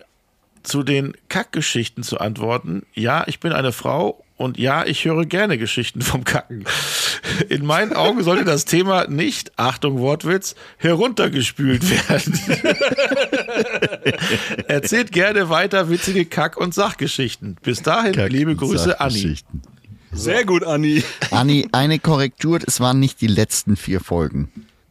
zu 0.64 0.84
den 0.84 1.14
Kackgeschichten 1.30 2.04
zu 2.04 2.20
antworten. 2.20 2.86
Ja, 2.94 3.24
ich 3.28 3.40
bin 3.40 3.54
eine 3.54 3.72
Frau 3.72 4.24
und 4.40 4.58
ja, 4.58 4.86
ich 4.86 5.04
höre 5.04 5.26
gerne 5.26 5.58
Geschichten 5.58 6.02
vom 6.02 6.24
Kacken. 6.24 6.64
In 7.50 7.66
meinen 7.66 7.92
Augen 7.92 8.24
sollte 8.24 8.46
das 8.46 8.64
Thema 8.64 9.06
nicht, 9.08 9.52
Achtung 9.58 10.00
Wortwitz, 10.00 10.56
heruntergespült 10.78 11.84
werden. 11.90 12.40
Erzählt 14.68 15.12
gerne 15.12 15.50
weiter 15.50 15.90
witzige 15.90 16.24
Kack- 16.24 16.56
und 16.56 16.74
Sachgeschichten. 16.74 17.58
Bis 17.62 17.82
dahin, 17.82 18.14
liebe 18.14 18.56
Grüße, 18.56 19.02
Anni. 19.02 19.36
Sehr 20.14 20.46
gut, 20.46 20.64
Anni. 20.64 21.04
Anni, 21.32 21.68
eine 21.74 22.00
Korrektur, 22.00 22.60
es 22.66 22.80
waren 22.80 23.00
nicht 23.00 23.20
die 23.20 23.28
letzten 23.28 23.76
vier 23.76 24.00
Folgen. 24.00 24.50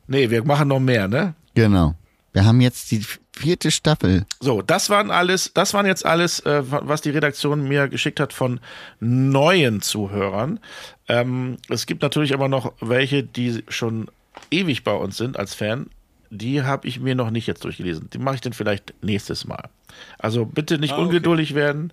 Nee, 0.08 0.28
wir 0.28 0.44
machen 0.44 0.68
noch 0.68 0.80
mehr, 0.80 1.08
ne? 1.08 1.34
Genau. 1.54 1.94
Wir 2.34 2.44
haben 2.44 2.60
jetzt 2.60 2.90
die 2.90 3.02
vierte 3.38 3.70
Staffel. 3.70 4.26
So, 4.40 4.62
das 4.62 4.90
waren 4.90 5.10
alles, 5.10 5.52
das 5.54 5.72
waren 5.74 5.86
jetzt 5.86 6.04
alles, 6.04 6.40
äh, 6.40 6.62
was 6.66 7.00
die 7.00 7.10
Redaktion 7.10 7.66
mir 7.66 7.88
geschickt 7.88 8.20
hat 8.20 8.32
von 8.32 8.60
neuen 9.00 9.80
Zuhörern. 9.80 10.60
Ähm, 11.08 11.56
es 11.68 11.86
gibt 11.86 12.02
natürlich 12.02 12.34
aber 12.34 12.48
noch 12.48 12.72
welche, 12.80 13.22
die 13.22 13.64
schon 13.68 14.08
ewig 14.50 14.84
bei 14.84 14.92
uns 14.92 15.16
sind 15.16 15.38
als 15.38 15.54
Fan. 15.54 15.86
Die 16.30 16.62
habe 16.62 16.86
ich 16.86 17.00
mir 17.00 17.14
noch 17.14 17.30
nicht 17.30 17.46
jetzt 17.46 17.64
durchgelesen. 17.64 18.10
Die 18.12 18.18
mache 18.18 18.34
ich 18.34 18.40
dann 18.42 18.52
vielleicht 18.52 18.92
nächstes 19.02 19.46
Mal. 19.46 19.70
Also 20.18 20.44
bitte 20.44 20.78
nicht 20.78 20.92
Ah, 20.92 20.96
okay. 20.96 21.04
ungeduldig 21.06 21.54
werden. 21.54 21.92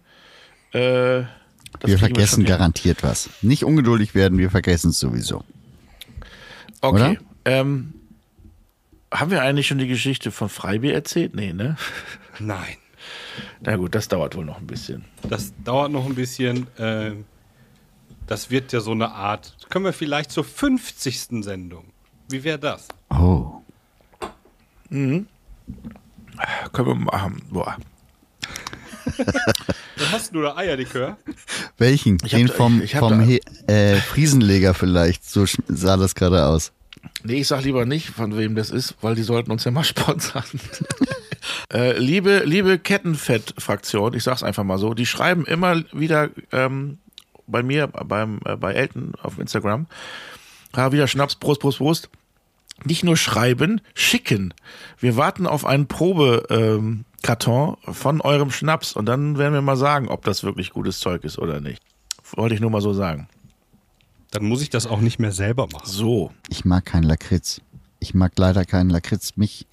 Äh, 0.74 1.24
wir 1.84 1.98
vergessen 2.00 2.44
garantiert 2.46 3.04
was. 3.04 3.30
Nicht 3.42 3.64
ungeduldig 3.64 4.16
werden, 4.16 4.38
wir 4.38 4.50
vergessen 4.50 4.90
es 4.92 5.00
sowieso. 5.00 5.44
Okay. 6.82 6.96
oder? 6.96 7.16
Ähm, 7.46 7.94
haben 9.20 9.32
wir 9.32 9.42
eigentlich 9.42 9.68
schon 9.68 9.78
die 9.78 9.88
Geschichte 9.88 10.32
von 10.32 10.50
Freibier 10.50 10.94
erzählt? 10.94 11.36
Nee, 11.36 11.54
ne? 11.54 11.76
Nein. 12.40 12.76
Na 13.62 13.76
gut, 13.76 13.94
das 13.96 14.08
dauert 14.08 14.36
wohl 14.36 14.46
noch 14.46 14.58
ein 14.60 14.68
bisschen. 14.68 15.06
Das 15.30 15.54
dauert 15.64 15.92
noch 15.92 16.06
ein 16.06 16.16
bisschen. 16.16 16.68
Äh, 16.78 17.12
das 18.28 18.50
wird 18.50 18.72
ja 18.74 18.80
so 18.80 18.92
eine 18.92 19.12
Art. 19.12 19.56
Können 19.70 19.86
wir 19.86 19.94
vielleicht 19.94 20.32
zur 20.32 20.44
50. 20.44 21.44
Sendung? 21.44 21.86
Wie 22.30 22.44
wäre 22.44 22.58
das? 22.60 22.88
Oh. 23.10 23.62
Können 24.90 25.28
wir 26.74 26.96
machen. 26.96 27.42
Boah. 27.50 27.78
Dann 29.98 30.12
hast 30.12 30.34
du 30.34 30.42
da 30.42 30.56
Eierlikör. 30.58 31.18
Welchen? 31.78 32.18
Ich 32.24 32.32
Den 32.32 32.48
da- 32.48 32.54
vom, 32.54 32.82
ich 32.82 32.96
hab 32.96 33.02
vom 33.08 33.20
da- 33.20 33.26
He 33.26 33.40
äh, 33.68 33.96
Friesenleger 33.98 34.74
vielleicht. 34.74 35.24
So 35.30 35.46
sah 35.68 35.96
das 35.98 36.16
gerade 36.16 36.46
aus. 36.46 36.72
Nee, 37.28 37.40
ich 37.40 37.48
sag 37.48 37.64
lieber 37.64 37.88
nicht, 37.88 38.10
von 38.10 38.38
wem 38.38 38.54
das 38.54 38.70
ist, 38.70 38.98
weil 39.02 39.16
die 39.16 39.24
sollten 39.24 39.52
uns 39.52 39.64
ja 39.64 39.72
mal 39.72 39.84
sponsern. 39.84 40.44
äh, 41.74 41.98
liebe, 41.98 42.44
liebe 42.46 42.78
Kettenfett-Fraktion, 42.78 44.14
ich 44.14 44.24
sag's 44.24 44.44
einfach 44.44 44.64
mal 44.64 44.78
so, 44.78 44.94
die 44.94 45.08
schreiben 45.08 45.44
immer 45.46 45.82
wieder 45.92 46.30
ähm, 46.52 47.00
bei 47.48 47.64
mir, 47.64 47.88
beim, 47.88 48.40
äh, 48.46 48.56
bei 48.56 48.74
Elton 48.74 49.14
auf 49.24 49.40
Instagram, 49.40 49.88
ja, 50.76 50.92
wieder 50.92 51.08
Schnaps, 51.08 51.36
Prost, 51.36 51.62
Prost, 51.62 51.80
Prost. 51.80 52.10
Nicht 52.84 53.04
nur 53.06 53.16
schreiben, 53.16 53.80
schicken. 53.94 54.54
Wir 55.00 55.16
warten 55.16 55.48
auf 55.48 55.66
einen 55.66 55.88
Probekarton 55.88 57.78
ähm, 57.88 57.94
von 57.94 58.22
eurem 58.22 58.52
Schnaps 58.52 58.94
und 58.94 59.06
dann 59.06 59.38
werden 59.38 59.54
wir 59.54 59.62
mal 59.62 59.78
sagen, 59.78 60.10
ob 60.10 60.26
das 60.26 60.44
wirklich 60.44 60.72
gutes 60.72 61.00
Zeug 61.00 61.24
ist 61.24 61.40
oder 61.40 61.62
nicht. 61.62 61.82
Wollte 62.36 62.54
ich 62.54 62.62
nur 62.62 62.70
mal 62.70 62.82
so 62.82 62.94
sagen. 62.94 63.30
Dann 64.36 64.46
muss 64.46 64.62
ich 64.62 64.70
das 64.70 64.88
auch 64.88 65.02
nicht 65.02 65.20
mehr 65.20 65.32
selber 65.32 65.68
machen. 65.72 65.86
So. 65.86 66.32
Ich 66.50 66.66
mag 66.66 66.86
keinen 66.86 67.04
Lakritz. 67.04 67.62
Ich 68.00 68.14
mag 68.14 68.34
leider 68.38 68.66
keinen 68.66 68.90
Lakritz. 68.90 69.36
Mich, 69.36 69.66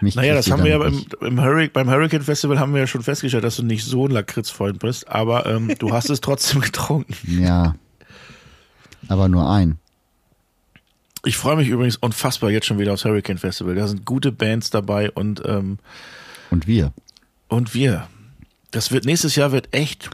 mich 0.00 0.16
Naja, 0.16 0.34
das 0.34 0.50
haben 0.50 0.64
wir 0.64 0.70
ja 0.70 0.78
beim, 0.78 1.04
im 1.20 1.40
Hurricane, 1.40 1.72
beim 1.72 1.90
Hurricane 1.90 2.22
Festival 2.22 2.58
haben 2.58 2.72
wir 2.72 2.80
ja 2.80 2.86
schon 2.86 3.02
festgestellt, 3.02 3.44
dass 3.44 3.56
du 3.56 3.62
nicht 3.62 3.84
so 3.84 4.06
ein 4.06 4.10
Lakritzfreund 4.10 4.80
bist, 4.80 5.08
aber 5.08 5.46
ähm, 5.46 5.72
du 5.78 5.90
hast 5.92 6.10
es 6.10 6.20
trotzdem 6.20 6.60
getrunken. 6.60 7.14
Ja. 7.40 7.76
Aber 9.08 9.28
nur 9.28 9.48
ein. 9.48 9.78
Ich 11.24 11.36
freue 11.36 11.56
mich 11.56 11.68
übrigens 11.68 11.96
unfassbar 11.96 12.50
jetzt 12.50 12.66
schon 12.66 12.78
wieder 12.78 12.92
aufs 12.92 13.04
Hurricane 13.04 13.38
Festival. 13.38 13.74
Da 13.74 13.86
sind 13.86 14.04
gute 14.04 14.32
Bands 14.32 14.70
dabei 14.70 15.10
und, 15.10 15.42
ähm, 15.44 15.78
Und 16.50 16.66
wir. 16.66 16.92
und 17.48 17.74
wir. 17.74 18.08
Das 18.70 18.92
wird 18.92 19.04
nächstes 19.04 19.36
Jahr 19.36 19.52
wird 19.52 19.72
echt 19.72 20.10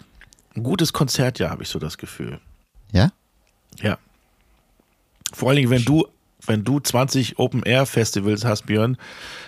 ein 0.57 0.63
gutes 0.63 0.93
Konzertjahr, 0.93 1.51
habe 1.51 1.63
ich 1.63 1.69
so 1.69 1.79
das 1.79 1.99
Gefühl. 1.99 2.41
Ja? 2.93 3.11
Ja. 3.81 3.99
Vor 5.33 5.49
allen 5.49 5.57
Dingen, 5.57 5.71
wenn 5.71 5.85
du, 5.85 6.07
wenn 6.47 6.65
du 6.65 6.81
20 6.81 7.39
Open 7.39 7.63
Air 7.63 7.87
Festivals 7.87 8.45
hast, 8.45 8.67
Björn, 8.67 8.97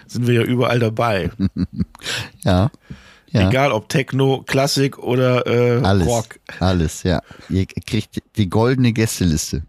sind 0.06 0.26
wir 0.26 0.34
ja 0.34 0.42
überall 0.42 0.78
dabei. 0.78 1.30
Ja. 2.44 2.70
Ja. 3.30 3.48
Egal 3.48 3.72
ob 3.72 3.88
Techno, 3.88 4.42
Klassik 4.46 4.98
oder 4.98 5.46
äh, 5.46 5.84
Alles. 5.84 6.06
Rock. 6.06 6.38
Alles, 6.60 7.02
ja. 7.02 7.20
Ihr 7.48 7.66
kriegt 7.66 8.22
die 8.36 8.48
goldene 8.48 8.92
Gästeliste. 8.92 9.62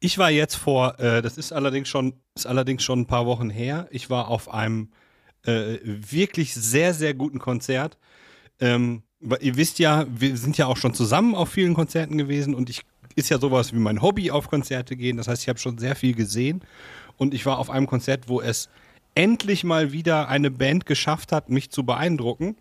Ich 0.00 0.16
war 0.16 0.30
jetzt 0.30 0.54
vor, 0.54 0.98
äh, 1.00 1.20
das 1.20 1.36
ist 1.36 1.52
allerdings 1.52 1.88
schon, 1.88 2.14
ist 2.34 2.46
allerdings 2.46 2.82
schon 2.82 3.00
ein 3.00 3.06
paar 3.06 3.26
Wochen 3.26 3.50
her. 3.50 3.88
Ich 3.90 4.10
war 4.10 4.28
auf 4.28 4.52
einem 4.52 4.90
äh, 5.44 5.78
wirklich 5.82 6.54
sehr, 6.54 6.94
sehr 6.94 7.14
guten 7.14 7.38
Konzert. 7.38 7.98
Ähm, 8.60 9.02
ihr 9.40 9.56
wisst 9.56 9.78
ja, 9.78 10.06
wir 10.08 10.36
sind 10.36 10.56
ja 10.56 10.66
auch 10.66 10.76
schon 10.76 10.94
zusammen 10.94 11.34
auf 11.34 11.50
vielen 11.50 11.74
Konzerten 11.74 12.16
gewesen 12.16 12.54
und 12.54 12.70
ich 12.70 12.82
ist 13.16 13.28
ja 13.30 13.38
sowas 13.38 13.72
wie 13.72 13.78
mein 13.78 14.02
Hobby 14.02 14.30
auf 14.30 14.48
Konzerte 14.48 14.96
gehen. 14.96 15.16
Das 15.16 15.28
heißt, 15.28 15.42
ich 15.42 15.48
habe 15.48 15.58
schon 15.58 15.78
sehr 15.78 15.96
viel 15.96 16.14
gesehen 16.14 16.62
und 17.16 17.34
ich 17.34 17.46
war 17.46 17.58
auf 17.58 17.70
einem 17.70 17.86
Konzert, 17.86 18.28
wo 18.28 18.40
es 18.40 18.68
endlich 19.14 19.64
mal 19.64 19.92
wieder 19.92 20.28
eine 20.28 20.50
Band 20.50 20.86
geschafft 20.86 21.32
hat, 21.32 21.48
mich 21.48 21.70
zu 21.70 21.84
beeindrucken. 21.84 22.56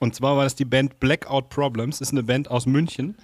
Und 0.00 0.14
zwar 0.14 0.36
war 0.36 0.44
das 0.44 0.54
die 0.54 0.64
Band 0.64 1.00
Blackout 1.00 1.48
Problems. 1.48 2.00
Ist 2.00 2.12
eine 2.12 2.22
Band 2.22 2.50
aus 2.50 2.66
München. 2.66 3.14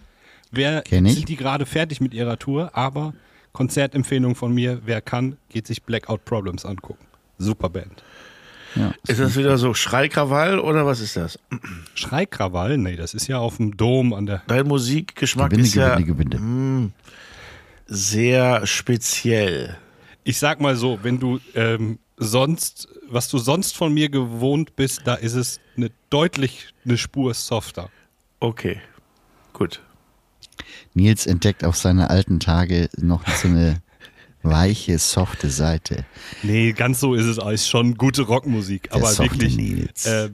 Wer 0.50 0.84
sind 0.88 1.28
die 1.28 1.36
gerade 1.36 1.66
fertig 1.66 2.00
mit 2.00 2.14
ihrer 2.14 2.38
Tour? 2.38 2.70
Aber 2.76 3.14
Konzertempfehlung 3.52 4.34
von 4.34 4.54
mir: 4.54 4.80
Wer 4.84 5.00
kann, 5.00 5.36
geht 5.48 5.66
sich 5.66 5.82
Blackout 5.82 6.24
Problems 6.24 6.64
angucken. 6.64 7.04
Super 7.38 7.68
Band. 7.68 8.02
Ja. 8.76 8.92
Ist 9.06 9.20
das 9.20 9.36
wieder 9.36 9.56
so 9.58 9.74
Schreikrawall 9.74 10.58
oder 10.58 10.84
was 10.86 11.00
ist 11.00 11.16
das? 11.16 11.38
Schreikrawall? 11.94 12.78
Nee, 12.78 12.96
das 12.96 13.14
ist 13.14 13.26
ja 13.28 13.38
auf 13.38 13.58
dem 13.58 13.76
Dom 13.76 14.12
an 14.12 14.26
der. 14.26 14.42
Dein 14.46 14.66
Musikgeschmack 14.66 15.50
Gewinde, 15.50 15.68
ist 15.68 15.74
ja 15.74 15.98
Gewinde, 15.98 16.38
Gewinde. 16.38 16.92
sehr 17.86 18.66
speziell. 18.66 19.76
Ich 20.24 20.38
sag 20.38 20.60
mal 20.60 20.76
so, 20.76 20.98
wenn 21.02 21.20
du 21.20 21.38
ähm, 21.54 21.98
sonst, 22.16 22.88
was 23.08 23.28
du 23.28 23.38
sonst 23.38 23.76
von 23.76 23.92
mir 23.92 24.08
gewohnt 24.08 24.76
bist, 24.76 25.02
da 25.04 25.14
ist 25.14 25.34
es 25.34 25.60
eine 25.76 25.90
deutlich 26.10 26.68
eine 26.84 26.98
Spur 26.98 27.34
softer. 27.34 27.90
Okay, 28.40 28.80
gut. 29.52 29.80
Nils 30.94 31.26
entdeckt 31.26 31.64
auf 31.64 31.76
seine 31.76 32.10
alten 32.10 32.40
Tage 32.40 32.88
noch 32.96 33.26
so 33.28 33.48
eine 33.48 33.82
weiche, 34.44 34.98
softe 34.98 35.50
Seite. 35.50 36.04
Nee, 36.42 36.72
ganz 36.72 37.00
so 37.00 37.14
ist 37.14 37.24
es 37.26 37.38
auch. 37.38 37.50
Ist 37.50 37.68
schon 37.68 37.94
gute 37.96 38.22
Rockmusik, 38.22 38.84
Der 38.84 38.94
aber 38.94 39.06
softe 39.08 39.32
wirklich 39.32 39.56
Nils. 39.56 40.06
äh, 40.06 40.30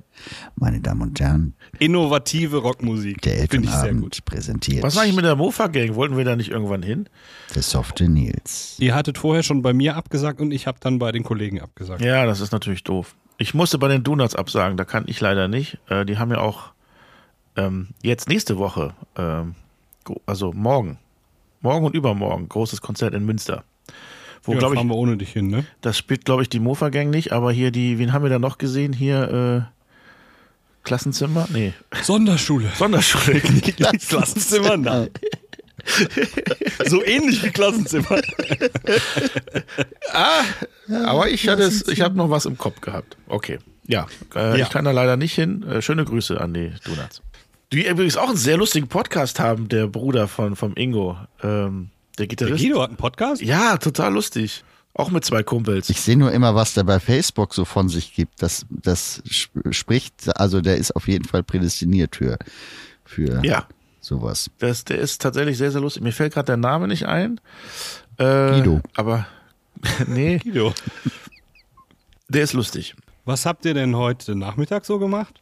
Meine 0.57 0.81
Damen 0.81 1.03
und 1.03 1.21
Herren, 1.21 1.55
innovative 1.79 2.59
Rockmusik. 2.59 3.23
der 3.23 3.33
Finde 3.49 3.57
ich 3.69 3.71
sehr 3.71 3.81
Elternabend 3.85 4.03
gut. 4.03 4.25
präsentiert 4.25 4.83
Was 4.83 4.97
war 4.97 5.05
eigentlich 5.05 5.17
mit 5.17 5.25
der 5.25 5.37
Mofa-Gang? 5.37 5.95
Wollten 5.95 6.17
wir 6.17 6.25
da 6.25 6.37
nicht 6.37 6.51
irgendwann 6.51 6.83
hin? 6.83 7.09
der 7.55 7.63
softe 7.63 8.09
Nils. 8.09 8.77
Ihr 8.79 8.95
hattet 8.95 9.17
vorher 9.19 9.43
schon 9.43 9.63
bei 9.63 9.73
mir 9.73 9.97
abgesagt 9.97 10.41
und 10.41 10.51
ich 10.53 10.67
habe 10.67 10.79
dann 10.81 10.99
bei 10.99 11.13
den 11.13 11.23
Kollegen 11.25 11.61
abgesagt. 11.61 12.03
Ja, 12.03 12.27
das 12.27 12.41
ist 12.41 12.53
natürlich 12.53 12.85
doof. 12.85 13.15
Ich 13.39 13.55
musste 13.55 13.79
bei 13.79 13.89
den 13.89 14.03
Donuts 14.03 14.35
absagen, 14.37 14.77
da 14.77 14.85
kann 14.85 15.05
ich 15.07 15.21
leider 15.21 15.49
nicht. 15.49 15.79
Äh, 15.89 16.05
die 16.05 16.19
haben 16.19 16.31
ja 16.31 16.39
auch 16.39 16.73
ähm, 17.57 17.89
jetzt 18.03 18.29
nächste 18.29 18.59
Woche, 18.59 18.95
ähm, 19.17 19.55
also 20.27 20.53
morgen, 20.53 20.99
morgen 21.61 21.85
und 21.87 21.95
übermorgen, 21.95 22.49
großes 22.49 22.81
Konzert 22.81 23.15
in 23.15 23.25
Münster. 23.25 23.65
Wo, 24.43 24.55
ja, 24.55 24.61
fahren 24.61 24.73
ich, 24.77 24.85
wir 24.85 24.95
ohne 24.97 25.17
dich 25.17 25.33
hin, 25.33 25.49
ne? 25.49 25.67
das 25.83 25.99
spielt, 25.99 26.25
glaube 26.25 26.43
ich, 26.43 26.49
die 26.49 26.61
Mofa-Gang 26.61 27.11
nicht, 27.11 27.33
aber 27.33 27.53
hier 27.53 27.71
die, 27.71 27.99
wen 27.99 28.13
haben 28.13 28.23
wir 28.23 28.31
da 28.31 28.39
noch 28.39 28.57
gesehen? 28.59 28.93
Hier, 28.93 29.67
äh, 29.67 29.81
Klassenzimmer? 30.83 31.47
Nee, 31.53 31.75
Sonderschule. 32.03 32.71
Sonderschule. 32.77 33.41
Klassenzimmer, 34.09 34.77
nein. 34.79 35.11
so 36.87 37.05
ähnlich 37.05 37.43
wie 37.43 37.51
Klassenzimmer. 37.51 38.21
Aber 41.05 41.29
ich 41.29 41.49
hatte 41.49 41.63
es, 41.63 41.87
ich 41.89 42.01
habe 42.01 42.17
noch 42.17 42.31
was 42.31 42.47
im 42.47 42.59
Kopf 42.59 42.81
gehabt. 42.81 43.17
Okay. 43.29 43.59
Ja, 43.87 44.07
äh, 44.35 44.59
Ja. 44.59 44.65
ich 44.67 44.71
kann 44.71 44.85
da 44.85 44.91
leider 44.91 45.17
nicht 45.17 45.35
hin. 45.35 45.63
Äh, 45.65 45.83
schöne 45.83 46.05
Grüße 46.05 46.41
an 46.41 46.55
die 46.55 46.73
Donuts. 46.85 47.23
Die 47.73 47.87
übrigens 47.87 48.17
auch 48.17 48.29
einen 48.29 48.37
sehr 48.37 48.57
lustigen 48.57 48.89
Podcast 48.89 49.39
haben, 49.39 49.69
der 49.69 49.87
Bruder 49.87 50.29
von 50.29 50.57
vom 50.57 50.75
Ingo, 50.77 51.17
ähm, 51.43 51.91
der 52.21 52.27
Der 52.29 52.37
Gitarrist. 52.37 52.63
Guido 52.63 52.81
hat 52.83 52.91
einen 52.91 52.97
Podcast? 52.97 53.43
Ja, 53.43 53.77
total 53.77 54.13
lustig. 54.15 54.63
Auch 54.93 55.11
mit 55.11 55.25
zwei 55.25 55.43
Kumpels. 55.43 55.89
Ich 55.89 56.01
sehe 56.01 56.17
nur 56.17 56.33
immer, 56.33 56.55
was 56.55 56.75
der 56.75 56.83
bei 56.85 56.99
Facebook 57.01 57.55
so 57.55 57.65
von 57.65 57.89
sich 57.89 58.13
gibt. 58.15 58.43
Das, 58.43 58.67
das 58.71 59.23
sp- 59.31 59.71
spricht, 59.73 60.37
also 60.39 60.61
der 60.61 60.77
ist 60.77 60.95
auf 60.97 61.07
jeden 61.09 61.25
Fall 61.25 61.43
prädestiniert 61.45 62.17
für, 62.17 62.39
für 63.05 63.45
ja, 63.45 63.67
sowas. 64.01 64.51
das, 64.59 64.85
der 64.85 64.99
ist 64.99 65.23
tatsächlich 65.23 65.59
sehr, 65.59 65.71
sehr 65.71 65.81
lustig. 65.81 66.03
Mir 66.03 66.13
fällt 66.13 66.35
gerade 66.35 66.47
der 66.47 66.57
Name 66.57 66.89
nicht 66.89 67.07
ein. 67.07 67.41
Äh, 68.19 68.51
Guido. 68.59 68.81
Aber 68.97 69.27
nee, 70.09 70.39
Guido. 70.39 70.75
der 72.29 72.43
ist 72.43 72.53
lustig. 72.53 72.95
Was 73.25 73.47
habt 73.47 73.65
ihr 73.65 73.75
denn 73.75 73.95
heute 73.97 74.35
Nachmittag 74.35 74.85
so 74.85 74.99
gemacht? 74.99 75.41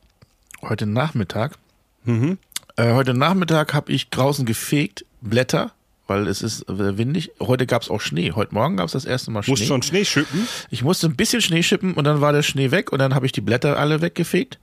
Heute 0.61 0.87
Nachmittag. 0.87 1.57
Mhm. 2.05 2.39
Äh, 2.77 2.93
heute 2.93 3.15
Nachmittag 3.15 3.73
habe 3.75 3.93
ich 3.93 4.11
draußen 4.11 4.45
gefegt, 4.45 5.05
Blätter, 5.23 5.73
weil 6.09 6.27
es 6.27 6.43
ist 6.43 6.69
äh, 6.69 6.99
windig. 6.99 7.31
Heute 7.41 7.67
gab 7.67 7.83
es 7.83 7.91
auch 7.91 8.01
Schnee. 8.01 8.33
Heute 8.33 8.53
Morgen 8.55 8.77
gab 8.77 8.87
es 8.87 8.93
das 8.93 9.05
erste 9.05 9.31
Mal 9.31 9.43
Schnee. 9.45 9.53
Musst 9.53 9.67
schon 9.67 9.83
Schnee 9.83 10.05
schippen? 10.05 10.49
Ich 10.71 10.83
musste 10.83 11.07
ein 11.07 11.15
bisschen 11.15 11.41
Schnee 11.41 11.63
schippen 11.63 11.95
und 11.95 12.03
dann 12.05 12.21
war 12.21 12.33
der 12.33 12.43
Schnee 12.43 12.73
weg 12.73 12.91
und 12.93 12.99
dann 12.99 13.15
habe 13.15 13.27
ich 13.27 13.33
die 13.33 13.41
Blätter 13.41 13.79
alle 13.79 14.01
weggefegt. 14.01 14.59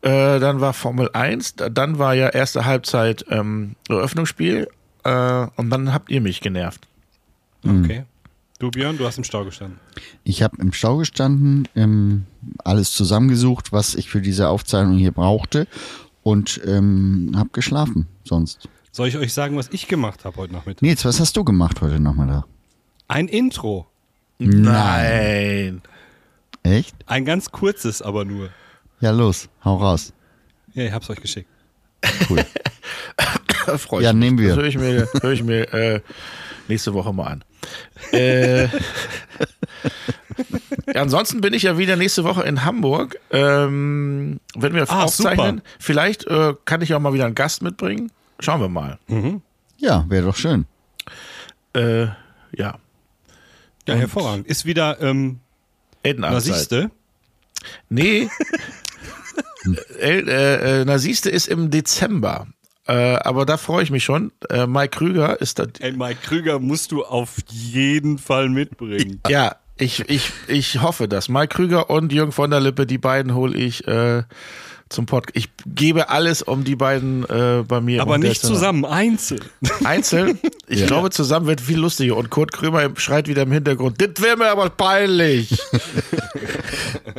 Äh, 0.00 0.40
dann 0.40 0.60
war 0.60 0.72
Formel 0.72 1.10
1, 1.12 1.54
da- 1.54 1.68
dann 1.68 1.98
war 2.00 2.14
ja 2.14 2.28
erste 2.30 2.64
Halbzeit 2.64 3.24
ähm, 3.30 3.76
Eröffnungsspiel 3.88 4.66
äh, 5.04 5.46
und 5.56 5.70
dann 5.70 5.94
habt 5.94 6.10
ihr 6.10 6.20
mich 6.20 6.40
genervt. 6.40 6.88
Okay. 7.64 8.04
Du, 8.58 8.70
Björn, 8.70 8.96
du 8.98 9.04
hast 9.06 9.18
im 9.18 9.24
Stau 9.24 9.44
gestanden. 9.44 9.78
Ich 10.24 10.42
habe 10.42 10.56
im 10.60 10.72
Stau 10.72 10.96
gestanden, 10.96 11.68
ähm, 11.76 12.24
alles 12.64 12.92
zusammengesucht, 12.92 13.72
was 13.72 13.94
ich 13.94 14.08
für 14.08 14.20
diese 14.20 14.48
Aufzeichnung 14.48 14.96
hier 14.98 15.12
brauchte 15.12 15.66
und 16.24 16.60
ähm, 16.66 17.32
habe 17.36 17.50
geschlafen 17.52 18.06
sonst. 18.24 18.68
Soll 18.94 19.08
ich 19.08 19.16
euch 19.16 19.32
sagen, 19.32 19.56
was 19.56 19.68
ich 19.70 19.88
gemacht 19.88 20.24
habe 20.24 20.36
heute 20.36 20.52
Nachmittag? 20.52 20.82
Nils, 20.82 21.04
was 21.04 21.18
hast 21.18 21.36
du 21.36 21.44
gemacht 21.44 21.80
heute 21.80 21.98
Nachmittag? 21.98 22.44
Ein 23.08 23.26
Intro. 23.28 23.86
Nein. 24.38 25.82
Echt? 26.62 26.94
Ein 27.06 27.24
ganz 27.24 27.50
kurzes, 27.50 28.02
aber 28.02 28.24
nur. 28.24 28.50
Ja, 29.00 29.10
los, 29.10 29.48
hau 29.64 29.76
raus. 29.76 30.12
Ja, 30.74 30.84
ich 30.84 30.92
hab's 30.92 31.08
euch 31.10 31.20
geschickt. 31.20 31.48
Cool. 32.28 32.44
Da 33.66 33.78
freu 33.78 34.00
Ja, 34.00 34.10
ich 34.10 34.14
mich. 34.16 34.20
nehmen 34.24 34.38
wir. 34.38 34.48
Das 34.50 34.56
höre 34.58 34.66
ich 34.66 34.76
mir, 34.78 35.08
hör 35.22 35.30
ich 35.32 35.42
mir 35.42 35.72
äh, 35.72 36.00
nächste 36.68 36.92
Woche 36.94 37.12
mal 37.12 37.26
an. 37.28 37.44
Äh, 38.12 38.64
ja, 38.64 38.70
ansonsten 40.96 41.40
bin 41.40 41.54
ich 41.54 41.62
ja 41.62 41.78
wieder 41.78 41.96
nächste 41.96 42.24
Woche 42.24 42.42
in 42.42 42.64
Hamburg. 42.64 43.16
Ähm, 43.30 44.40
wenn 44.54 44.74
wir 44.74 44.88
Ah, 44.90 45.04
aufzeichnen, 45.04 45.56
super. 45.58 45.68
vielleicht 45.78 46.26
äh, 46.26 46.54
kann 46.64 46.82
ich 46.82 46.92
auch 46.94 47.00
mal 47.00 47.14
wieder 47.14 47.24
einen 47.26 47.34
Gast 47.34 47.62
mitbringen. 47.62 48.10
Schauen 48.42 48.60
wir 48.60 48.68
mal. 48.68 48.98
ja, 49.78 50.04
wäre 50.08 50.26
doch 50.26 50.36
schön. 50.36 50.66
Äh, 51.74 52.06
ja, 52.54 52.78
Ja, 53.86 53.94
hervorragend. 53.94 54.46
Ist 54.46 54.66
wieder, 54.66 55.00
ähm, 55.00 55.40
na 56.04 56.40
siehste, 56.40 56.90
Nee. 57.88 58.28
El, 59.98 60.28
äh, 60.28 60.80
äh, 60.80 60.84
na 60.84 60.98
siehste 60.98 61.30
ist 61.30 61.46
im 61.46 61.70
Dezember. 61.70 62.48
Äh, 62.86 63.14
aber 63.14 63.46
da 63.46 63.56
freue 63.56 63.84
ich 63.84 63.90
mich 63.92 64.02
schon. 64.02 64.32
Äh, 64.50 64.66
Mike 64.66 64.98
Krüger 64.98 65.40
ist 65.40 65.60
da. 65.60 65.66
ey, 65.78 65.92
Mike 65.92 66.18
Krüger 66.22 66.58
musst 66.58 66.90
du 66.90 67.04
auf 67.04 67.36
jeden 67.48 68.18
Fall 68.18 68.48
mitbringen. 68.48 69.20
Ja, 69.28 69.56
ich, 69.76 70.00
ich, 70.10 70.32
ich 70.48 70.82
hoffe 70.82 71.06
das. 71.06 71.28
Mike 71.28 71.54
Krüger 71.54 71.90
und 71.90 72.12
Jürgen 72.12 72.32
von 72.32 72.50
der 72.50 72.60
Lippe, 72.60 72.86
die 72.86 72.98
beiden 72.98 73.34
hole 73.34 73.56
ich 73.56 73.86
äh, 73.86 74.24
zum 74.92 75.06
Podcast. 75.06 75.36
Ich 75.36 75.48
gebe 75.66 76.08
alles, 76.10 76.42
um 76.42 76.64
die 76.64 76.76
beiden 76.76 77.24
äh, 77.28 77.64
bei 77.66 77.80
mir. 77.80 78.02
Aber 78.02 78.18
nicht 78.18 78.40
zusammen, 78.42 78.84
einzeln. 78.84 79.40
Einzeln? 79.84 80.38
Ich 80.68 80.86
glaube, 80.86 81.10
zusammen 81.10 81.46
wird 81.46 81.60
viel 81.60 81.78
lustiger. 81.78 82.16
Und 82.16 82.30
Kurt 82.30 82.52
Krömer 82.52 82.90
schreit 82.96 83.28
wieder 83.28 83.42
im 83.42 83.52
Hintergrund, 83.52 84.00
das 84.00 84.22
wäre 84.22 84.36
mir 84.36 84.50
aber 84.50 84.70
peinlich. 84.70 85.58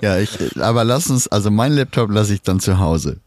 Ja, 0.02 0.18
ich, 0.20 0.38
aber 0.60 0.84
lass 0.84 1.10
uns, 1.10 1.28
also 1.28 1.52
mein 1.52 1.74
Laptop 1.74 2.10
lasse 2.12 2.34
ich 2.34 2.42
dann 2.42 2.60
zu 2.60 2.80
Hause. 2.80 3.20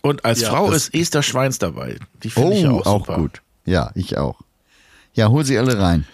Und 0.00 0.24
als 0.24 0.40
Ja, 0.42 0.50
Frau 0.50 0.70
ist 0.70 0.94
Esther 0.94 1.22
Schweins 1.22 1.58
dabei. 1.58 1.98
Die 2.22 2.30
finde 2.30 2.48
Oh, 2.48 2.52
ich 2.52 2.62
ja 2.62 2.70
auch, 2.70 2.86
auch, 2.86 2.98
super. 3.06 3.16
gut. 3.16 3.42
Ja, 3.64 3.90
ich 3.94 4.16
auch. 4.18 4.40
Ja, 5.14 5.28
hol 5.28 5.44
sie 5.44 5.56
alle 5.58 5.78
rein. 5.78 6.06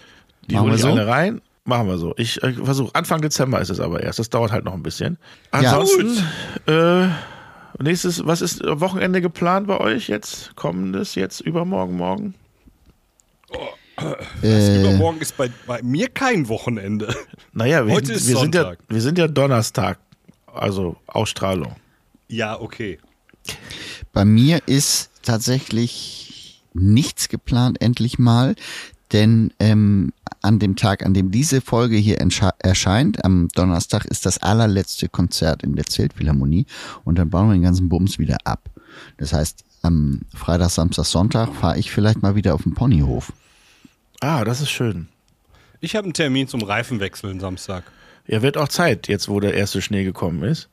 Die 0.48 0.54
Machen 0.54 0.68
wir 0.68 0.74
ich 0.76 0.80
so? 0.82 0.88
alle 0.88 1.06
rein. 1.06 1.40
Machen 1.64 1.88
wir 1.88 1.98
so. 1.98 2.14
Ich 2.16 2.42
äh, 2.42 2.52
versuche. 2.52 2.94
Anfang 2.94 3.20
Dezember 3.20 3.60
ist 3.60 3.70
es 3.70 3.80
aber 3.80 4.02
erst. 4.02 4.18
Das 4.18 4.30
dauert 4.30 4.50
halt 4.52 4.64
noch 4.64 4.74
ein 4.74 4.82
bisschen. 4.82 5.18
Ja. 5.52 5.58
Ansonsten, 5.76 6.24
nächstes, 7.82 8.26
was 8.26 8.42
ist 8.42 8.62
äh, 8.62 8.80
Wochenende 8.80 9.20
geplant 9.20 9.66
bei 9.66 9.78
euch 9.78 10.08
jetzt? 10.08 10.54
Kommendes, 10.56 11.14
jetzt, 11.14 11.40
übermorgen, 11.40 11.96
morgen? 11.96 12.34
Äh, 14.42 14.80
Übermorgen 14.80 15.20
ist 15.20 15.36
bei, 15.36 15.50
bei 15.66 15.82
mir 15.82 16.08
kein 16.08 16.48
Wochenende. 16.48 17.14
Naja, 17.52 17.86
wir, 17.86 17.94
Heute 17.94 18.12
ist 18.12 18.28
wir, 18.28 18.36
sind 18.38 18.54
ja, 18.54 18.62
Sonntag. 18.62 18.78
wir 18.88 19.00
sind 19.00 19.18
ja 19.18 19.28
Donnerstag. 19.28 19.98
Also 20.46 20.96
Ausstrahlung. 21.06 21.74
Ja, 22.28 22.58
okay. 22.60 22.98
Bei 24.12 24.24
mir 24.24 24.60
ist 24.66 25.10
tatsächlich 25.22 26.62
nichts 26.72 27.28
geplant, 27.28 27.80
endlich 27.80 28.18
mal. 28.18 28.54
Denn 29.12 29.52
ähm, 29.58 30.12
an 30.42 30.58
dem 30.58 30.76
Tag, 30.76 31.04
an 31.04 31.14
dem 31.14 31.30
diese 31.30 31.60
Folge 31.60 31.96
hier 31.96 32.18
erscheint, 32.18 33.24
am 33.24 33.48
Donnerstag, 33.48 34.04
ist 34.06 34.26
das 34.26 34.38
allerletzte 34.38 35.08
Konzert 35.08 35.62
in 35.62 35.76
der 35.76 35.86
Zeltphilharmonie 35.86 36.66
und 37.04 37.18
dann 37.18 37.30
bauen 37.30 37.48
wir 37.48 37.54
den 37.54 37.62
ganzen 37.62 37.88
Bums 37.88 38.18
wieder 38.18 38.38
ab. 38.44 38.70
Das 39.18 39.32
heißt, 39.32 39.64
am 39.82 40.22
Freitag, 40.34 40.70
Samstag, 40.70 41.04
Sonntag 41.04 41.54
fahre 41.54 41.78
ich 41.78 41.90
vielleicht 41.90 42.22
mal 42.22 42.34
wieder 42.34 42.54
auf 42.54 42.62
den 42.62 42.74
Ponyhof. 42.74 43.32
Ah, 44.20 44.44
das 44.44 44.60
ist 44.60 44.70
schön. 44.70 45.08
Ich 45.80 45.96
habe 45.96 46.04
einen 46.04 46.12
Termin 46.12 46.46
zum 46.48 46.62
Reifenwechseln 46.62 47.40
Samstag. 47.40 47.84
Ja, 48.26 48.42
wird 48.42 48.58
auch 48.58 48.68
Zeit, 48.68 49.08
jetzt 49.08 49.28
wo 49.28 49.40
der 49.40 49.54
erste 49.54 49.80
Schnee 49.80 50.04
gekommen 50.04 50.42
ist. 50.42 50.68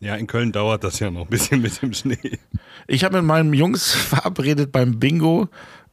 Ja, 0.00 0.16
in 0.16 0.26
Köln 0.26 0.52
dauert 0.52 0.84
das 0.84 0.98
ja 0.98 1.10
noch 1.10 1.22
ein 1.22 1.28
bisschen 1.28 1.62
mit 1.62 1.80
dem 1.80 1.94
Schnee. 1.94 2.38
Ich 2.86 3.04
habe 3.04 3.18
mit 3.18 3.24
meinen 3.24 3.54
Jungs 3.54 3.92
verabredet 3.92 4.72
beim 4.72 4.98
Bingo, 4.98 5.48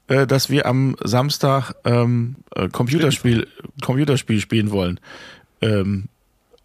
äh, 0.08 0.26
dass 0.28 0.49
wir 0.49 0.66
am 0.66 0.95
Samstag 1.04 1.74
ähm, 1.86 2.38
äh, 2.56 2.68
Computerspiel, 2.70 3.47
Computerspiel 3.82 4.39
spielen 4.41 4.72
wollen. 4.72 4.99
Ähm, 5.62 6.06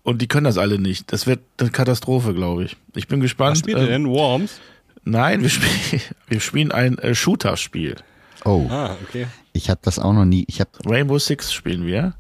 und 0.02 0.22
die 0.22 0.28
können 0.28 0.44
das 0.44 0.58
alle 0.58 0.78
nicht. 0.78 1.12
Das 1.12 1.26
wird 1.26 1.40
eine 1.58 1.70
Katastrophe, 1.70 2.32
glaube 2.34 2.64
ich. 2.64 2.76
Ich 2.94 3.08
bin 3.08 3.20
gespannt. 3.20 3.52
Was 3.52 3.58
spielt 3.60 3.78
ihr 3.78 3.84
ähm, 3.84 4.04
denn? 4.04 4.08
Worms? 4.08 4.60
Nein, 5.04 5.42
wir 5.42 5.48
spielen, 5.48 6.00
wir 6.28 6.40
spielen 6.40 6.72
ein 6.72 6.98
äh, 6.98 7.14
Shooter-Spiel. 7.14 7.96
Oh, 8.44 8.66
Ah, 8.70 8.96
okay. 9.08 9.26
ich 9.52 9.70
habe 9.70 9.80
das 9.82 9.98
auch 9.98 10.12
noch 10.12 10.24
nie. 10.24 10.44
Ich 10.48 10.60
habe 10.60 10.70
Rainbow 10.86 11.18
Six 11.18 11.52
spielen 11.52 11.84
wir, 11.86 12.14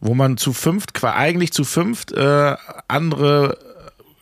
wo 0.00 0.14
man 0.14 0.36
zu 0.38 0.52
fünft, 0.54 0.94
qua- 0.94 1.14
eigentlich 1.14 1.52
zu 1.52 1.64
fünft 1.64 2.12
äh, 2.12 2.56
andere 2.88 3.58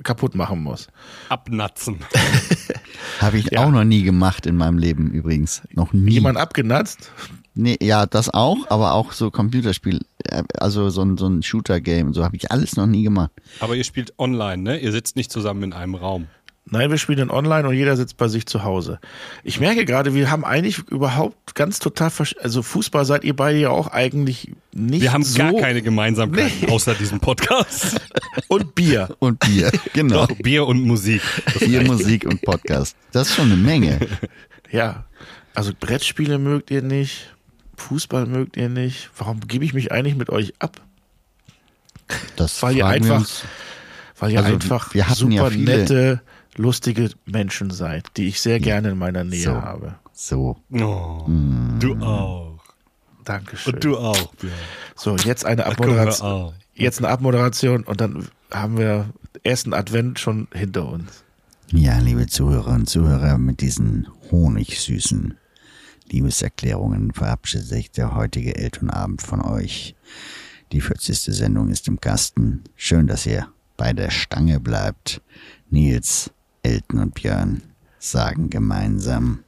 kaputt 0.03 0.35
machen 0.35 0.61
muss. 0.63 0.89
Abnatzen. 1.29 1.99
habe 3.21 3.39
ich 3.39 3.51
Ja. 3.53 3.65
auch 3.65 3.71
noch 3.71 3.85
nie 3.85 4.03
gemacht 4.03 4.47
in 4.47 4.57
meinem 4.57 4.79
Leben 4.79 5.11
übrigens. 5.11 5.63
Noch 5.73 5.93
nie. 5.93 6.13
Jemand 6.13 6.39
abgenatzt? 6.39 7.11
Nee, 7.55 7.77
ja, 7.81 8.07
das 8.07 8.33
auch, 8.35 8.69
aber 8.69 8.95
auch 8.95 9.13
so 9.13 9.31
Computerspiel, 9.31 10.01
äh, 10.25 10.43
also 10.59 10.91
so 10.91 11.03
ein, 11.03 11.17
so 11.17 11.29
ein 11.29 11.43
Shooter-Game, 11.43 12.13
so 12.13 12.25
habe 12.25 12.37
ich 12.37 12.51
alles 12.51 12.75
noch 12.77 12.87
nie 12.87 13.05
gemacht. 13.05 13.31
Aber 13.61 13.77
ihr 13.77 13.85
spielt 13.85 14.13
online, 14.19 14.63
ne? 14.63 14.79
Ihr 14.81 14.91
sitzt 14.91 15.15
nicht 15.15 15.31
zusammen 15.31 15.63
in 15.63 15.73
einem 15.73 15.95
Raum. 15.95 16.27
Nein, 16.67 16.91
wir 16.91 16.97
spielen 16.97 17.31
online 17.31 17.69
und 17.69 17.75
jeder 17.75 17.95
sitzt 17.97 18.17
bei 18.17 18.27
sich 18.27 18.47
zu 18.47 18.65
Hause. 18.65 18.99
Ich 19.43 19.61
merke 19.61 19.85
gerade, 19.85 20.15
wir 20.15 20.31
haben 20.31 20.45
eigentlich 20.47 20.79
überhaupt 20.91 21.55
ganz 21.55 21.79
total, 21.79 22.09
versch- 22.09 22.39
also 22.39 22.63
Fußball 22.63 23.05
seid 23.05 23.23
ihr 23.23 23.37
beide 23.37 23.59
ja 23.59 23.69
auch 23.69 23.89
eigentlich 23.89 24.51
nicht 24.73 25.03
Wir 25.03 25.13
haben 25.13 25.23
so 25.23 25.39
gar 25.39 25.53
keine 25.53 25.83
Gemeinsamkeiten 25.83 26.63
Nee. 26.63 26.73
außer 26.73 26.95
diesem 26.95 27.21
Podcast. 27.21 28.01
und 28.49 28.75
Bier. 28.75 29.15
Und 29.19 29.41
Bier, 29.41 29.71
genau. 29.93 30.27
Doch, 30.27 30.37
Bier 30.39 30.67
und 30.67 30.81
Musik. 30.83 31.21
Bier, 31.61 31.83
Musik 31.85 32.25
und 32.25 32.41
Podcast. 32.41 32.97
Das 33.13 33.29
ist 33.29 33.35
schon 33.37 33.47
eine 33.53 33.57
Menge. 33.57 33.99
Ja, 34.71 35.05
also 35.55 35.71
Brettspiele 35.79 36.39
mögt 36.39 36.73
ihr 36.73 36.83
nicht, 36.83 37.33
Fußball 37.77 38.27
mögt 38.27 38.57
ihr 38.57 38.69
nicht. 38.69 39.09
Warum 39.17 39.39
gebe 39.47 39.65
ich 39.65 39.73
mich 39.73 39.93
eigentlich 39.93 40.17
mit 40.17 40.31
euch 40.31 40.53
ab? 40.59 40.81
Das 42.37 42.61
Weil 42.63 42.77
ihr 42.77 42.85
fragen 42.85 43.05
wir 43.05 43.13
einfach- 43.15 43.21
uns. 43.21 43.43
Weil 44.19 44.33
ihr 44.33 44.39
Also, 44.41 44.53
einfach 44.53 44.95
wir 44.95 45.07
hatten 45.09 45.15
super 45.19 45.33
ja 45.35 45.51
viele- 45.51 45.65
nette, 45.79 46.23
lustige 46.57 47.11
Menschen 47.27 47.71
seid, 47.71 48.09
die 48.17 48.29
ich 48.29 48.41
sehr 48.41 48.61
gerne 48.61 48.91
in 48.91 48.99
meiner 48.99 49.25
Nähe 49.25 49.43
So. 49.45 49.55
habe. 49.61 49.95
So. 50.13 50.57
Oh, 50.73 51.25
Mm. 51.27 51.79
Du 51.81 51.97
auch. 51.97 52.59
Dankeschön. 53.25 53.75
Und 53.75 53.85
du 53.85 53.97
auch, 53.97 54.35
Björn. 54.35 54.53
So, 54.97 55.17
jetzt 55.17 55.45
eine 55.47 55.67
Abmoderation. 55.67 56.53
Jetzt 56.75 56.99
eine 56.99 57.09
Abmoderation 57.09 57.85
und 57.85 58.01
dann 58.01 58.29
haben 58.51 58.77
wir 58.79 59.11
ersten 59.43 59.73
Advent 59.73 60.19
schon 60.19 60.49
hinter 60.53 60.87
uns. 60.89 61.25
Ja, 61.73 61.99
liebe 61.99 62.27
Zuhörer 62.27 62.75
und 62.75 62.89
Zuhörer, 62.89 63.39
mit 63.39 63.61
diesen 63.61 64.07
honigsüßen 64.31 65.35
Liebeserklärungen 66.11 67.13
verabschiedet 67.13 67.67
sich 67.67 67.91
der 67.91 68.15
heutige 68.15 68.55
Elternabend 68.57 69.23
von 69.23 69.41
euch. 69.41 69.95
Die 70.73 70.81
40. 70.81 71.19
Sendung 71.35 71.71
ist 71.71 71.89
im 71.89 72.01
Kasten. 72.01 72.65
Schön, 72.77 73.07
dass 73.07 73.27
ihr 73.27 73.49
bei 73.77 73.93
der 73.93 74.11
Stange 74.11 74.61
bleibt. 74.61 75.23
Nils, 75.71 76.31
Elton 76.65 77.01
und 77.01 77.15
Björn 77.15 77.63
sagen 77.99 78.51
gemeinsam 78.51 79.45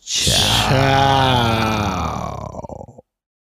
Ciao. 0.00 0.68
Ciao. 0.68 2.53